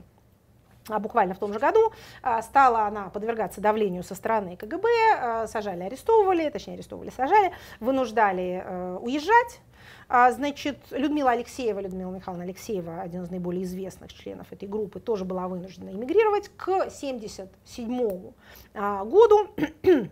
буквально 0.98 1.35
в 1.35 1.38
том 1.38 1.53
же 1.53 1.59
году 1.59 1.92
а, 2.22 2.42
стала 2.42 2.87
она 2.87 3.11
подвергаться 3.11 3.61
давлению 3.61 4.03
со 4.03 4.14
стороны 4.14 4.57
КГБ, 4.57 4.88
а, 5.18 5.46
сажали, 5.46 5.83
арестовывали, 5.85 6.48
точнее 6.50 6.74
арестовывали, 6.74 7.11
сажали, 7.11 7.53
вынуждали 7.81 8.62
э, 8.64 8.98
уезжать, 9.00 9.61
А, 10.09 10.33
значит, 10.33 10.79
Людмила 10.90 11.31
Алексеева, 11.31 11.79
Людмила 11.81 12.11
Михайловна 12.11 12.44
Алексеева, 12.44 13.00
один 13.00 13.22
из 13.22 13.31
наиболее 13.31 13.62
известных 13.62 14.12
членов 14.12 14.53
этой 14.53 14.66
группы, 14.66 14.98
тоже 14.98 15.24
была 15.24 15.46
вынуждена 15.46 15.90
эмигрировать 15.90 16.48
к 16.57 16.68
1977 16.68 18.33
а, 18.74 19.05
году 19.05 19.48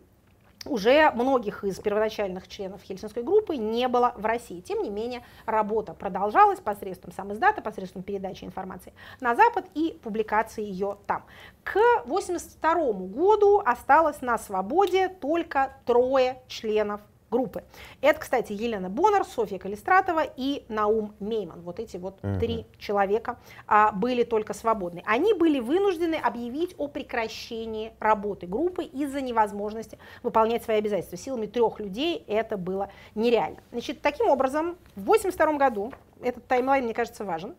уже 0.68 1.10
многих 1.12 1.64
из 1.64 1.78
первоначальных 1.80 2.48
членов 2.48 2.82
Хельсинской 2.82 3.22
группы 3.22 3.56
не 3.56 3.88
было 3.88 4.14
в 4.16 4.24
России. 4.24 4.60
Тем 4.60 4.82
не 4.82 4.90
менее, 4.90 5.22
работа 5.46 5.94
продолжалась 5.94 6.60
посредством 6.60 7.12
сам 7.12 7.32
издата, 7.32 7.62
посредством 7.62 8.02
передачи 8.02 8.44
информации 8.44 8.92
на 9.20 9.34
Запад 9.34 9.66
и 9.74 9.98
публикации 10.02 10.64
ее 10.64 10.98
там. 11.06 11.24
К 11.64 11.76
1982 12.04 12.92
году 13.08 13.62
осталось 13.64 14.20
на 14.20 14.38
свободе 14.38 15.08
только 15.08 15.72
трое 15.84 16.42
членов 16.48 17.00
группы. 17.30 17.64
Это, 18.00 18.20
кстати, 18.20 18.52
Елена 18.52 18.88
Боннер, 18.88 19.24
Софья 19.24 19.58
Калистратова 19.58 20.24
и 20.36 20.64
Наум 20.68 21.14
Мейман. 21.20 21.60
Вот 21.62 21.78
эти 21.80 21.96
вот 21.96 22.18
угу. 22.22 22.38
три 22.38 22.66
человека 22.78 23.38
а, 23.66 23.92
были 23.92 24.24
только 24.24 24.54
свободны. 24.54 25.02
Они 25.06 25.34
были 25.34 25.60
вынуждены 25.60 26.16
объявить 26.16 26.74
о 26.78 26.88
прекращении 26.88 27.92
работы 28.00 28.46
группы 28.46 28.84
из-за 28.84 29.20
невозможности 29.20 29.98
выполнять 30.22 30.64
свои 30.64 30.78
обязательства. 30.78 31.18
Силами 31.18 31.46
трех 31.46 31.80
людей 31.80 32.24
это 32.26 32.56
было 32.56 32.90
нереально. 33.14 33.58
Значит, 33.72 34.00
таким 34.00 34.28
образом, 34.28 34.76
в 34.94 35.02
1982 35.02 35.52
году, 35.58 35.92
этот 36.20 36.46
таймлайн, 36.46 36.84
мне 36.84 36.94
кажется, 36.94 37.24
важен, 37.24 37.54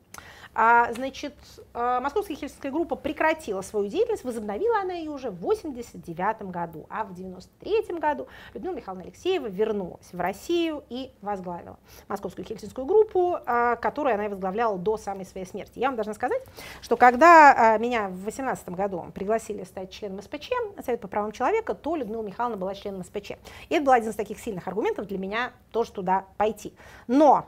значит, 0.93 1.35
а, 1.73 2.01
Московская 2.01 2.35
хельсинская 2.35 2.71
группа 2.71 2.95
прекратила 2.95 3.61
свою 3.61 3.87
деятельность, 3.87 4.23
возобновила 4.23 4.79
она 4.81 4.93
ее 4.93 5.11
уже 5.11 5.29
в 5.29 5.37
1989 5.37 6.51
году, 6.51 6.85
а 6.89 7.03
в 7.03 7.11
1993 7.11 7.99
году 7.99 8.27
Людмила 8.53 8.73
Михайловна 8.73 9.03
Алексеева 9.05 9.47
вернулась 9.47 10.11
в 10.11 10.19
Россию 10.19 10.83
и 10.89 11.11
возглавила 11.21 11.77
Московскую 12.07 12.45
хельсинскую 12.45 12.85
группу, 12.85 13.37
а, 13.45 13.75
которую 13.75 14.15
она 14.15 14.27
возглавляла 14.27 14.77
до 14.77 14.97
самой 14.97 15.25
своей 15.25 15.45
смерти. 15.45 15.79
Я 15.79 15.87
вам 15.87 15.95
должна 15.95 16.13
сказать, 16.13 16.41
что 16.81 16.97
когда 16.97 17.77
меня 17.77 18.07
в 18.07 18.21
2018 18.21 18.69
году 18.69 19.05
пригласили 19.13 19.63
стать 19.63 19.91
членом 19.91 20.21
СПЧ, 20.21 20.49
Совет 20.83 21.01
по 21.01 21.07
правам 21.07 21.31
человека, 21.31 21.73
то 21.73 21.95
Людмила 21.95 22.21
Михайловна 22.21 22.57
была 22.57 22.75
членом 22.75 23.03
СПЧ. 23.03 23.31
И 23.69 23.75
это 23.75 23.85
был 23.85 23.93
один 23.93 24.09
из 24.09 24.15
таких 24.15 24.39
сильных 24.39 24.67
аргументов 24.67 25.07
для 25.07 25.17
меня 25.17 25.51
тоже 25.71 25.91
туда 25.91 26.25
пойти. 26.37 26.73
Но 27.07 27.47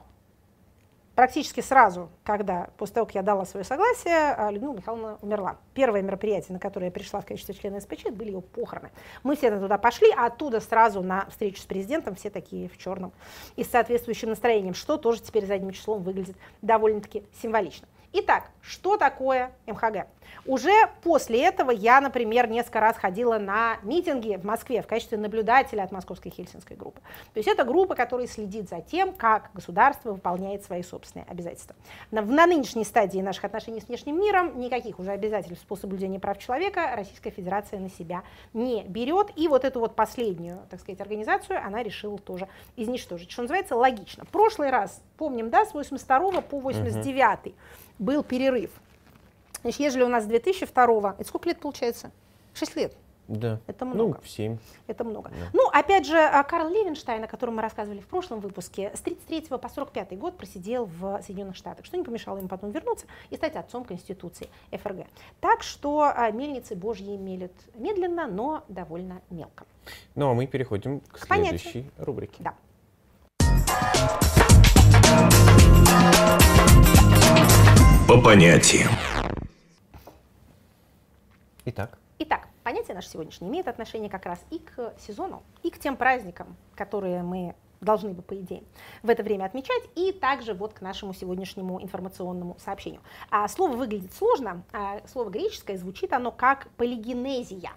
практически 1.21 1.61
сразу, 1.61 2.09
когда, 2.23 2.71
после 2.77 2.95
того, 2.95 3.05
как 3.05 3.13
я 3.13 3.21
дала 3.21 3.45
свое 3.45 3.63
согласие, 3.63 4.33
а, 4.33 4.49
Людмила 4.49 4.73
Михайловна 4.73 5.19
умерла. 5.21 5.57
Первое 5.75 6.01
мероприятие, 6.01 6.53
на 6.53 6.59
которое 6.59 6.87
я 6.87 6.91
пришла 6.91 7.21
в 7.21 7.27
качестве 7.27 7.53
члена 7.53 7.79
СПЧ, 7.79 8.05
были 8.05 8.31
ее 8.31 8.41
похороны. 8.41 8.89
Мы 9.21 9.35
все 9.35 9.55
туда 9.55 9.77
пошли, 9.77 10.07
а 10.17 10.25
оттуда 10.25 10.59
сразу 10.59 11.03
на 11.03 11.27
встречу 11.29 11.61
с 11.61 11.65
президентом 11.65 12.15
все 12.15 12.31
такие 12.31 12.67
в 12.67 12.75
черном 12.79 13.13
и 13.55 13.63
с 13.63 13.69
соответствующим 13.69 14.29
настроением, 14.29 14.73
что 14.73 14.97
тоже 14.97 15.21
теперь 15.21 15.45
задним 15.45 15.73
числом 15.73 16.01
выглядит 16.01 16.37
довольно-таки 16.63 17.23
символично. 17.39 17.87
Итак, 18.13 18.51
что 18.61 18.97
такое 18.97 19.51
МХГ? 19.67 20.05
Уже 20.45 20.73
после 21.01 21.45
этого 21.45 21.71
я, 21.71 22.01
например, 22.01 22.49
несколько 22.49 22.81
раз 22.81 22.97
ходила 22.97 23.37
на 23.37 23.77
митинги 23.83 24.35
в 24.35 24.43
Москве 24.43 24.81
в 24.81 24.87
качестве 24.87 25.17
наблюдателя 25.17 25.83
от 25.83 25.91
Московской 25.91 26.31
Хельсинской 26.31 26.75
группы. 26.75 26.99
То 27.33 27.37
есть 27.37 27.47
это 27.47 27.63
группа, 27.63 27.95
которая 27.95 28.27
следит 28.27 28.69
за 28.69 28.81
тем, 28.81 29.13
как 29.13 29.51
государство 29.53 30.11
выполняет 30.11 30.63
свои 30.65 30.83
собственные 30.83 31.25
обязательства. 31.29 31.75
На, 32.11 32.21
на 32.21 32.47
нынешней 32.47 32.83
стадии 32.83 33.19
наших 33.19 33.45
отношений 33.45 33.79
с 33.79 33.87
внешним 33.87 34.19
миром 34.19 34.59
никаких 34.59 34.99
уже 34.99 35.11
обязательств 35.11 35.65
по 35.65 35.75
соблюдению 35.75 36.19
прав 36.19 36.37
человека 36.37 36.91
Российская 36.95 37.31
Федерация 37.31 37.79
на 37.79 37.89
себя 37.89 38.23
не 38.53 38.83
берет. 38.83 39.27
И 39.35 39.47
вот 39.47 39.63
эту 39.63 39.79
вот 39.79 39.95
последнюю, 39.95 40.59
так 40.69 40.81
сказать, 40.81 40.99
организацию 40.99 41.63
она 41.63 41.81
решила 41.81 42.17
тоже 42.17 42.47
изничтожить. 42.75 43.31
Что 43.31 43.43
называется, 43.43 43.75
логично. 43.75 44.25
прошлый 44.25 44.69
раз, 44.69 45.01
помним, 45.17 45.49
да, 45.49 45.65
с 45.65 45.73
82 45.73 46.41
по 46.41 46.59
89 46.59 47.45
угу. 47.45 47.55
Был 48.01 48.23
перерыв. 48.23 48.71
Значит, 49.61 49.79
ежели 49.79 50.03
у 50.03 50.09
нас 50.09 50.25
2002, 50.25 51.15
это 51.17 51.27
сколько 51.27 51.47
лет 51.47 51.59
получается? 51.59 52.11
6 52.55 52.75
лет. 52.75 52.97
Да. 53.27 53.59
Это 53.67 53.85
ну, 53.85 53.93
много. 53.93 54.19
Ну, 54.21 54.27
7. 54.27 54.57
Это 54.87 55.03
много. 55.05 55.29
Да. 55.29 55.35
Ну, 55.53 55.69
опять 55.69 56.05
же, 56.05 56.17
а, 56.17 56.43
Карл 56.43 56.67
Левенштайн, 56.67 57.23
о 57.23 57.27
котором 57.27 57.55
мы 57.55 57.61
рассказывали 57.61 58.01
в 58.01 58.07
прошлом 58.07 58.41
выпуске, 58.41 58.91
с 58.93 58.99
33 58.99 59.57
по 59.57 59.69
45 59.69 60.17
год 60.17 60.35
просидел 60.35 60.85
в 60.85 61.21
Соединенных 61.21 61.55
Штатах, 61.55 61.85
что 61.85 61.95
не 61.95 62.03
помешало 62.03 62.39
ему 62.39 62.49
потом 62.49 62.71
вернуться 62.71 63.05
и 63.29 63.37
стать 63.37 63.55
отцом 63.55 63.85
Конституции 63.85 64.49
ФРГ. 64.71 65.05
Так 65.39 65.63
что 65.63 66.11
а, 66.13 66.29
мельницы 66.31 66.75
Божьи 66.75 67.15
мелят 67.15 67.53
медленно, 67.75 68.27
но 68.27 68.65
довольно 68.67 69.21
мелко. 69.29 69.65
Ну, 70.15 70.31
а 70.31 70.33
мы 70.33 70.47
переходим 70.47 70.99
к, 71.01 71.19
к 71.19 71.27
следующей 71.27 71.83
понятию. 71.83 71.91
рубрике. 71.97 72.43
Да. 72.43 72.55
По 78.11 78.21
понятиям. 78.21 78.89
Итак. 81.63 81.97
Итак, 82.19 82.49
понятие 82.61 82.93
наше 82.93 83.07
сегодняшнее 83.07 83.49
имеет 83.49 83.69
отношение 83.69 84.09
как 84.09 84.25
раз 84.25 84.43
и 84.49 84.59
к 84.59 84.93
сезону, 84.99 85.43
и 85.63 85.69
к 85.69 85.79
тем 85.79 85.95
праздникам, 85.95 86.57
которые 86.75 87.23
мы 87.23 87.55
должны 87.79 88.09
бы, 88.09 88.21
по 88.21 88.35
идее, 88.35 88.63
в 89.01 89.09
это 89.09 89.23
время 89.23 89.45
отмечать, 89.45 89.83
и 89.95 90.11
также 90.11 90.53
вот 90.53 90.73
к 90.73 90.81
нашему 90.81 91.13
сегодняшнему 91.13 91.81
информационному 91.81 92.57
сообщению. 92.59 92.99
А 93.29 93.47
слово 93.47 93.77
выглядит 93.77 94.13
сложно, 94.13 94.63
а 94.73 94.99
слово 95.07 95.29
греческое 95.29 95.77
звучит 95.77 96.11
оно 96.11 96.33
как 96.33 96.67
полигенезия. 96.71 97.71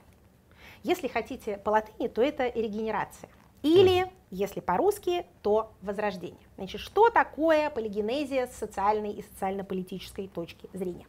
Если 0.82 1.06
хотите 1.06 1.58
по 1.58 1.70
латыни, 1.70 2.08
то 2.08 2.20
это 2.20 2.48
регенерация. 2.48 3.30
Или, 3.64 4.12
если 4.30 4.60
по-русски, 4.60 5.24
то 5.40 5.72
возрождение. 5.80 6.46
Значит, 6.56 6.82
что 6.82 7.08
такое 7.08 7.70
полигенезия 7.70 8.46
с 8.46 8.56
социальной 8.56 9.12
и 9.12 9.22
социально-политической 9.22 10.28
точки 10.28 10.68
зрения? 10.74 11.06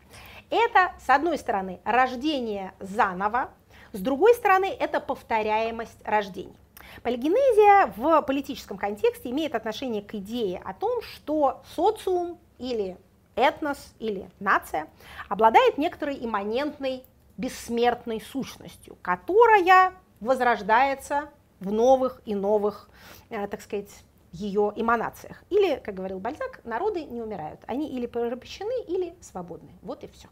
Это, 0.50 0.94
с 1.06 1.10
одной 1.10 1.38
стороны, 1.38 1.82
рождение 1.84 2.74
заново, 2.80 3.50
с 3.92 4.00
другой 4.00 4.34
стороны, 4.36 4.68
это 4.68 5.02
повторяемость 5.02 6.02
рождений. 6.06 6.56
Полигенезия 7.04 7.92
в 7.98 8.22
политическом 8.22 8.78
контексте 8.78 9.32
имеет 9.32 9.54
отношение 9.54 10.02
к 10.02 10.16
идее 10.16 10.62
о 10.64 10.74
том, 10.74 11.02
что 11.02 11.62
социум 11.76 12.38
или 12.58 12.98
этнос 13.36 13.94
или 14.00 14.30
нация 14.40 14.88
обладает 15.28 15.78
некоторой 15.78 16.18
имманентной 16.24 17.04
бессмертной 17.36 18.22
сущностью, 18.22 18.98
которая 19.02 19.92
возрождается 20.22 21.30
в 21.60 21.72
новых 21.72 22.22
и 22.26 22.36
новых, 22.36 22.90
э, 23.30 23.48
так 23.48 23.62
сказать, 23.62 23.90
ее 24.32 24.74
эманациях. 24.76 25.44
Или, 25.50 25.78
как 25.78 25.96
говорил 25.96 26.20
Бальзак, 26.20 26.62
народы 26.66 27.06
не 27.06 27.22
умирают. 27.22 27.62
Они 27.68 27.90
или 27.90 28.06
порабощены, 28.06 28.84
или 28.84 29.16
свободны. 29.22 29.72
Вот 29.82 30.04
и 30.04 30.08
все. 30.08 30.28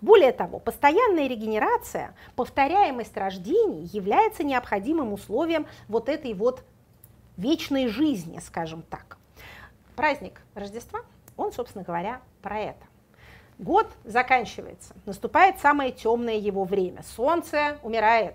Более 0.00 0.32
того, 0.32 0.58
постоянная 0.58 1.26
регенерация, 1.28 2.14
повторяемость 2.36 3.16
рождений 3.16 3.88
является 3.92 4.44
необходимым 4.44 5.12
условием 5.12 5.66
вот 5.88 6.08
этой 6.08 6.34
вот 6.34 6.64
вечной 7.36 7.88
жизни, 7.88 8.38
скажем 8.40 8.82
так. 8.82 9.18
Праздник 9.96 10.40
Рождества, 10.54 11.00
он, 11.36 11.52
собственно 11.52 11.84
говоря, 11.84 12.20
про 12.42 12.58
это. 12.58 12.86
Год 13.58 13.88
заканчивается, 14.04 14.94
наступает 15.04 15.58
самое 15.58 15.90
темное 15.90 16.36
его 16.36 16.62
время. 16.62 17.02
Солнце 17.02 17.78
умирает, 17.82 18.34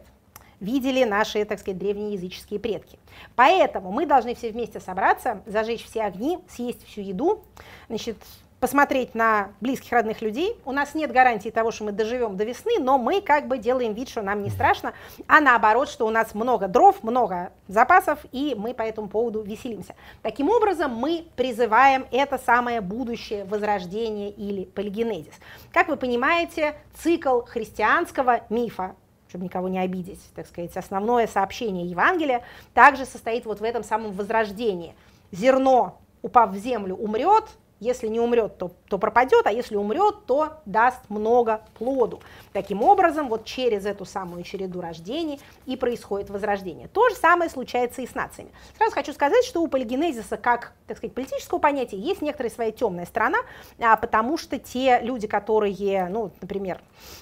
видели 0.64 1.04
наши, 1.04 1.46
так 1.46 1.60
сказать, 1.60 1.78
древние 1.78 2.14
языческие 2.14 2.60
предки. 2.60 2.98
Поэтому 3.36 3.92
мы 3.92 4.06
должны 4.06 4.34
все 4.34 4.52
вместе 4.52 4.80
собраться, 4.80 5.44
зажечь 5.46 5.86
все 5.86 6.04
огни, 6.04 6.40
съесть 6.48 6.86
всю 6.88 7.02
еду, 7.02 7.44
значит, 7.90 8.18
посмотреть 8.64 9.14
на 9.14 9.50
близких 9.60 9.92
родных 9.92 10.22
людей. 10.22 10.56
У 10.64 10.72
нас 10.72 10.96
нет 10.96 11.12
гарантии 11.12 11.50
того, 11.50 11.72
что 11.72 11.84
мы 11.84 11.92
доживем 11.92 12.38
до 12.38 12.46
весны, 12.46 12.80
но 12.80 12.98
мы 12.98 13.20
как 13.20 13.50
бы 13.50 13.58
делаем 13.58 13.94
вид, 13.94 14.08
что 14.08 14.22
нам 14.22 14.42
не 14.42 14.50
страшно, 14.50 14.94
а 15.28 15.42
наоборот, 15.42 15.90
что 15.90 16.08
у 16.08 16.10
нас 16.10 16.34
много 16.34 16.70
дров, 16.70 17.04
много 17.04 17.52
запасов, 17.68 18.20
и 18.32 18.56
мы 18.58 18.74
по 18.74 18.84
этому 18.84 19.10
поводу 19.10 19.42
веселимся. 19.42 19.96
Таким 20.22 20.50
образом, 20.50 20.96
мы 20.96 21.26
призываем 21.36 22.06
это 22.10 22.38
самое 22.38 22.80
будущее 22.80 23.44
возрождение 23.44 24.32
или 24.32 24.64
полигенезис. 24.64 25.34
Как 25.74 25.90
вы 25.90 25.98
понимаете, 25.98 26.76
цикл 26.94 27.42
христианского 27.42 28.46
мифа 28.50 28.96
чтобы 29.34 29.46
никого 29.46 29.68
не 29.68 29.80
обидеть, 29.80 30.20
так 30.36 30.46
сказать, 30.46 30.78
основное 30.78 31.26
сообщение 31.26 31.88
Евангелия 31.88 32.44
также 32.76 33.04
состоит 33.04 33.46
вот 33.48 33.62
в 33.62 33.64
этом 33.64 33.84
самом 33.84 34.12
возрождении. 34.12 34.94
Зерно, 35.32 35.98
упав 36.22 36.52
в 36.52 36.58
землю, 36.58 36.96
умрет, 36.96 37.46
если 37.80 38.10
не 38.10 38.20
умрет, 38.20 38.60
то, 38.60 38.74
то 38.94 39.00
пропадет, 39.00 39.48
а 39.48 39.52
если 39.52 39.76
умрет, 39.76 40.28
то 40.28 40.60
даст 40.68 41.00
много 41.10 41.62
плоду. 41.74 42.22
Таким 42.52 42.84
образом, 42.84 43.28
вот 43.28 43.44
через 43.44 43.88
эту 43.88 44.06
самую 44.06 44.44
череду 44.44 44.82
рождений 44.82 45.40
и 45.66 45.76
происходит 45.76 46.30
возрождение. 46.30 46.88
То 46.90 47.10
же 47.10 47.16
самое 47.16 47.50
случается 47.50 48.04
и 48.04 48.08
с 48.08 48.14
нациями. 48.14 48.52
Сразу 48.78 48.94
хочу 48.94 49.12
сказать, 49.12 49.44
что 49.46 49.64
у 49.64 49.68
полигенезиса, 49.68 50.38
как, 50.38 50.74
так 50.86 50.98
сказать, 50.98 51.16
политического 51.16 51.58
понятия, 51.58 51.98
есть 51.98 52.22
некоторая 52.22 52.52
своя 52.52 52.72
темная 52.72 53.08
сторона, 53.08 53.40
а, 53.80 53.98
потому 53.98 54.38
что 54.38 54.60
те 54.60 55.00
люди, 55.02 55.26
которые, 55.26 56.08
ну, 56.10 56.32
например, 56.40 56.80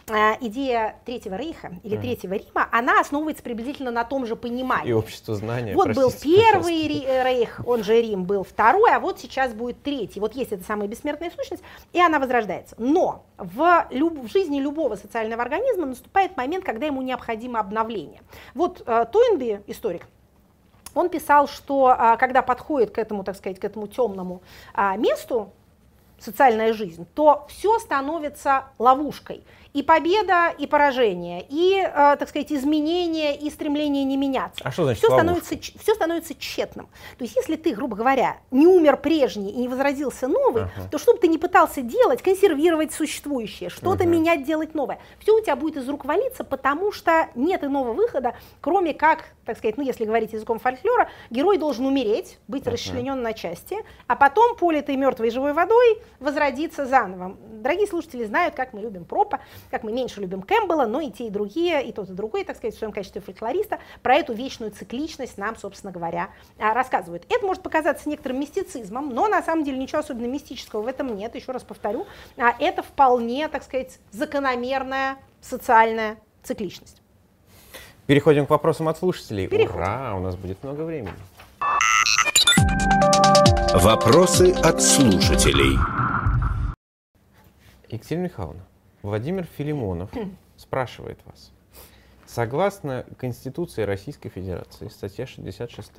а, 0.09 0.35
идея 0.41 0.97
Третьего 1.05 1.35
Рейха 1.35 1.71
или 1.83 1.97
mm. 1.97 2.01
Третьего 2.01 2.33
Рима, 2.33 2.67
она 2.73 2.99
основывается 2.99 3.43
приблизительно 3.43 3.91
на 3.91 4.03
том 4.03 4.25
же 4.25 4.35
понимании. 4.35 4.89
И 4.89 4.93
общество 4.93 5.35
знания. 5.35 5.73
Вот 5.73 5.93
был 5.93 6.11
первый 6.11 6.85
Рейх, 7.23 7.61
он 7.65 7.85
же 7.85 8.01
Рим, 8.01 8.25
был 8.25 8.43
второй, 8.43 8.91
а 8.93 8.99
вот 8.99 9.21
сейчас 9.21 9.53
будет 9.53 9.81
третий. 9.83 10.19
Вот 10.19 10.35
есть 10.35 10.51
эта 10.51 10.65
самая 10.65 10.89
бессмертная 10.89 11.31
сущность, 11.31 11.60
и 11.93 12.01
она 12.01 12.19
возрождается. 12.19 12.75
Но 12.77 13.25
в, 13.37 13.87
люб, 13.89 14.19
в 14.19 14.27
жизни 14.27 14.59
любого 14.59 14.95
социального 14.95 15.41
организма 15.41 15.85
наступает 15.85 16.37
момент, 16.37 16.65
когда 16.65 16.85
ему 16.85 17.01
необходимо 17.01 17.59
обновление. 17.59 18.21
Вот 18.53 18.83
э, 18.85 19.05
Тойнби, 19.11 19.61
историк, 19.67 20.07
он 20.93 21.09
писал, 21.09 21.47
что 21.47 21.95
а, 21.97 22.17
когда 22.17 22.41
подходит 22.41 22.91
к 22.91 22.97
этому, 22.97 23.23
так 23.23 23.35
сказать, 23.37 23.59
к 23.59 23.63
этому 23.63 23.87
темному 23.87 24.41
а, 24.73 24.97
месту, 24.97 25.51
социальная 26.19 26.73
жизнь, 26.73 27.07
то 27.15 27.45
все 27.49 27.79
становится 27.79 28.65
ловушкой 28.77 29.43
и 29.73 29.83
победа, 29.83 30.49
и 30.57 30.67
поражение, 30.67 31.45
и, 31.49 31.77
э, 31.77 32.15
так 32.17 32.27
сказать, 32.27 32.51
изменение, 32.51 33.35
и 33.35 33.49
стремление 33.49 34.03
не 34.03 34.17
меняться. 34.17 34.61
А 34.63 34.71
что 34.71 34.83
значит 34.83 35.03
все 35.03 35.13
становится, 35.13 35.57
все 35.57 35.95
становится 35.95 36.35
тщетным. 36.35 36.89
То 37.17 37.23
есть, 37.23 37.35
если 37.35 37.55
ты, 37.55 37.73
грубо 37.73 37.95
говоря, 37.95 38.37
не 38.51 38.67
умер 38.67 38.97
прежний 38.97 39.51
и 39.51 39.57
не 39.57 39.67
возродился 39.67 40.27
новый, 40.27 40.63
ага. 40.63 40.89
то 40.91 40.97
что 40.97 41.13
бы 41.13 41.19
ты 41.19 41.27
ни 41.27 41.37
пытался 41.37 41.81
делать, 41.81 42.21
консервировать 42.21 42.93
существующее, 42.93 43.69
что-то 43.69 44.03
ага. 44.03 44.05
менять, 44.05 44.43
делать 44.43 44.75
новое, 44.75 44.99
все 45.19 45.37
у 45.37 45.41
тебя 45.41 45.55
будет 45.55 45.77
из 45.77 45.87
рук 45.87 46.05
валиться, 46.05 46.43
потому 46.43 46.91
что 46.91 47.29
нет 47.35 47.63
иного 47.63 47.93
выхода, 47.93 48.35
кроме 48.59 48.93
как, 48.93 49.25
так 49.45 49.57
сказать, 49.57 49.77
ну, 49.77 49.83
если 49.83 50.05
говорить 50.05 50.33
языком 50.33 50.59
фольклора, 50.59 51.09
герой 51.29 51.57
должен 51.57 51.85
умереть, 51.85 52.37
быть 52.47 52.63
ага. 52.63 52.71
расчленен 52.71 53.21
на 53.21 53.33
части, 53.33 53.77
а 54.07 54.15
потом, 54.15 54.55
политой 54.57 54.97
мертвой 54.97 55.29
живой 55.29 55.53
водой, 55.53 56.01
возродиться 56.19 56.85
заново. 56.85 57.37
Дорогие 57.61 57.87
слушатели 57.87 58.25
знают, 58.25 58.55
как 58.55 58.73
мы 58.73 58.81
любим 58.81 59.05
пропа, 59.05 59.39
как 59.69 59.83
мы 59.83 59.91
меньше 59.91 60.21
любим 60.21 60.41
Кэмпбелла, 60.41 60.85
но 60.85 61.01
и 61.01 61.11
те, 61.11 61.27
и 61.27 61.29
другие, 61.29 61.85
и 61.85 61.91
тот, 61.91 62.09
и 62.09 62.13
другой, 62.13 62.43
так 62.43 62.57
сказать, 62.57 62.75
в 62.75 62.77
своем 62.77 62.93
качестве 62.93 63.21
фольклориста, 63.21 63.79
про 64.01 64.15
эту 64.15 64.33
вечную 64.33 64.71
цикличность 64.71 65.37
нам, 65.37 65.55
собственно 65.55 65.91
говоря, 65.91 66.29
а, 66.57 66.73
рассказывают. 66.73 67.25
Это 67.29 67.45
может 67.45 67.63
показаться 67.63 68.09
некоторым 68.09 68.39
мистицизмом, 68.39 69.13
но 69.13 69.27
на 69.27 69.41
самом 69.41 69.63
деле 69.63 69.77
ничего 69.77 69.99
особенно 69.99 70.27
мистического 70.27 70.81
в 70.81 70.87
этом 70.87 71.15
нет, 71.15 71.35
еще 71.35 71.51
раз 71.51 71.63
повторю, 71.63 72.07
а, 72.37 72.55
это 72.59 72.83
вполне, 72.83 73.47
так 73.47 73.63
сказать, 73.63 73.99
закономерная 74.11 75.17
социальная 75.41 76.17
цикличность. 76.43 77.01
Переходим 78.07 78.45
к 78.45 78.49
вопросам 78.49 78.89
от 78.89 78.97
слушателей. 78.97 79.47
Переходим. 79.47 79.79
Ура, 79.79 80.15
у 80.15 80.19
нас 80.19 80.35
будет 80.35 80.63
много 80.63 80.81
времени. 80.81 81.13
Вопросы 83.73 84.51
от 84.51 84.81
слушателей. 84.81 85.77
Екатерина 87.89 88.23
Михайловна, 88.23 88.61
Владимир 89.01 89.45
Филимонов 89.45 90.11
спрашивает 90.57 91.19
вас. 91.25 91.51
Согласно 92.27 93.05
Конституции 93.17 93.81
Российской 93.81 94.29
Федерации, 94.29 94.87
статья 94.89 95.25
66, 95.25 95.91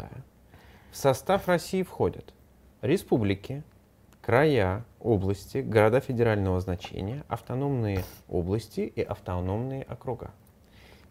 в 0.90 0.96
состав 0.96 1.48
России 1.48 1.82
входят 1.82 2.32
республики, 2.80 3.64
края, 4.20 4.84
области, 5.00 5.58
города 5.58 6.00
федерального 6.00 6.60
значения, 6.60 7.24
автономные 7.28 8.04
области 8.28 8.80
и 8.80 9.02
автономные 9.02 9.82
округа. 9.82 10.30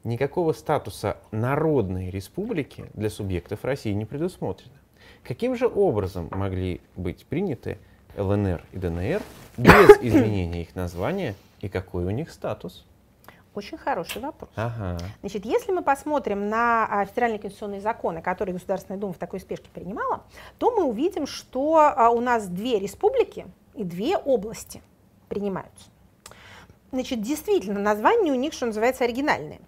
Никакого 0.03 0.53
статуса 0.53 1.17
народной 1.31 2.09
республики 2.09 2.85
для 2.93 3.09
субъектов 3.09 3.65
России 3.65 3.91
не 3.91 4.05
предусмотрено. 4.05 4.73
Каким 5.23 5.55
же 5.55 5.67
образом 5.67 6.29
могли 6.31 6.79
быть 6.95 7.25
приняты 7.25 7.77
ЛНР 8.15 8.63
и 8.71 8.77
ДНР 8.77 9.21
без 9.57 9.89
изменения 10.01 10.63
их 10.63 10.73
названия 10.73 11.35
и 11.61 11.69
какой 11.69 12.05
у 12.05 12.09
них 12.09 12.31
статус? 12.31 12.85
Очень 13.53 13.77
хороший 13.77 14.21
вопрос. 14.21 14.49
Ага. 14.55 14.97
Значит, 15.19 15.45
если 15.45 15.73
мы 15.73 15.83
посмотрим 15.83 16.49
на 16.49 16.87
а, 16.89 17.05
федеральные 17.05 17.39
конституционные 17.39 17.81
законы, 17.81 18.21
которые 18.21 18.53
Государственная 18.53 18.99
Дума 18.99 19.11
в 19.13 19.17
такой 19.17 19.41
спешке 19.41 19.69
принимала, 19.73 20.23
то 20.57 20.71
мы 20.71 20.85
увидим, 20.85 21.27
что 21.27 21.75
а, 21.77 22.09
у 22.11 22.21
нас 22.21 22.47
две 22.47 22.79
республики 22.79 23.45
и 23.75 23.83
две 23.83 24.17
области 24.17 24.81
принимаются. 25.27 25.89
Значит, 26.93 27.21
действительно, 27.21 27.79
названия 27.79 28.31
у 28.31 28.35
них, 28.35 28.53
что 28.53 28.65
называется, 28.65 29.03
оригинальные. 29.03 29.59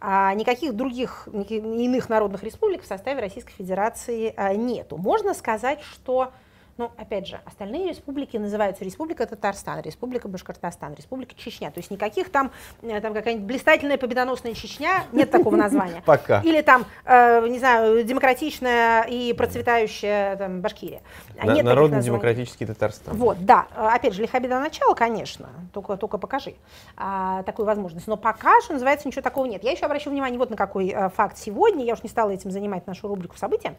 А 0.00 0.32
никаких 0.34 0.74
других, 0.74 1.28
иных 1.28 2.08
народных 2.08 2.42
республик 2.42 2.82
в 2.82 2.86
составе 2.86 3.20
Российской 3.20 3.52
Федерации 3.52 4.32
а, 4.34 4.54
нету. 4.54 4.96
Можно 4.96 5.34
сказать, 5.34 5.82
что 5.82 6.32
но, 6.78 6.92
опять 6.98 7.26
же, 7.26 7.40
остальные 7.46 7.88
республики 7.88 8.36
называются 8.36 8.84
Республика 8.84 9.26
Татарстан, 9.26 9.80
Республика 9.80 10.28
Башкортостан, 10.28 10.94
Республика 10.94 11.34
Чечня. 11.34 11.70
То 11.70 11.78
есть 11.78 11.90
никаких 11.90 12.30
там, 12.30 12.50
э, 12.82 13.00
там 13.00 13.14
какая-нибудь 13.14 13.46
блистательная 13.46 13.96
победоносная 13.96 14.52
Чечня, 14.54 15.04
нет 15.12 15.30
такого 15.30 15.56
названия. 15.56 16.02
Пока. 16.06 16.40
Или 16.42 16.60
там, 16.60 16.84
э, 17.04 17.48
не 17.48 17.58
знаю, 17.58 18.04
демократичная 18.04 19.02
и 19.04 19.32
процветающая 19.32 20.36
там, 20.36 20.60
Башкирия. 20.60 21.00
На, 21.42 21.62
Народно-демократический 21.62 22.66
Татарстан. 22.66 23.16
Вот, 23.16 23.44
да. 23.44 23.66
Опять 23.74 24.14
же, 24.14 24.22
лиха 24.22 24.38
беда 24.38 24.60
начала, 24.60 24.94
конечно, 24.94 25.48
только, 25.72 25.96
только 25.96 26.18
покажи 26.18 26.54
а, 26.96 27.42
такую 27.44 27.66
возможность. 27.66 28.06
Но 28.06 28.16
пока, 28.16 28.60
что 28.60 28.74
называется, 28.74 29.08
ничего 29.08 29.22
такого 29.22 29.46
нет. 29.46 29.64
Я 29.64 29.72
еще 29.72 29.86
обращу 29.86 30.10
внимание 30.10 30.38
вот 30.38 30.50
на 30.50 30.56
какой 30.56 30.90
а, 30.90 31.08
факт 31.08 31.38
сегодня. 31.38 31.84
Я 31.84 31.94
уж 31.94 32.02
не 32.02 32.08
стала 32.08 32.30
этим 32.30 32.50
занимать 32.50 32.86
нашу 32.86 33.08
рубрику 33.08 33.36
события 33.36 33.74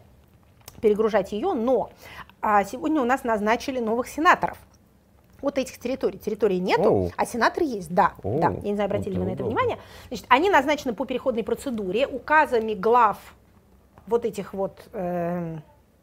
перегружать 0.80 1.32
ее, 1.32 1.52
но 1.52 1.90
а, 2.40 2.64
сегодня 2.64 3.00
у 3.00 3.04
нас 3.04 3.24
назначили 3.24 3.80
новых 3.80 4.08
сенаторов 4.08 4.58
вот 5.40 5.58
этих 5.58 5.78
территорий. 5.78 6.18
Территории 6.18 6.56
нету, 6.56 6.82
oh. 6.82 7.12
а 7.16 7.26
сенаторы 7.26 7.66
есть, 7.66 7.92
да. 7.92 8.12
Oh. 8.22 8.40
да. 8.40 8.50
Я 8.50 8.70
не 8.70 8.74
знаю, 8.74 8.86
обратили 8.86 9.14
ли 9.14 9.20
вы 9.20 9.26
на 9.26 9.30
это 9.30 9.44
внимание. 9.44 9.78
Значит, 10.08 10.26
они 10.28 10.50
назначены 10.50 10.94
по 10.94 11.04
переходной 11.04 11.44
процедуре 11.44 12.06
указами 12.06 12.74
глав 12.74 13.18
вот 14.06 14.24
этих 14.24 14.54
вот 14.54 14.88
э, 14.92 15.58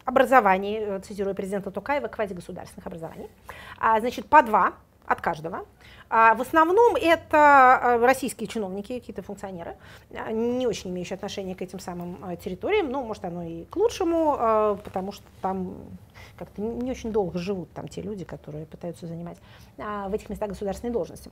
образований, 0.06 1.00
цитирую 1.02 1.36
президента 1.36 1.72
Тукаева, 1.72 2.08
квазигосударственных 2.08 2.86
образований. 2.88 3.30
А, 3.80 4.00
значит, 4.00 4.28
по 4.28 4.42
два 4.42 4.74
от 5.06 5.22
каждого. 5.22 5.66
А 6.18 6.34
в 6.34 6.40
основном 6.40 6.96
это 6.96 7.82
э, 7.84 8.06
российские 8.06 8.48
чиновники, 8.48 9.00
какие-то 9.00 9.22
функционеры, 9.22 9.76
э, 10.12 10.32
не 10.32 10.66
очень 10.66 10.90
имеющие 10.92 11.16
отношения 11.16 11.56
к 11.56 11.62
этим 11.62 11.78
самым 11.78 12.24
э, 12.24 12.38
территориям, 12.38 12.90
ну, 12.90 13.04
может, 13.04 13.26
оно 13.26 13.44
и 13.44 13.66
к 13.66 13.76
лучшему, 13.76 14.78
потому 14.86 15.12
что 15.12 15.26
там 15.42 15.76
как-то 16.38 16.62
не 16.62 16.90
очень 16.90 17.12
долго 17.12 17.38
живут 17.38 17.70
там 17.74 17.90
те 17.90 18.02
люди, 18.02 18.24
которые 18.24 18.66
пытаются 18.66 19.08
занимать 19.08 19.38
в 19.76 20.14
этих 20.14 20.30
местах 20.30 20.48
государственные 20.48 20.94
должности. 20.94 21.32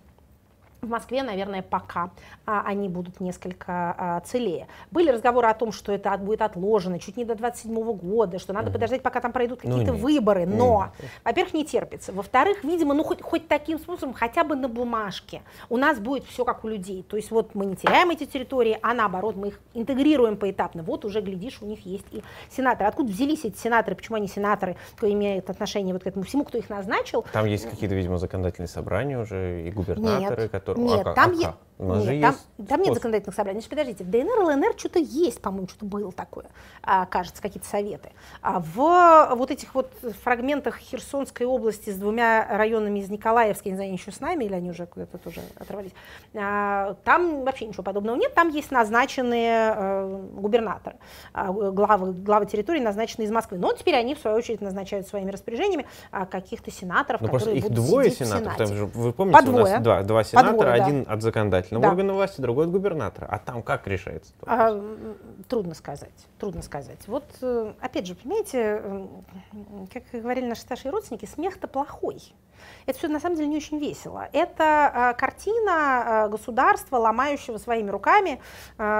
В 0.84 0.90
Москве, 0.90 1.24
наверное, 1.24 1.62
пока 1.62 2.12
а, 2.46 2.64
они 2.66 2.90
будут 2.90 3.22
несколько 3.22 3.96
а, 3.98 4.20
целее. 4.20 4.68
Были 4.92 5.12
разговоры 5.12 5.48
о 5.48 5.54
том, 5.54 5.72
что 5.72 5.94
это 5.94 6.16
будет 6.18 6.42
отложено 6.42 7.00
чуть 7.00 7.16
не 7.16 7.24
до 7.24 7.36
27 7.36 7.74
года, 7.94 8.38
что 8.38 8.52
надо 8.52 8.68
угу. 8.68 8.74
подождать, 8.74 9.02
пока 9.02 9.22
там 9.22 9.32
пройдут 9.32 9.64
ну 9.64 9.70
какие-то 9.70 9.94
ну, 9.94 10.00
выборы. 10.00 10.46
Но, 10.46 10.76
угу. 10.76 11.08
во-первых, 11.24 11.54
не 11.54 11.64
терпится. 11.64 12.12
Во-вторых, 12.12 12.66
видимо, 12.66 12.94
ну 12.94 13.04
хоть, 13.06 13.22
хоть 13.22 13.48
таким 13.48 13.80
способом, 13.80 14.14
хотя 14.14 14.44
бы 14.44 14.58
на 14.58 14.68
бумажке, 14.68 15.42
у 15.70 15.78
нас 15.78 16.00
будет 16.00 16.26
все 16.26 16.44
как 16.44 16.66
у 16.66 16.68
людей. 16.68 17.04
То 17.04 17.16
есть 17.16 17.32
вот 17.32 17.56
мы 17.56 17.66
не 17.66 17.78
теряем 17.78 18.10
эти 18.10 18.26
территории, 18.26 18.78
а 18.82 18.94
наоборот, 18.94 19.38
мы 19.38 19.48
их 19.50 19.62
интегрируем 19.74 20.36
поэтапно. 20.36 20.84
Вот 20.84 21.06
уже, 21.06 21.22
глядишь, 21.22 21.60
у 21.62 21.66
них 21.66 21.86
есть 21.86 22.06
и 22.12 22.24
сенаторы. 22.50 22.90
Откуда 22.90 23.10
взялись 23.10 23.46
эти 23.46 23.58
сенаторы, 23.58 23.96
почему 23.96 24.18
они 24.18 24.28
сенаторы, 24.28 24.76
кто 24.98 25.10
имеет 25.10 25.50
отношение 25.50 25.94
вот 25.94 26.04
к 26.04 26.08
этому 26.08 26.26
всему, 26.26 26.44
кто 26.44 26.58
их 26.58 26.70
назначил? 26.70 27.26
Там 27.32 27.46
есть 27.46 27.70
какие-то, 27.70 27.96
видимо, 27.96 28.18
законодательные 28.18 28.68
собрания 28.68 29.18
уже 29.18 29.64
и 29.66 29.72
губернаторы, 29.72 30.44
Нет. 30.44 30.52
которые 30.52 30.72
нет, 30.78 31.07
а, 31.07 31.13
там, 31.13 31.34
а, 31.43 31.55
е... 31.80 32.19
нет, 32.19 32.36
там, 32.57 32.65
там 32.67 32.82
нет 32.82 32.93
законодательных 32.93 33.36
собраний. 33.36 33.59
Значит, 33.59 33.69
подождите, 33.69 34.03
в 34.03 34.09
ДНР, 34.09 34.39
ЛНР 34.39 34.74
что-то 34.78 34.99
есть, 34.99 35.41
по-моему, 35.41 35.67
что-то 35.67 35.86
было 35.86 36.11
такое, 36.11 36.45
а, 36.82 37.05
кажется, 37.05 37.41
какие-то 37.41 37.67
советы. 37.67 38.11
А 38.41 38.59
в 38.59 39.36
вот 39.36 39.51
этих 39.51 39.74
вот 39.76 39.91
фрагментах 40.24 40.78
Херсонской 40.78 41.45
области 41.45 41.89
с 41.89 41.95
двумя 41.95 42.47
районами 42.49 42.99
из 42.99 43.09
Николаевска, 43.09 43.69
не 43.69 43.76
знаю, 43.76 43.89
они 43.89 43.97
еще 43.97 44.11
с 44.11 44.19
нами 44.19 44.45
или 44.45 44.53
они 44.53 44.69
уже 44.69 44.86
куда-то 44.86 45.17
тоже 45.17 45.41
оторвались, 45.55 45.91
а, 46.36 46.95
там 47.03 47.43
вообще 47.43 47.65
ничего 47.65 47.84
подобного 47.84 48.15
нет, 48.15 48.34
там 48.34 48.49
есть 48.49 48.71
назначенные 48.71 49.74
а, 49.76 50.21
губернаторы, 50.34 50.97
а, 51.34 51.51
главы, 51.51 52.13
главы 52.13 52.45
территории 52.45 52.80
назначенные 52.80 53.28
из 53.28 53.32
Москвы. 53.32 53.57
Но 53.57 53.74
теперь 53.74 53.95
они, 53.95 54.15
в 54.15 54.19
свою 54.19 54.38
очередь, 54.38 54.61
назначают 54.61 55.07
своими 55.07 55.32
распоряжениями 55.32 55.86
а, 56.11 56.26
каких-то 56.26 56.71
сенаторов, 56.71 57.21
Но 57.21 57.28
которые 57.30 57.57
их 57.57 57.63
будут 57.63 57.78
двое 57.78 58.09
сидеть 58.09 58.28
сенаторов, 58.28 58.53
в 58.53 58.57
Сенате. 58.57 58.74
там 58.74 58.78
же, 58.78 58.86
вы 58.86 59.13
помните, 59.13 59.39
По 59.39 59.45
двое. 59.45 59.63
у 59.63 59.67
нас 59.67 59.82
два, 59.82 60.03
два 60.03 60.24
сенатора, 60.24 60.51
По 60.51 60.63
двое, 60.63 60.74
один 60.74 61.05
от 61.07 61.21
законодательного 61.64 61.82
да. 61.82 61.89
органа 61.89 62.14
власти, 62.14 62.41
другой 62.41 62.66
от 62.66 62.72
губернатора. 62.72 63.28
А 63.30 63.39
там 63.39 63.64
как 63.64 63.88
решается? 63.88 64.34
А, 64.45 64.80
трудно 65.47 65.74
сказать, 65.74 66.11
трудно 66.39 66.61
сказать. 66.61 66.99
Вот, 67.07 67.26
э, 67.41 67.74
опять 67.80 68.07
же, 68.07 68.16
понимаете, 68.16 69.07
как 69.93 70.03
говорили 70.14 70.47
наши 70.47 70.61
старшие 70.61 70.91
родственники, 70.91 71.26
смех-то 71.26 71.68
плохой. 71.68 72.22
Это 72.86 72.97
все 72.97 73.07
на 73.07 73.20
самом 73.20 73.36
деле 73.36 73.47
не 73.47 73.57
очень 73.57 73.80
весело. 73.80 74.28
Это 74.34 75.16
картина 75.18 76.28
государства, 76.30 76.97
ломающего 76.97 77.57
своими 77.57 77.89
руками 77.89 78.39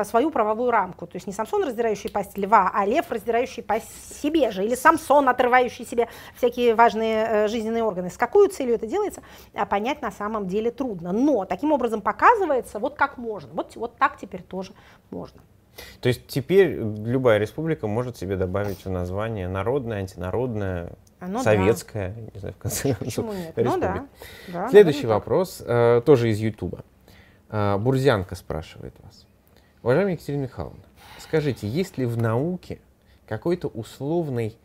свою 0.04 0.32
правовую 0.32 0.72
рамку. 0.72 1.08
То 1.08 1.16
есть 1.16 1.28
не 1.28 1.34
Самсон, 1.34 1.64
раздирающий 1.64 2.10
пасть 2.10 2.38
льва, 2.38 2.72
а 2.74 2.86
лев, 2.86 3.10
раздирающий 3.10 3.64
пасть 3.64 4.22
себе 4.22 4.52
же, 4.52 4.64
или 4.64 4.76
Самсон, 4.76 5.30
отрывающий 5.30 5.86
себе 5.86 6.08
всякие 6.36 6.76
важные 6.76 7.48
жизненные 7.48 7.84
органы. 7.84 8.10
С 8.10 8.18
какой 8.18 8.50
целью 8.50 8.76
это 8.76 8.88
делается, 8.88 9.22
понять 9.70 10.02
на 10.02 10.12
самом 10.12 10.48
деле 10.48 10.72
трудно. 10.72 11.12
Но 11.12 11.46
таким 11.46 11.72
образом 11.72 12.02
показывается, 12.02 12.80
вот 12.80 12.96
как 12.96 13.18
можно. 13.18 13.52
Вот, 13.54 13.76
вот 13.76 13.98
так 13.98 14.18
теперь 14.18 14.42
тоже 14.42 14.74
можно. 15.10 15.42
То 16.02 16.08
есть 16.08 16.28
теперь 16.28 16.70
любая 16.76 17.40
республика 17.40 17.88
может 17.88 18.16
себе 18.16 18.36
добавить 18.36 18.86
в 18.86 18.90
название 18.92 19.48
народное, 19.48 20.00
антинародное, 20.00 20.92
ну, 21.28 21.44
советское, 21.44 22.10
да. 22.10 22.22
не 22.34 22.40
знаю, 22.40 22.56
в 22.56 22.58
конце 22.58 22.94
концов? 22.96 23.34
Ну, 23.56 23.80
да. 23.80 24.08
Да, 24.48 24.70
Следующий 24.70 25.08
вопрос, 25.08 25.62
э, 25.66 26.02
тоже 26.06 26.30
из 26.30 26.40
Ютуба. 26.40 26.84
Э, 27.50 27.78
Бурзянка 27.78 28.36
спрашивает 28.36 28.94
вас. 29.04 29.26
Уважаемая 29.82 30.14
Екатерина 30.14 30.44
Михайловна, 30.44 30.84
скажите, 31.20 31.68
есть 31.68 31.98
ли 31.98 32.06
в 32.06 32.18
науке 32.18 32.80
какой-то 33.28 33.68
условный, 33.68 34.58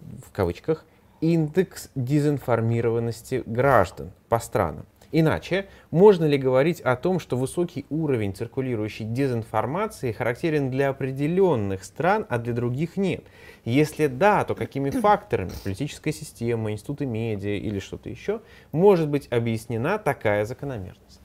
в 0.00 0.32
кавычках, 0.32 0.84
индекс 1.20 1.90
дезинформированности 1.94 3.42
граждан 3.46 4.12
по 4.28 4.38
странам? 4.38 4.86
Иначе, 5.12 5.68
можно 5.90 6.24
ли 6.24 6.38
говорить 6.38 6.80
о 6.80 6.96
том, 6.96 7.20
что 7.20 7.36
высокий 7.36 7.84
уровень 7.90 8.34
циркулирующей 8.34 9.04
дезинформации 9.04 10.10
характерен 10.10 10.70
для 10.70 10.88
определенных 10.88 11.84
стран, 11.84 12.26
а 12.30 12.38
для 12.38 12.54
других 12.54 12.96
нет? 12.96 13.22
Если 13.66 14.06
да, 14.06 14.44
то 14.44 14.54
какими 14.54 14.88
факторами, 14.90 15.52
политическая 15.62 16.12
система, 16.12 16.72
институты 16.72 17.04
медиа 17.04 17.56
или 17.58 17.78
что-то 17.78 18.08
еще, 18.08 18.40
может 18.72 19.08
быть 19.08 19.30
объяснена 19.30 19.98
такая 19.98 20.46
закономерность? 20.46 21.20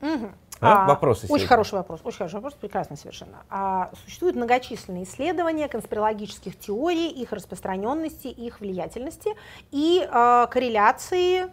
Угу. 0.00 0.28
А, 0.60 0.84
а, 0.84 0.88
Вопросы. 0.88 1.20
Очень 1.24 1.28
сегодня. 1.28 1.46
хороший 1.46 1.74
вопрос, 1.74 2.00
очень 2.02 2.18
хороший 2.18 2.34
вопрос, 2.34 2.54
прекрасно 2.54 2.96
совершенно. 2.96 3.44
А, 3.48 3.92
существуют 4.04 4.36
многочисленные 4.36 5.04
исследования 5.04 5.68
конспирологических 5.68 6.58
теорий, 6.58 7.10
их 7.10 7.32
распространенности, 7.32 8.26
их 8.28 8.60
влиятельности 8.60 9.34
и 9.70 10.06
а, 10.10 10.46
корреляции 10.46 11.48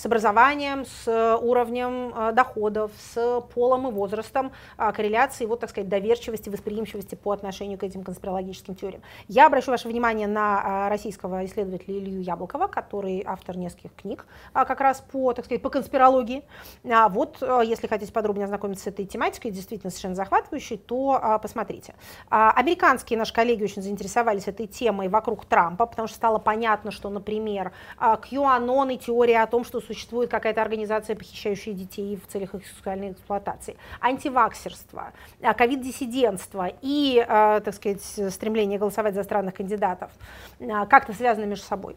с 0.00 0.06
образованием, 0.06 0.86
с 0.86 1.06
э, 1.06 1.36
уровнем 1.36 2.14
э, 2.16 2.32
доходов, 2.32 2.90
с 3.12 3.42
полом 3.54 3.88
и 3.88 3.90
возрастом, 3.90 4.52
а, 4.78 4.92
корреляции, 4.92 5.44
вот, 5.44 5.60
так 5.60 5.68
сказать, 5.68 5.90
доверчивости, 5.90 6.48
восприимчивости 6.48 7.16
по 7.16 7.32
отношению 7.32 7.78
к 7.78 7.82
этим 7.82 8.02
конспирологическим 8.02 8.74
теориям. 8.74 9.02
Я 9.28 9.46
обращу 9.46 9.70
ваше 9.70 9.88
внимание 9.88 10.26
на 10.26 10.86
а, 10.86 10.88
российского 10.88 11.44
исследователя 11.44 11.98
Илью 11.98 12.22
Яблокова, 12.22 12.66
который 12.66 13.22
автор 13.26 13.58
нескольких 13.58 13.94
книг 13.94 14.26
а, 14.54 14.64
как 14.64 14.80
раз 14.80 15.02
по, 15.02 15.34
так 15.34 15.44
сказать, 15.44 15.60
по 15.60 15.68
конспирологии. 15.68 16.44
Вот, 16.82 17.38
э, 17.42 17.60
если 17.64 17.86
хотите 17.86 18.10
подробнее 18.10 18.44
ознакомиться 18.44 18.84
с 18.84 18.86
этой 18.86 19.04
тематикой, 19.04 19.50
действительно 19.50 19.90
совершенно 19.90 20.14
захватывающей, 20.14 20.78
то 20.78 21.38
посмотрите. 21.42 21.94
Американские 22.28 23.18
наши 23.18 23.34
коллеги 23.34 23.64
очень 23.64 23.82
заинтересовались 23.82 24.48
этой 24.48 24.66
темой 24.66 25.08
вокруг 25.08 25.44
Трампа, 25.44 25.86
потому 25.86 26.08
что 26.08 26.16
стало 26.16 26.38
понятно, 26.38 26.90
что, 26.90 27.10
например, 27.10 27.72
QAnon 28.00 28.94
и 28.94 28.98
теория 28.98 29.42
о 29.42 29.46
том, 29.46 29.64
что 29.64 29.80
существует 29.90 30.30
какая-то 30.30 30.62
организация, 30.62 31.16
похищающая 31.16 31.72
детей 31.72 32.16
в 32.16 32.30
целях 32.30 32.54
их 32.54 32.64
сексуальной 32.64 33.10
эксплуатации, 33.10 33.76
антиваксерство, 34.00 35.12
а, 35.42 35.52
ковид-диссидентство 35.52 36.70
и, 36.80 37.24
а, 37.26 37.58
так 37.60 37.74
сказать, 37.74 38.02
стремление 38.32 38.78
голосовать 38.78 39.14
за 39.14 39.24
странных 39.24 39.54
кандидатов 39.54 40.12
а, 40.60 40.86
как-то 40.86 41.12
связаны 41.12 41.46
между 41.46 41.66
собой. 41.66 41.96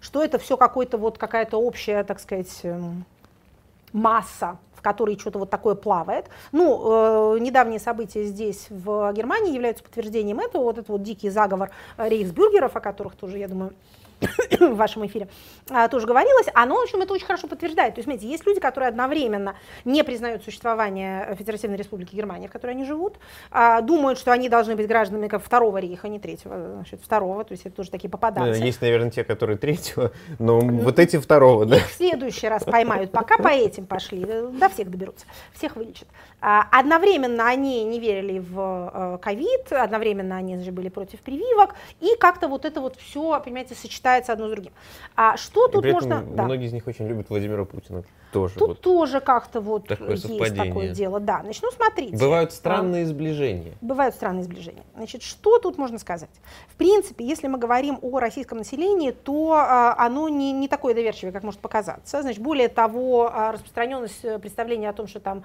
Что 0.00 0.24
это 0.24 0.38
все 0.38 0.56
какой-то 0.56 0.96
вот 0.96 1.18
какая-то 1.18 1.58
общая, 1.58 2.02
так 2.02 2.18
сказать, 2.18 2.60
эм, 2.62 3.04
масса, 3.92 4.58
в 4.74 4.80
которой 4.80 5.18
что-то 5.18 5.38
вот 5.38 5.50
такое 5.50 5.74
плавает. 5.74 6.26
Ну, 6.50 7.36
э, 7.36 7.38
недавние 7.38 7.78
события 7.78 8.24
здесь, 8.24 8.66
в 8.68 9.12
Германии, 9.12 9.54
являются 9.54 9.84
подтверждением 9.84 10.40
этого. 10.40 10.64
Вот 10.64 10.78
этот 10.78 10.88
вот 10.88 11.02
дикий 11.04 11.30
заговор 11.30 11.70
рейхсбюргеров, 11.98 12.74
о 12.74 12.80
которых 12.80 13.14
тоже, 13.14 13.38
я 13.38 13.46
думаю, 13.46 13.74
в 14.60 14.76
вашем 14.76 15.06
эфире 15.06 15.28
а, 15.70 15.88
тоже 15.88 16.06
говорилось, 16.06 16.46
оно, 16.54 16.76
в 16.76 16.82
общем, 16.82 17.00
это 17.00 17.12
очень 17.12 17.26
хорошо 17.26 17.46
подтверждает. 17.48 17.94
То 17.94 17.98
есть, 17.98 18.06
смотрите, 18.06 18.28
есть 18.28 18.46
люди, 18.46 18.60
которые 18.60 18.88
одновременно 18.88 19.56
не 19.84 20.02
признают 20.04 20.44
существование 20.44 21.34
Федеративной 21.38 21.76
Республики 21.76 22.14
Германия, 22.14 22.48
в 22.48 22.52
которой 22.52 22.70
они 22.70 22.84
живут, 22.84 23.18
а, 23.50 23.80
думают, 23.80 24.18
что 24.18 24.32
они 24.32 24.48
должны 24.48 24.76
быть 24.76 24.86
гражданами 24.86 25.28
как 25.28 25.42
второго 25.42 25.78
рейха, 25.78 26.08
не 26.08 26.18
третьего, 26.18 26.74
значит, 26.74 27.00
второго, 27.02 27.44
то 27.44 27.52
есть 27.52 27.66
это 27.66 27.76
тоже 27.76 27.90
такие 27.90 28.10
попаданцы. 28.10 28.60
Есть, 28.62 28.80
наверное, 28.80 29.10
те, 29.10 29.24
которые 29.24 29.58
третьего, 29.58 30.12
но 30.38 30.60
вот 30.60 30.98
эти 30.98 31.18
второго, 31.18 31.66
да. 31.66 31.78
В 31.78 31.92
следующий 31.92 32.48
раз 32.48 32.64
поймают, 32.64 33.12
пока 33.12 33.38
по 33.38 33.48
этим 33.48 33.86
пошли, 33.86 34.24
до 34.24 34.68
всех 34.68 34.90
доберутся, 34.90 35.26
всех 35.52 35.76
вылечат. 35.76 36.08
А, 36.40 36.66
одновременно 36.70 37.48
они 37.48 37.84
не 37.84 38.00
верили 38.00 38.38
в 38.38 38.90
э, 38.92 39.18
ковид, 39.22 39.72
одновременно 39.72 40.36
они 40.36 40.58
же 40.58 40.72
были 40.72 40.88
против 40.88 41.20
прививок, 41.20 41.74
и 42.00 42.16
как-то 42.18 42.48
вот 42.48 42.64
это 42.64 42.80
вот 42.80 42.96
все, 42.96 43.40
понимаете, 43.40 43.74
сочетается 43.74 44.11
одно 44.16 44.48
с 44.48 44.50
другим. 44.50 44.72
А 45.16 45.36
что 45.36 45.68
и 45.68 45.72
тут 45.72 45.84
можно... 45.84 46.20
Многие 46.20 46.58
да. 46.58 46.64
из 46.66 46.72
них 46.72 46.86
очень 46.86 47.06
любят 47.06 47.28
Владимира 47.30 47.64
Путина 47.64 48.04
тоже. 48.32 48.54
Тут 48.54 48.68
вот 48.68 48.80
тоже 48.80 49.20
как-то 49.20 49.60
вот 49.60 49.86
такое 49.86 50.12
есть 50.12 50.22
совпадение. 50.26 50.64
такое 50.64 50.88
дело. 50.88 51.20
Да, 51.20 51.40
значит, 51.42 51.62
ну 51.62 51.70
смотрите. 51.70 52.16
Бывают 52.16 52.52
странные 52.52 53.04
а, 53.04 53.06
сближения. 53.06 53.74
Бывают 53.80 54.14
странные 54.14 54.44
сближения. 54.44 54.84
Значит, 54.96 55.22
что 55.22 55.58
тут 55.58 55.78
можно 55.78 55.98
сказать? 55.98 56.30
В 56.68 56.76
принципе, 56.76 57.24
если 57.24 57.46
мы 57.46 57.58
говорим 57.58 57.98
о 58.00 58.18
российском 58.18 58.58
населении, 58.58 59.10
то 59.10 59.52
а, 59.52 59.94
оно 59.98 60.28
не, 60.28 60.52
не 60.52 60.66
такое 60.66 60.94
доверчивое, 60.94 61.32
как 61.32 61.42
может 61.42 61.60
показаться. 61.60 62.22
Значит, 62.22 62.42
более 62.42 62.68
того, 62.68 63.30
а, 63.32 63.52
распространенность 63.52 64.24
э, 64.24 64.38
представления 64.38 64.88
о 64.88 64.92
том, 64.92 65.06
что 65.06 65.20
там 65.20 65.44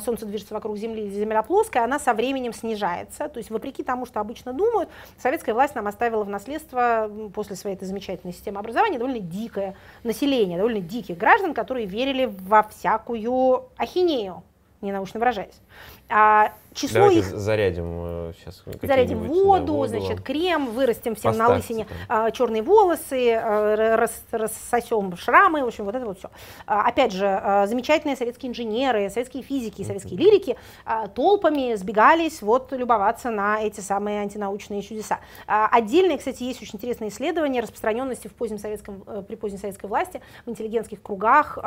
Солнце 0.00 0.26
движется 0.26 0.54
вокруг 0.54 0.76
Земли, 0.78 1.08
Земля 1.10 1.42
плоская, 1.42 1.84
она 1.84 1.98
со 1.98 2.14
временем 2.14 2.52
снижается. 2.52 3.28
То 3.28 3.38
есть, 3.38 3.50
вопреки 3.50 3.82
тому, 3.82 4.06
что 4.06 4.20
обычно 4.20 4.52
думают, 4.52 4.88
советская 5.18 5.54
власть 5.54 5.74
нам 5.74 5.86
оставила 5.86 6.24
в 6.24 6.28
наследство 6.28 7.10
после 7.34 7.56
своей 7.56 7.76
этой 7.76 7.84
замечательной 7.84 8.01
системы 8.02 8.58
образования 8.58 8.98
довольно 8.98 9.20
дикое 9.20 9.74
население, 10.04 10.56
довольно 10.58 10.80
диких 10.80 11.16
граждан, 11.16 11.54
которые 11.54 11.86
верили 11.86 12.26
во 12.26 12.62
всякую 12.62 13.68
ахинею, 13.76 14.42
ненаучно 14.80 15.20
выражаясь. 15.20 15.60
А, 16.08 16.52
число 16.74 17.00
Давайте 17.00 17.20
их... 17.20 17.26
зарядим 17.26 18.32
сейчас. 18.38 18.62
Зарядим 18.82 19.20
воду, 19.20 19.66
да, 19.66 19.72
воду, 19.72 19.86
значит, 19.88 20.20
крем, 20.20 20.70
вырастим 20.70 21.14
всем 21.14 21.32
Поставьте 21.32 21.52
на 21.52 21.56
лысине 21.56 21.86
а, 22.08 22.30
черные 22.30 22.62
волосы, 22.62 23.34
а, 23.34 23.96
рас, 23.96 24.22
рассосем 24.30 25.16
шрамы, 25.16 25.62
в 25.62 25.66
общем, 25.66 25.84
вот 25.84 25.94
это 25.94 26.06
вот 26.06 26.18
все. 26.18 26.30
А, 26.66 26.82
опять 26.82 27.12
же, 27.12 27.26
а, 27.26 27.66
замечательные 27.66 28.16
советские 28.16 28.50
инженеры, 28.50 29.08
советские 29.10 29.42
физики, 29.42 29.82
советские 29.82 30.18
mm-hmm. 30.18 30.22
лирики 30.22 30.56
а, 30.84 31.08
толпами 31.08 31.74
сбегались 31.74 32.42
вот 32.42 32.72
любоваться 32.72 33.30
на 33.30 33.60
эти 33.60 33.80
самые 33.80 34.20
антинаучные 34.20 34.82
чудеса. 34.82 35.20
А, 35.46 35.68
отдельные, 35.70 36.18
кстати, 36.18 36.42
есть 36.42 36.62
очень 36.62 36.76
интересные 36.76 37.10
исследования 37.10 37.60
распространенности 37.60 38.28
в 38.28 38.34
позднем 38.34 38.58
советском, 38.58 39.02
э, 39.06 39.22
при 39.26 39.34
поздней 39.34 39.58
советской 39.58 39.86
власти 39.86 40.20
в 40.46 40.50
интеллигентских 40.50 41.02
кругах 41.02 41.58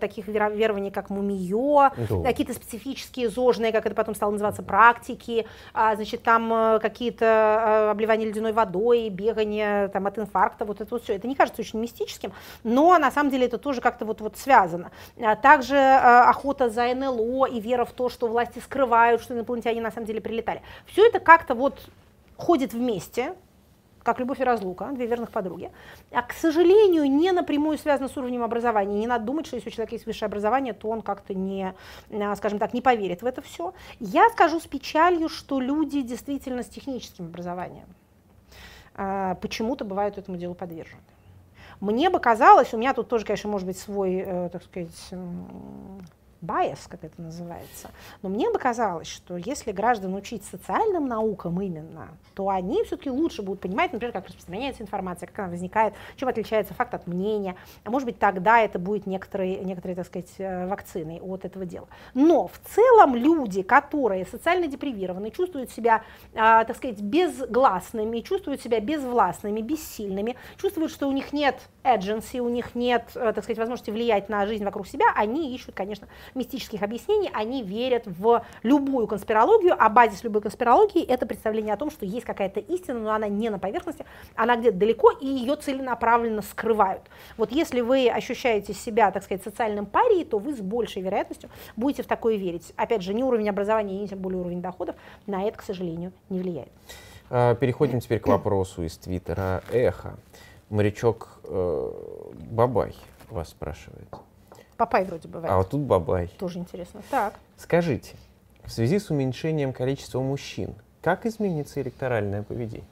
таких 0.00 0.26
верований, 0.28 0.90
как 0.90 1.10
мумиё, 1.10 1.90
mm-hmm. 1.90 2.22
какие-то 2.22 2.54
специфические 2.54 3.28
зожные, 3.28 3.72
как 3.72 3.86
это 3.86 3.94
потом 3.94 4.14
стало 4.14 4.32
называться, 4.32 4.41
практики, 4.62 5.46
а, 5.72 5.94
значит, 5.94 6.22
там 6.22 6.52
э, 6.52 6.78
какие-то 6.80 7.24
э, 7.24 7.90
обливания 7.90 8.26
ледяной 8.26 8.52
водой, 8.52 9.08
бегание 9.08 9.88
там, 9.88 10.06
от 10.06 10.18
инфаркта, 10.18 10.64
вот 10.64 10.80
это 10.80 10.90
вот 10.90 11.04
все. 11.04 11.14
Это 11.14 11.28
не 11.28 11.34
кажется 11.34 11.62
очень 11.62 11.78
мистическим, 11.78 12.32
но 12.64 12.98
на 12.98 13.10
самом 13.10 13.30
деле 13.30 13.46
это 13.46 13.58
тоже 13.58 13.80
как-то 13.80 14.04
вот, 14.04 14.20
вот 14.20 14.36
связано. 14.36 14.90
А 15.20 15.36
также 15.36 15.76
э, 15.76 16.22
охота 16.28 16.70
за 16.70 16.92
НЛО 16.94 17.46
и 17.46 17.60
вера 17.60 17.84
в 17.84 17.92
то, 17.92 18.08
что 18.08 18.26
власти 18.26 18.58
скрывают, 18.58 19.22
что 19.22 19.34
инопланетяне 19.34 19.80
на 19.80 19.90
самом 19.90 20.06
деле 20.06 20.20
прилетали. 20.20 20.62
Все 20.86 21.06
это 21.06 21.20
как-то 21.20 21.54
вот 21.54 21.78
ходит 22.36 22.72
вместе, 22.72 23.34
как 24.02 24.18
любовь 24.18 24.40
и 24.40 24.44
разлука, 24.44 24.90
две 24.92 25.06
верных 25.06 25.30
подруги, 25.30 25.70
а, 26.10 26.22
к 26.22 26.32
сожалению, 26.32 27.10
не 27.10 27.32
напрямую 27.32 27.78
связано 27.78 28.08
с 28.08 28.16
уровнем 28.16 28.42
образования. 28.42 28.98
Не 28.98 29.06
надо 29.06 29.24
думать, 29.24 29.46
что 29.46 29.56
если 29.56 29.68
у 29.68 29.72
человека 29.72 29.94
есть 29.94 30.06
высшее 30.06 30.26
образование, 30.26 30.72
то 30.72 30.88
он 30.88 31.02
как-то 31.02 31.34
не, 31.34 31.74
а, 32.10 32.36
скажем 32.36 32.58
так, 32.58 32.74
не 32.74 32.82
поверит 32.82 33.22
в 33.22 33.26
это 33.26 33.42
все. 33.42 33.74
Я 34.00 34.28
скажу 34.30 34.60
с 34.60 34.66
печалью, 34.66 35.28
что 35.28 35.60
люди 35.60 36.02
действительно 36.02 36.62
с 36.62 36.68
техническим 36.68 37.26
образованием 37.26 37.86
а, 38.94 39.36
почему-то 39.36 39.84
бывают 39.84 40.18
этому 40.18 40.36
делу 40.36 40.54
подвержены. 40.54 41.00
Мне 41.80 42.10
бы 42.10 42.20
казалось, 42.20 42.72
у 42.74 42.78
меня 42.78 42.94
тут 42.94 43.08
тоже, 43.08 43.24
конечно, 43.24 43.50
может 43.50 43.66
быть 43.66 43.76
свой, 43.76 44.22
э, 44.24 44.48
так 44.50 44.62
сказать, 44.62 45.10
bias, 46.42 46.80
как 46.88 47.04
это 47.04 47.20
называется. 47.22 47.90
Но 48.20 48.28
мне 48.28 48.50
бы 48.50 48.58
казалось, 48.58 49.06
что 49.06 49.36
если 49.36 49.72
граждан 49.72 50.14
учить 50.14 50.44
социальным 50.44 51.06
наукам 51.06 51.60
именно, 51.60 52.08
то 52.34 52.48
они 52.48 52.82
все-таки 52.84 53.10
лучше 53.10 53.42
будут 53.42 53.60
понимать, 53.60 53.92
например, 53.92 54.12
как 54.12 54.26
распространяется 54.26 54.82
информация, 54.82 55.26
как 55.26 55.38
она 55.38 55.48
возникает, 55.48 55.94
чем 56.16 56.28
отличается 56.28 56.74
факт 56.74 56.94
от 56.94 57.06
мнения. 57.06 57.56
А 57.84 57.90
может 57.90 58.06
быть, 58.06 58.18
тогда 58.18 58.60
это 58.60 58.78
будет 58.78 59.06
некоторые, 59.06 59.58
некоторые 59.60 59.96
так 59.96 60.06
сказать, 60.06 60.32
э, 60.38 60.66
вакциной 60.66 61.20
от 61.20 61.44
этого 61.44 61.64
дела. 61.64 61.88
Но 62.14 62.48
в 62.48 62.58
целом 62.74 63.14
люди, 63.14 63.62
которые 63.62 64.26
социально 64.26 64.66
депривированы, 64.66 65.30
чувствуют 65.30 65.70
себя, 65.70 66.02
а, 66.34 66.64
так 66.64 66.76
сказать, 66.76 67.00
безгласными, 67.00 68.20
чувствуют 68.20 68.60
себя 68.60 68.80
безвластными, 68.80 69.60
бессильными, 69.60 70.36
чувствуют, 70.56 70.90
что 70.90 71.06
у 71.06 71.12
них 71.12 71.32
нет 71.32 71.60
agency, 71.84 72.38
у 72.38 72.48
них 72.48 72.74
нет, 72.74 73.04
э, 73.14 73.32
так 73.32 73.44
сказать, 73.44 73.58
возможности 73.58 73.90
влиять 73.90 74.28
на 74.28 74.46
жизнь 74.46 74.64
вокруг 74.64 74.86
себя, 74.86 75.06
они 75.14 75.54
ищут, 75.54 75.74
конечно, 75.74 76.08
мистических 76.34 76.82
объяснений, 76.82 77.30
они 77.32 77.62
верят 77.62 78.04
в 78.06 78.44
любую 78.62 79.06
конспирологию, 79.06 79.74
а 79.78 79.88
базис 79.88 80.22
любой 80.24 80.42
конспирологии– 80.42 81.02
это 81.06 81.26
представление 81.26 81.74
о 81.74 81.76
том, 81.76 81.90
что 81.90 82.04
есть 82.04 82.24
какая-то 82.24 82.60
истина, 82.60 83.00
но 83.00 83.12
она 83.12 83.28
не 83.28 83.50
на 83.50 83.58
поверхности, 83.58 84.04
она 84.34 84.56
где-то 84.56 84.76
далеко, 84.76 85.10
и 85.10 85.26
ее 85.26 85.56
целенаправленно 85.56 86.42
скрывают. 86.42 87.02
Вот 87.36 87.52
если 87.52 87.80
вы 87.80 88.08
ощущаете 88.08 88.74
себя, 88.74 89.10
так 89.10 89.22
сказать, 89.22 89.42
социальным 89.42 89.86
парией, 89.86 90.24
то 90.24 90.38
вы 90.38 90.54
с 90.54 90.60
большей 90.60 91.02
вероятностью 91.02 91.50
будете 91.76 92.02
в 92.02 92.06
такое 92.06 92.36
верить. 92.36 92.72
Опять 92.76 93.02
же, 93.02 93.14
ни 93.14 93.22
уровень 93.22 93.48
образования, 93.48 93.98
ни 93.98 94.06
тем 94.06 94.18
более 94.18 94.40
уровень 94.40 94.62
доходов 94.62 94.96
на 95.26 95.44
это, 95.44 95.58
к 95.58 95.62
сожалению, 95.62 96.12
не 96.28 96.40
влияет. 96.40 96.72
А, 97.30 97.54
переходим 97.54 98.00
теперь 98.00 98.20
к 98.20 98.26
вопросу 98.26 98.82
из 98.82 98.96
Твиттера 98.98 99.62
«Эхо». 99.72 100.16
Морячок 100.68 101.40
э, 101.44 101.92
Бабай 102.50 102.94
вас 103.28 103.50
спрашивает. 103.50 104.08
Папай 104.82 105.04
вроде 105.04 105.28
бывает. 105.28 105.52
А 105.52 105.58
вот 105.58 105.70
тут 105.70 105.82
Бабай. 105.82 106.26
Тоже 106.40 106.58
интересно. 106.58 107.02
Так. 107.08 107.34
Скажите, 107.56 108.16
в 108.64 108.72
связи 108.72 108.98
с 108.98 109.10
уменьшением 109.10 109.72
количества 109.72 110.20
мужчин, 110.20 110.74
как 111.00 111.24
изменится 111.24 111.80
электоральное 111.80 112.42
поведение? 112.42 112.88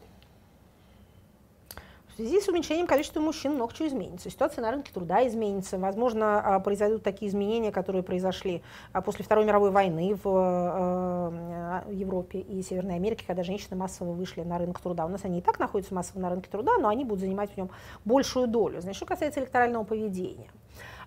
В 2.11 2.15
связи 2.15 2.41
с 2.41 2.47
уменьшением 2.47 2.87
количества 2.87 3.19
мужчин 3.19 3.55
много 3.55 3.75
чего 3.75 3.89
изменится. 3.89 4.31
Ситуация 4.31 4.63
на 4.63 4.71
рынке 4.71 4.93
труда 4.95 5.27
изменится. 5.27 5.79
Возможно, 5.79 6.41
а, 6.41 6.61
произойдут 6.61 7.03
такие 7.03 7.29
изменения, 7.29 7.73
которые 7.73 8.05
произошли 8.05 8.63
а, 8.93 9.01
после 9.01 9.25
Второй 9.25 9.45
мировой 9.45 9.73
войны 9.73 10.15
в 10.15 10.21
а, 10.25 11.85
Европе 11.91 12.39
и 12.39 12.63
Северной 12.63 12.95
Америке, 12.95 13.25
когда 13.27 13.43
женщины 13.43 13.75
массово 13.75 14.13
вышли 14.13 14.43
на 14.43 14.59
рынок 14.59 14.79
труда. 14.79 15.07
У 15.07 15.09
нас 15.09 15.25
они 15.25 15.41
и 15.41 15.43
так 15.43 15.59
находятся 15.59 15.93
массово 15.93 16.21
на 16.21 16.31
рынке 16.31 16.49
труда, 16.49 16.79
но 16.79 16.87
они 16.87 17.05
будут 17.05 17.23
занимать 17.23 17.51
в 17.51 17.57
нем 17.57 17.69
большую 18.05 18.47
долю. 18.47 18.81
Значит, 18.81 18.99
что 18.99 19.07
касается 19.07 19.41
электорального 19.41 19.83
поведения. 19.83 20.47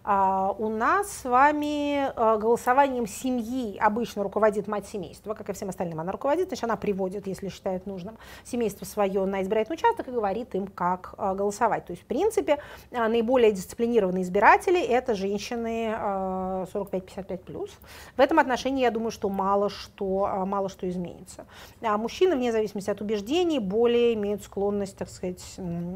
А, 0.06 0.54
у 0.58 0.68
нас 0.68 1.10
с 1.10 1.24
вами 1.24 2.12
а, 2.16 2.38
голосованием 2.38 3.08
семьи 3.08 3.78
обычно 3.78 4.24
руководит 4.24 4.68
мать 4.68 4.86
семейства, 4.86 5.34
как 5.34 5.50
и 5.50 5.54
всем 5.54 5.70
остальным 5.70 6.02
она 6.02 6.12
руководит, 6.12 6.48
значит, 6.48 6.66
она 6.66 6.76
приводит, 6.76 7.26
если 7.26 7.48
считает 7.48 7.86
нужным, 7.86 8.18
семейство 8.44 8.84
свое 8.84 9.26
на 9.26 9.42
избирательный 9.42 9.76
участок 9.76 10.10
и 10.10 10.12
говорит 10.12 10.56
им, 10.56 10.68
как 10.68 11.16
а, 11.18 11.34
голосовать. 11.34 11.86
То 11.86 11.92
есть, 11.92 12.04
в 12.04 12.06
принципе, 12.06 12.60
наиболее 12.92 13.54
дисциплинированные 13.54 14.24
избиратели– 14.24 14.82
это 14.82 15.16
женщины 15.16 15.96
45-55+. 15.96 17.70
В 18.18 18.20
этом 18.20 18.40
отношении, 18.40 18.82
я 18.82 18.92
думаю, 18.92 19.12
что 19.12 19.30
мало 19.30 19.70
что, 19.70 20.44
мало 20.46 20.68
что 20.68 20.90
изменится. 20.90 21.46
А 21.82 21.98
мужчины, 21.98 22.36
вне 22.36 22.52
зависимости 22.52 22.90
от 22.90 23.00
убеждений, 23.02 23.60
более 23.60 24.16
имеют 24.16 24.44
склонность, 24.44 24.98
так 24.98 25.10
сказать, 25.10 25.42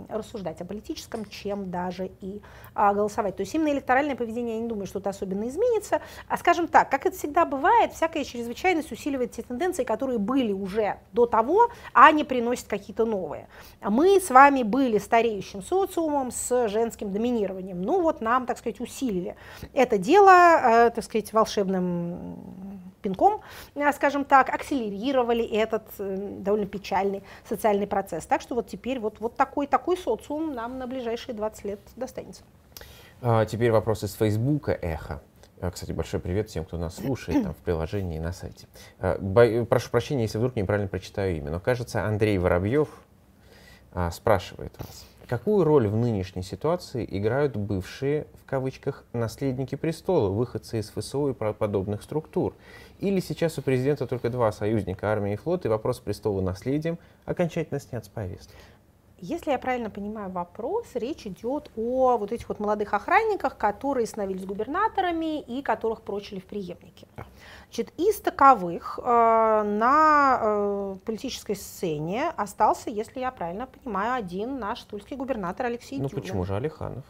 рассуждать 0.08 0.62
о 0.62 0.66
политическом, 0.66 1.26
чем 1.26 1.70
даже 1.70 2.10
и 2.22 2.42
голосовать. 2.74 3.36
То 3.36 3.42
есть 3.42 3.54
именно 3.54 3.70
электоральный 3.72 3.97
моральное 3.98 4.16
поведение, 4.16 4.56
я 4.56 4.62
не 4.62 4.68
думаю, 4.68 4.86
что-то 4.86 5.10
особенно 5.10 5.48
изменится. 5.48 6.02
А 6.28 6.38
скажем 6.38 6.68
так, 6.68 6.92
как 6.92 7.08
это 7.08 7.18
всегда 7.18 7.46
бывает, 7.46 7.94
всякая 7.94 8.24
чрезвычайность 8.24 8.92
усиливает 8.92 9.32
те 9.32 9.42
тенденции, 9.42 9.84
которые 9.84 10.20
были 10.20 10.52
уже 10.52 11.00
до 11.14 11.26
того, 11.26 11.70
а 11.94 12.12
не 12.12 12.24
приносят 12.24 12.68
какие-то 12.68 13.06
новые. 13.06 13.48
Мы 13.82 14.20
с 14.20 14.30
вами 14.30 14.62
были 14.62 15.00
стареющим 15.00 15.64
социумом 15.64 16.30
с 16.30 16.68
женским 16.68 17.12
доминированием. 17.12 17.82
Ну 17.82 18.02
вот 18.02 18.22
нам, 18.22 18.46
так 18.46 18.60
сказать, 18.60 18.80
усилили 18.80 19.36
это 19.74 19.98
дело, 19.98 20.30
э, 20.30 20.90
так 20.92 21.04
сказать, 21.04 21.34
волшебным 21.34 22.94
пинком, 23.02 23.42
э, 23.76 23.92
скажем 23.94 24.26
так, 24.26 24.54
акселерировали 24.54 25.44
этот 25.44 25.88
э, 25.98 26.18
довольно 26.40 26.68
печальный 26.68 27.24
социальный 27.50 27.88
процесс. 27.88 28.26
Так 28.26 28.42
что 28.42 28.54
вот 28.54 28.68
теперь 28.68 29.00
вот, 29.00 29.20
вот 29.20 29.36
такой, 29.36 29.66
такой 29.66 29.98
социум 29.98 30.54
нам 30.54 30.78
на 30.78 30.88
ближайшие 30.88 31.34
20 31.34 31.66
лет 31.66 31.80
достанется. 31.96 32.44
А, 33.20 33.46
теперь 33.46 33.72
вопрос 33.72 34.04
из 34.04 34.14
Фейсбука 34.14 34.72
«Эхо». 34.74 35.22
А, 35.60 35.72
кстати, 35.72 35.92
большой 35.92 36.20
привет 36.20 36.50
всем, 36.50 36.66
кто 36.66 36.78
нас 36.78 36.98
слушает 36.98 37.44
там, 37.44 37.54
в 37.54 37.58
приложении 37.58 38.18
и 38.18 38.20
на 38.20 38.32
сайте. 38.32 38.68
А. 39.00 39.18
Прошу 39.66 39.90
прощения, 39.90 40.24
если 40.24 40.38
вдруг 40.38 40.56
неправильно 40.56 40.88
прочитаю 40.88 41.36
имя, 41.36 41.50
но 41.50 41.60
кажется, 41.60 42.06
Андрей 42.06 42.38
Воробьев 42.38 42.90
а, 43.92 44.12
спрашивает 44.12 44.74
вас. 44.78 45.08
Какую 45.28 45.66
роль 45.66 45.88
в 45.88 45.96
нынешней 45.96 46.44
ситуации 46.44 47.06
играют 47.10 47.58
бывшие, 47.58 48.28
в 48.42 48.46
кавычках, 48.46 49.04
наследники 49.14 49.76
престола, 49.76 50.30
выходцы 50.30 50.80
из 50.80 50.90
ФСО 50.92 51.30
и 51.30 51.34
подобных 51.34 52.04
структур? 52.04 52.54
Или 53.00 53.20
сейчас 53.20 53.58
у 53.58 53.62
президента 53.64 54.06
только 54.06 54.30
два 54.30 54.52
союзника, 54.52 55.12
армия 55.12 55.34
и 55.34 55.38
флот, 55.38 55.66
и 55.66 55.70
вопрос 55.70 56.00
престола 56.00 56.40
наследием 56.40 56.98
окончательно 57.26 57.80
снят 57.80 58.06
с 58.06 58.08
повестки? 58.08 58.54
Если 59.20 59.50
я 59.50 59.58
правильно 59.58 59.90
понимаю 59.90 60.30
вопрос, 60.30 60.86
речь 60.94 61.26
идет 61.26 61.72
о 61.76 62.18
вот 62.18 62.32
этих 62.32 62.50
вот 62.50 62.60
молодых 62.60 62.94
охранниках, 62.94 63.58
которые 63.58 64.06
становились 64.06 64.46
губернаторами 64.46 65.42
и 65.42 65.64
которых 65.64 66.02
прочили 66.04 66.40
в 66.40 66.46
преемнике. 66.46 67.08
Значит, 67.66 67.92
из 67.98 68.20
таковых 68.22 69.00
э, 69.02 69.04
на 69.04 70.40
э, 70.40 70.96
политической 71.04 71.56
сцене 71.56 72.30
остался, 72.38 72.92
если 72.92 73.20
я 73.20 73.32
правильно 73.32 73.68
понимаю, 73.68 74.14
один 74.14 74.60
наш 74.60 74.82
тульский 74.84 75.16
губернатор 75.16 75.66
Алексей 75.66 76.00
Ну 76.00 76.10
Тюлин. 76.10 76.22
почему 76.22 76.46
же 76.46 76.56
Алиханов? 76.56 77.04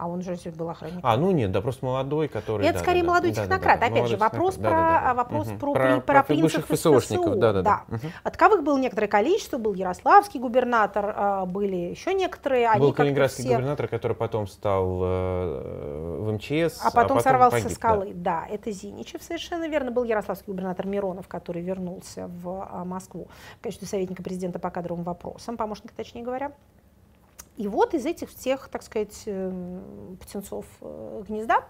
А 0.00 0.08
он 0.08 0.22
же 0.22 0.34
был 0.56 0.70
охранником. 0.70 1.02
А, 1.04 1.14
ну 1.18 1.30
нет, 1.30 1.52
да, 1.52 1.60
просто 1.60 1.84
молодой, 1.84 2.28
который... 2.28 2.64
Это 2.66 2.78
да, 2.78 2.80
скорее 2.80 3.02
да, 3.02 3.08
молодой 3.08 3.32
да, 3.32 3.42
технократ. 3.42 3.80
да, 3.80 3.86
да, 3.86 3.92
Опять 3.92 4.08
же, 4.08 4.16
вопрос 4.16 4.54
технократ. 4.54 4.80
про, 4.80 4.80
да, 4.80 5.00
да, 5.00 5.08
да. 5.08 5.14
вопрос 5.14 5.46
Мгм. 5.48 5.58
про, 5.58 5.72
про, 5.74 5.82
про, 5.82 6.00
про 6.00 6.22
принцев 6.22 6.64
ФСОшников, 6.70 7.38
да, 7.38 7.52
да, 7.52 7.62
да. 7.62 7.82
Мгм. 7.88 8.00
От 8.24 8.32
таковых 8.32 8.64
было 8.64 8.78
некоторое 8.78 9.08
количество, 9.08 9.58
был 9.58 9.74
Ярославский 9.74 10.40
губернатор, 10.40 11.14
а, 11.14 11.44
были 11.44 11.76
еще 11.76 12.14
некоторые. 12.14 12.70
они 12.70 12.80
Был 12.80 12.94
калининградский 12.94 13.44
все- 13.44 13.52
губернатор, 13.52 13.88
который 13.88 14.16
потом 14.16 14.46
стал 14.46 15.00
э, 15.02 16.16
в 16.20 16.32
МЧС, 16.32 16.80
А 16.82 16.90
потом, 16.92 17.20
сорвался 17.20 17.56
погиб, 17.58 17.68
со 17.68 17.74
скалы. 17.74 18.12
Да. 18.14 18.46
это 18.48 18.70
Зиничев, 18.70 19.22
совершенно 19.22 19.68
верно. 19.68 19.90
Был 19.90 20.04
ярославский 20.04 20.46
губернатор 20.46 20.86
Миронов, 20.86 21.28
который 21.28 21.60
вернулся 21.60 22.26
в 22.42 22.66
а, 22.70 22.86
Москву 22.86 23.28
в 23.58 23.62
качестве 23.62 23.86
советника 23.86 24.22
президента 24.22 24.58
по 24.58 24.70
кадровым 24.70 25.04
вопросам, 25.04 25.58
помощника, 25.58 25.92
точнее 25.94 26.22
говоря. 26.22 26.52
И 27.60 27.68
вот 27.68 27.92
из 27.92 28.06
этих 28.06 28.30
всех, 28.30 28.68
так 28.68 28.82
сказать, 28.82 29.24
эм, 29.26 30.16
птенцов 30.18 30.64
э, 30.80 31.22
гнезда 31.28 31.64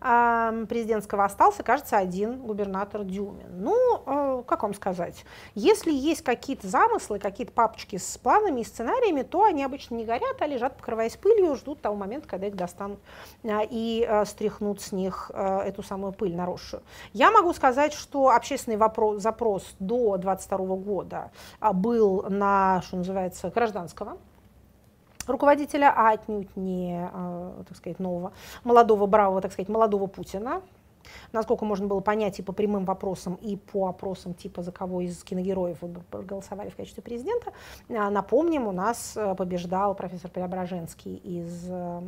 президентского 0.00 1.24
остался, 1.24 1.62
кажется, 1.62 1.98
один 1.98 2.38
губернатор 2.38 3.04
Дюмин. 3.04 3.46
Ну, 3.50 3.76
э, 4.06 4.42
как 4.46 4.62
вам 4.62 4.72
сказать, 4.72 5.26
если 5.54 5.92
есть 5.92 6.22
какие-то 6.22 6.66
замыслы, 6.66 7.18
какие-то 7.18 7.52
папочки 7.52 7.96
с 7.96 8.16
планами 8.16 8.62
и 8.62 8.64
сценариями, 8.64 9.20
то 9.20 9.44
они 9.44 9.62
обычно 9.62 9.96
не 9.96 10.06
горят, 10.06 10.40
а 10.40 10.46
лежат, 10.46 10.78
покрываясь 10.78 11.16
пылью, 11.16 11.56
ждут 11.56 11.82
того 11.82 11.94
момента, 11.94 12.26
когда 12.26 12.46
их 12.46 12.56
достанут 12.56 13.00
а, 13.44 13.62
и 13.68 14.06
э, 14.08 14.24
стряхнут 14.24 14.80
с 14.80 14.92
них 14.92 15.30
э, 15.34 15.58
эту 15.66 15.82
самую 15.82 16.14
пыль 16.14 16.34
наросшую. 16.34 16.82
Я 17.12 17.30
могу 17.30 17.52
сказать, 17.52 17.92
что 17.92 18.30
общественный 18.30 18.78
вопрос, 18.78 19.20
запрос 19.20 19.74
до 19.78 20.16
22 20.16 20.58
года 20.76 21.30
был 21.60 22.24
на, 22.30 22.80
что 22.82 22.96
называется, 22.96 23.50
гражданского 23.50 24.16
руководителя, 25.32 25.92
а 25.94 26.12
отнюдь 26.12 26.56
не, 26.56 27.08
э, 27.12 27.62
так 27.68 27.76
сказать, 27.76 27.98
нового, 27.98 28.32
молодого, 28.62 29.06
бравого, 29.06 29.40
так 29.40 29.52
сказать, 29.52 29.68
молодого 29.68 30.06
Путина. 30.06 30.62
Насколько 31.32 31.64
можно 31.64 31.86
было 31.86 32.00
понять 32.00 32.38
и 32.38 32.42
по 32.42 32.52
прямым 32.52 32.84
вопросам, 32.84 33.34
и 33.34 33.56
по 33.56 33.88
опросам, 33.88 34.34
типа 34.34 34.62
за 34.62 34.72
кого 34.72 35.00
из 35.00 35.22
киногероев 35.22 35.82
вы 35.82 35.88
проголосовали 36.10 36.70
в 36.70 36.76
качестве 36.76 37.02
президента. 37.02 37.52
А, 37.90 38.10
Напомним, 38.10 38.68
у 38.68 38.72
нас 38.72 39.16
э, 39.16 39.34
побеждал 39.34 39.94
профессор 39.94 40.30
Преображенский 40.30 41.16
из 41.16 41.66
э, 41.68 42.02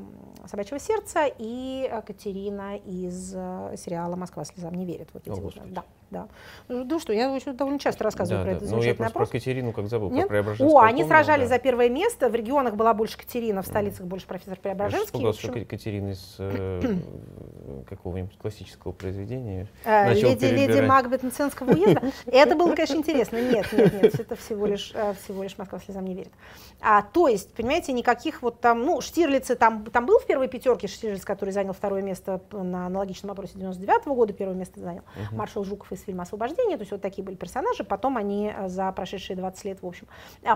«Собачьего 0.46 0.78
сердца» 0.78 1.26
и 1.26 1.90
Катерина 2.06 2.76
из 2.76 3.34
э, 3.34 3.74
сериала 3.76 4.16
«Москва 4.16 4.44
слезам 4.44 4.74
не 4.74 4.84
верит». 4.84 5.08
Вот 5.12 5.26
эти 5.26 5.38
О, 5.38 5.42
вот, 5.42 5.54
да, 5.66 5.84
да. 6.10 6.28
Ну 6.68 6.98
что, 7.00 7.12
я 7.12 7.30
очень 7.30 7.54
довольно 7.54 7.78
часто 7.78 8.04
рассказываю 8.04 8.44
Да, 8.44 8.50
про 8.50 8.52
да. 8.52 8.56
это 8.56 8.64
Ну, 8.64 8.76
я 8.76 8.82
замечательный 8.82 8.96
просто 8.96 9.18
опрос. 9.18 9.28
про 9.28 9.38
Катерину 9.38 9.72
как 9.72 9.88
забыл, 9.88 10.10
Нет? 10.10 10.28
про 10.28 10.34
Преображенского 10.34 10.80
О, 10.80 10.84
они 10.84 11.02
помню, 11.02 11.08
сражались 11.08 11.48
да. 11.48 11.56
за 11.56 11.58
первое 11.58 11.88
место. 11.88 12.28
В 12.28 12.34
регионах 12.34 12.74
была 12.74 12.94
больше 12.94 13.18
Катерина, 13.18 13.62
в 13.62 13.66
столицах 13.66 14.06
больше 14.06 14.26
профессор 14.26 14.52
Я 14.52 14.54
же 14.56 14.60
Преображенский. 14.62 15.24
В 15.24 15.32
что 15.34 15.52
Катерина 15.52 16.10
из 16.10 16.36
э, 16.38 16.96
какого-нибудь 17.88 18.38
классического 18.38 18.92
произведения. 18.92 19.68
Э, 19.84 20.12
леди, 20.14 20.44
леди 20.44 20.80
Макбет 20.80 21.22
Мценского 21.22 21.72
уезда. 21.72 22.02
Это 22.26 22.54
было, 22.54 22.74
конечно, 22.74 22.96
интересно. 22.96 23.36
Нет, 23.36 23.66
нет, 23.72 24.02
нет, 24.02 24.20
это 24.20 24.36
всего 24.36 24.66
лишь, 24.66 24.92
э, 24.94 25.14
всего 25.24 25.42
лишь 25.42 25.58
Москва 25.58 25.78
слезам 25.78 26.04
не 26.04 26.14
верит. 26.14 26.32
А, 26.80 27.02
то 27.02 27.28
есть, 27.28 27.52
понимаете, 27.54 27.92
никаких 27.92 28.42
вот 28.42 28.60
там, 28.60 28.84
ну, 28.84 29.00
Штирлицы 29.00 29.56
там, 29.56 29.84
там 29.84 30.06
был 30.06 30.18
в 30.18 30.26
первой 30.26 30.48
пятерке 30.48 30.88
Штирлиц, 30.88 31.24
который 31.24 31.50
занял 31.50 31.72
второе 31.72 32.02
место 32.02 32.40
на 32.52 32.86
аналогичном 32.86 33.32
опросе 33.32 33.54
99 33.58 34.06
-го 34.06 34.14
года, 34.14 34.32
первое 34.32 34.56
место 34.56 34.80
занял. 34.80 35.02
Угу. 35.16 35.36
Маршал 35.36 35.64
Жуков 35.64 35.92
из 35.96 36.04
фильма 36.04 36.22
«Освобождение», 36.22 36.76
то 36.76 36.82
есть 36.82 36.92
вот 36.92 37.02
такие 37.02 37.24
были 37.24 37.34
персонажи. 37.34 37.82
Потом 37.82 38.16
они 38.16 38.52
за 38.66 38.92
прошедшие 38.92 39.36
20 39.36 39.64
лет, 39.64 39.82
в 39.82 39.86
общем, 39.86 40.06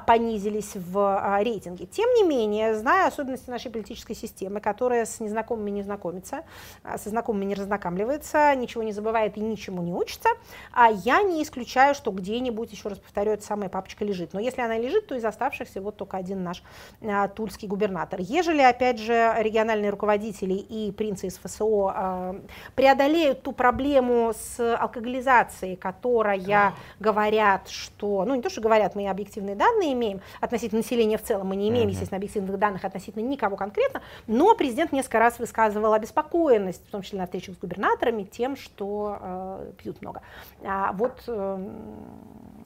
понизились 0.06 0.76
в 0.76 1.38
рейтинге. 1.42 1.86
Тем 1.86 2.08
не 2.14 2.22
менее, 2.22 2.76
зная 2.76 3.08
особенности 3.08 3.50
нашей 3.50 3.70
политической 3.70 4.14
системы, 4.14 4.60
которая 4.60 5.04
с 5.04 5.18
незнакомыми 5.20 5.70
не 5.70 5.82
знакомится, 5.82 6.44
со 6.96 7.08
знакомыми 7.08 7.46
не 7.46 7.54
разнакамливается, 7.54 8.54
ничего 8.54 8.82
не 8.82 8.92
забывает 8.92 9.36
и 9.36 9.40
ничему 9.40 9.82
не 9.82 9.92
учится, 9.92 10.28
а 10.72 10.90
я 10.90 11.22
не 11.22 11.42
исключаю, 11.42 11.94
что 11.94 12.10
где-нибудь, 12.10 12.70
еще 12.70 12.88
раз 12.88 12.98
повторю, 12.98 13.32
эта 13.32 13.42
самая 13.42 13.68
папочка 13.68 14.04
лежит. 14.04 14.32
Но 14.32 14.40
если 14.40 14.60
она 14.60 14.76
лежит, 14.78 15.06
то 15.06 15.14
из 15.14 15.24
оставшихся 15.24 15.80
вот 15.80 15.96
только 15.96 16.16
один 16.16 16.44
наш 16.44 16.62
тульский 17.34 17.66
губернатор. 17.66 18.20
Ежели, 18.20 18.60
опять 18.60 18.98
же, 19.00 19.34
региональные 19.38 19.90
руководители 19.90 20.54
и 20.54 20.92
принцы 20.92 21.28
из 21.28 21.38
ФСО 21.38 22.36
преодолеют 22.74 23.42
ту 23.42 23.52
проблему 23.52 24.32
с 24.34 24.76
алкоголизацией, 24.76 25.29
которая 25.80 26.74
говорят, 26.98 27.68
что, 27.68 28.24
ну 28.24 28.34
не 28.34 28.42
то, 28.42 28.50
что 28.50 28.60
говорят, 28.60 28.94
мы 28.94 29.08
объективные 29.08 29.56
данные 29.56 29.92
имеем 29.92 30.20
относительно 30.40 30.80
населения 30.80 31.18
в 31.18 31.22
целом, 31.22 31.48
мы 31.48 31.56
не 31.56 31.68
имеем, 31.68 31.88
естественно, 31.88 32.16
объективных 32.16 32.58
данных 32.58 32.84
относительно 32.84 33.22
никого 33.22 33.56
конкретно, 33.56 34.02
но 34.26 34.54
президент 34.54 34.92
несколько 34.92 35.18
раз 35.18 35.38
высказывал 35.38 35.92
обеспокоенность, 35.92 36.86
в 36.86 36.90
том 36.90 37.02
числе 37.02 37.18
на 37.18 37.26
встречах 37.26 37.56
с 37.56 37.58
губернаторами, 37.58 38.24
тем, 38.24 38.56
что 38.56 39.18
э, 39.20 39.72
пьют 39.78 40.00
много. 40.02 40.22
А 40.64 40.92
вот 40.92 41.22
э, 41.26 41.68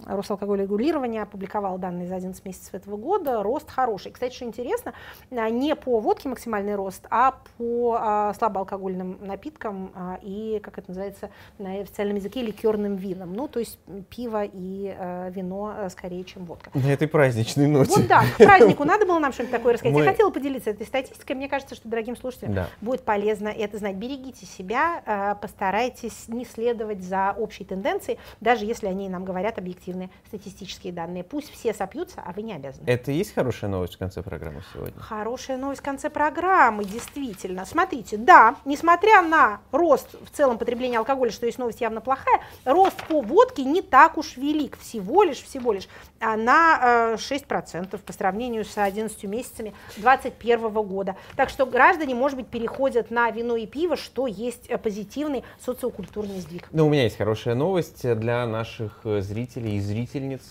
Росалкогольрегулирование 0.07 1.23
опубликовал 1.23 1.79
данные 1.79 2.09
за 2.09 2.17
11 2.17 2.45
месяцев 2.45 2.75
этого 2.75 2.97
года, 2.97 3.43
рост 3.43 3.71
хороший. 3.71 4.13
Кстати, 4.13 4.35
что 4.35 4.45
интересно, 4.45 4.93
а, 5.31 5.49
не 5.49 5.75
по 5.75 5.99
водке 6.01 6.29
максимальный 6.29 6.75
рост, 6.75 7.07
а 7.11 7.37
по 7.57 7.97
а, 7.99 8.35
слабоалкогольным 8.35 9.19
напиткам 9.23 9.93
а, 9.95 10.19
и, 10.23 10.61
как 10.63 10.79
это 10.79 10.91
называется 10.91 11.31
на 11.59 11.81
официальном 11.81 12.17
языке, 12.17 12.43
ликерным 12.55 12.97
винам. 12.97 13.35
Ну, 13.35 13.49
то 13.49 13.59
есть 13.61 13.79
пиво 14.09 14.45
и 14.45 14.95
а, 14.97 15.31
вино 15.31 15.75
а, 15.77 15.91
скорее, 15.91 16.25
чем 16.25 16.45
водка. 16.45 16.71
На 16.75 16.93
этой 16.93 17.09
праздничной 17.09 17.67
ноте. 17.67 17.93
Вот 17.97 18.07
да, 18.07 18.25
к 18.35 18.37
празднику 18.37 18.85
надо 18.85 19.07
было 19.07 19.19
нам 19.19 19.33
что-нибудь 19.33 19.53
такое 19.53 19.75
рассказать. 19.75 19.95
Мы... 19.95 20.05
Я 20.05 20.11
хотела 20.11 20.31
поделиться 20.31 20.71
этой 20.71 20.87
статистикой. 20.87 21.37
Мне 21.37 21.49
кажется, 21.49 21.75
что 21.75 21.89
дорогим 21.89 22.17
слушателям 22.17 22.55
да. 22.55 22.69
будет 22.81 23.03
полезно 23.03 23.49
это 23.49 23.79
знать. 23.79 23.97
Берегите 23.97 24.47
себя, 24.47 25.03
а, 25.07 25.35
постарайтесь 25.35 26.29
не 26.29 26.45
следовать 26.45 27.03
за 27.03 27.35
общей 27.37 27.65
тенденцией, 27.65 28.19
даже 28.41 28.65
если 28.65 28.87
они 28.87 29.09
нам 29.09 29.25
говорят 29.25 29.59
объективные 29.59 30.11
статистические 30.27 30.93
данные. 30.93 31.25
Пусть 31.25 31.51
все 31.51 31.75
сопьются, 31.75 32.23
а 32.25 32.33
вы 32.33 32.43
не 32.43 32.53
обязаны. 32.53 32.85
Это 32.87 33.11
и 33.11 33.17
есть 33.17 33.35
хорошая 33.35 33.71
новость 33.71 33.95
в 33.95 33.99
конце 33.99 34.23
программы 34.23 34.63
сегодня? 34.73 35.01
Хорошая 35.01 35.57
новость 35.57 35.81
в 35.81 35.85
конце 35.85 36.11
программы, 36.11 36.85
действительно. 36.85 37.65
Смотрите, 37.67 38.17
да, 38.17 38.57
несмотря 38.65 39.23
на 39.23 39.61
рост 39.73 40.15
в 40.25 40.31
целом 40.31 40.59
потребления 40.59 40.99
алкоголя, 40.99 41.31
что 41.31 41.47
есть 41.47 41.59
новость 41.59 41.81
явно 41.81 42.01
плохая, 42.01 42.41
рост 42.65 42.97
по 43.07 43.21
водке 43.21 43.65
не 43.65 43.83
так 43.83 44.19
уж 44.19 44.37
велик, 44.37 44.79
всего 44.79 45.23
лишь, 45.23 45.43
всего 45.43 45.73
лишь 45.73 45.89
а 46.21 46.37
на 46.37 47.15
6% 47.17 47.89
э, 47.93 47.99
по 47.99 48.13
сравнению 48.13 48.65
с 48.65 48.79
11 48.79 49.25
месяцами 49.25 49.75
2021 49.97 50.71
года. 50.87 51.17
Так 51.37 51.51
что 51.51 51.67
граждане, 51.67 52.15
может 52.15 52.39
быть, 52.39 52.47
переходят 52.47 53.11
на 53.11 53.31
вино 53.31 53.57
и 53.57 53.67
пиво, 53.67 53.97
что 53.97 54.27
есть 54.27 54.67
э, 54.69 54.79
позитивный 54.79 55.45
социокультурный 55.61 56.41
сдвиг. 56.41 56.69
Ну, 56.73 56.87
у 56.87 56.91
меня 56.91 57.05
есть 57.05 57.19
хорошая 57.19 57.55
новость 57.55 58.03
для 58.19 58.47
наших 58.47 59.01
э, 59.05 59.21
зрителей 59.21 59.79
зрительниц, 59.81 60.43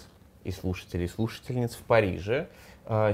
и 0.44 0.52
слушателей, 0.52 1.06
и 1.06 1.08
слушательниц 1.08 1.76
в 1.76 1.84
Париже. 1.84 2.48
7 2.86 2.88
а, 2.88 3.14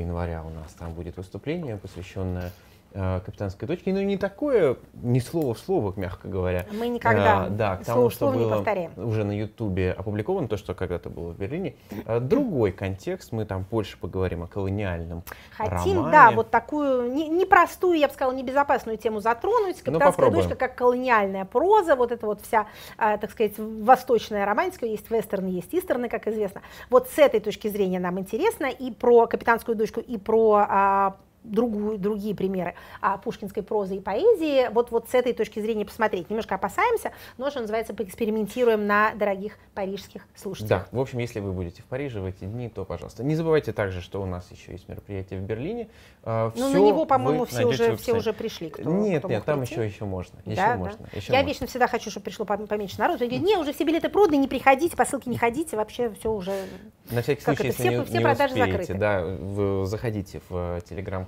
января 0.00 0.42
у 0.42 0.50
нас 0.50 0.72
там 0.72 0.92
будет 0.92 1.16
выступление, 1.16 1.76
посвященное 1.76 2.50
капитанской 2.94 3.66
дочки, 3.66 3.90
но 3.90 4.02
не 4.02 4.16
такое, 4.16 4.76
не 4.94 5.20
слово 5.20 5.54
в 5.54 5.58
слово, 5.58 5.92
мягко 5.96 6.28
говоря. 6.28 6.64
Мы 6.72 6.86
никогда 6.86 7.46
а, 7.46 7.48
да, 7.48 7.76
к 7.76 7.84
тому, 7.84 8.08
что 8.08 8.30
было 8.30 8.64
уже 8.96 9.24
на 9.24 9.36
Ютубе 9.36 9.92
опубликовано, 9.92 10.46
то, 10.46 10.56
что 10.56 10.74
когда-то 10.74 11.10
было 11.10 11.32
в 11.32 11.36
Берлине. 11.36 11.74
А, 12.06 12.20
другой 12.20 12.70
контекст, 12.70 13.32
мы 13.32 13.46
там 13.46 13.66
больше 13.68 13.98
поговорим 13.98 14.44
о 14.44 14.46
колониальном 14.46 15.24
Хотим, 15.56 15.96
романе. 15.96 16.12
да, 16.12 16.30
вот 16.30 16.50
такую 16.50 17.12
непростую, 17.12 17.94
не 17.94 18.00
я 18.00 18.08
бы 18.08 18.14
сказала, 18.14 18.32
небезопасную 18.32 18.96
тему 18.96 19.18
затронуть. 19.18 19.82
Ну, 19.84 19.92
Капитанская 19.92 20.30
дочка 20.30 20.54
как 20.54 20.76
колониальная 20.76 21.44
проза, 21.44 21.96
вот 21.96 22.12
это 22.12 22.26
вот 22.26 22.42
вся, 22.42 22.68
а, 22.96 23.18
так 23.18 23.32
сказать, 23.32 23.58
восточная 23.58 24.46
романтика, 24.46 24.86
есть 24.86 25.10
вестерны, 25.10 25.48
есть 25.48 25.74
истерны, 25.74 26.08
как 26.08 26.28
известно. 26.28 26.62
Вот 26.90 27.08
с 27.08 27.18
этой 27.18 27.40
точки 27.40 27.66
зрения 27.66 27.98
нам 27.98 28.20
интересно 28.20 28.66
и 28.66 28.92
про 28.92 29.26
капитанскую 29.26 29.76
дочку, 29.76 29.98
и 29.98 30.16
про 30.16 31.16
другую, 31.44 31.98
другие 31.98 32.34
примеры 32.34 32.74
а, 33.00 33.18
пушкинской 33.18 33.62
прозы 33.62 33.96
и 33.96 34.00
поэзии, 34.00 34.68
вот, 34.72 34.90
вот 34.90 35.08
с 35.08 35.14
этой 35.14 35.32
точки 35.32 35.60
зрения 35.60 35.84
посмотреть. 35.84 36.30
Немножко 36.30 36.54
опасаемся, 36.54 37.12
но, 37.38 37.50
что 37.50 37.60
называется, 37.60 37.94
поэкспериментируем 37.94 38.86
на 38.86 39.14
дорогих 39.14 39.58
парижских 39.74 40.26
слушателях. 40.34 40.88
Да, 40.90 40.98
в 40.98 41.00
общем, 41.00 41.18
если 41.18 41.40
вы 41.40 41.52
будете 41.52 41.82
в 41.82 41.84
Париже 41.86 42.20
в 42.20 42.24
эти 42.24 42.44
дни, 42.44 42.68
то, 42.68 42.84
пожалуйста. 42.84 43.22
Не 43.22 43.34
забывайте 43.34 43.72
также, 43.72 44.00
что 44.00 44.22
у 44.22 44.26
нас 44.26 44.50
еще 44.50 44.72
есть 44.72 44.88
мероприятие 44.88 45.40
в 45.40 45.42
Берлине. 45.42 45.88
А, 46.22 46.52
ну, 46.56 46.72
на 46.72 46.78
него, 46.78 47.04
по-моему, 47.04 47.44
все 47.44 47.66
уже, 47.66 47.96
все 47.96 48.14
уже 48.14 48.32
пришли. 48.32 48.70
Кто, 48.70 48.90
нет, 48.90 49.20
кто 49.20 49.28
нет, 49.28 49.44
там 49.44 49.62
еще, 49.62 49.84
еще 49.84 50.04
можно. 50.04 50.38
Еще 50.44 50.56
да, 50.56 50.76
можно. 50.76 50.98
Да. 51.00 51.16
Еще 51.16 51.32
Я 51.32 51.40
можно. 51.40 51.48
вечно 51.48 51.66
всегда 51.66 51.86
хочу, 51.86 52.10
чтобы 52.10 52.24
пришло 52.24 52.46
поменьше 52.46 52.98
народу. 52.98 53.24
Они 53.24 53.28
говорят, 53.28 53.46
не, 53.46 53.56
уже 53.58 53.72
все 53.72 53.84
билеты 53.84 54.08
проданы, 54.08 54.36
не 54.36 54.48
приходите, 54.48 54.96
по 54.96 55.04
ссылке 55.04 55.30
не 55.30 55.36
ходите, 55.36 55.76
вообще 55.76 56.10
все 56.10 56.32
уже... 56.32 56.52
На 57.10 57.20
всякий 57.20 57.42
случай, 57.42 57.66
если 57.66 57.82
все, 57.82 57.98
не, 57.98 58.04
все 58.04 58.18
не 58.18 58.20
продажи 58.20 58.54
успеете, 58.54 58.72
закрыты. 58.72 58.94
да, 58.94 59.22
вы 59.22 59.86
заходите 59.86 60.40
в 60.48 60.80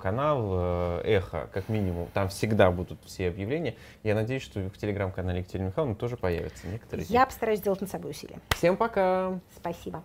телеграм-канал, 0.07 1.01
эхо, 1.03 1.49
как 1.53 1.69
минимум, 1.69 2.07
там 2.13 2.29
всегда 2.29 2.71
будут 2.71 2.99
все 3.05 3.27
объявления. 3.27 3.75
Я 4.03 4.15
надеюсь, 4.15 4.43
что 4.43 4.59
в 4.59 4.77
телеграм-канале 4.77 5.39
Екатерины 5.39 5.67
Михайловны 5.67 5.95
тоже 5.95 6.17
появятся 6.17 6.67
некоторые. 6.67 7.05
Я 7.09 7.25
постараюсь 7.25 7.59
сделать 7.59 7.81
над 7.81 7.89
собой 7.89 8.11
усилия. 8.11 8.37
Всем 8.49 8.77
пока! 8.77 9.39
Спасибо. 9.55 10.03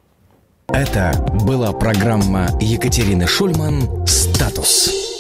Это 0.69 1.13
была 1.45 1.73
программа 1.73 2.49
Екатерины 2.61 3.27
Шульман 3.27 4.07
«Статус». 4.07 5.12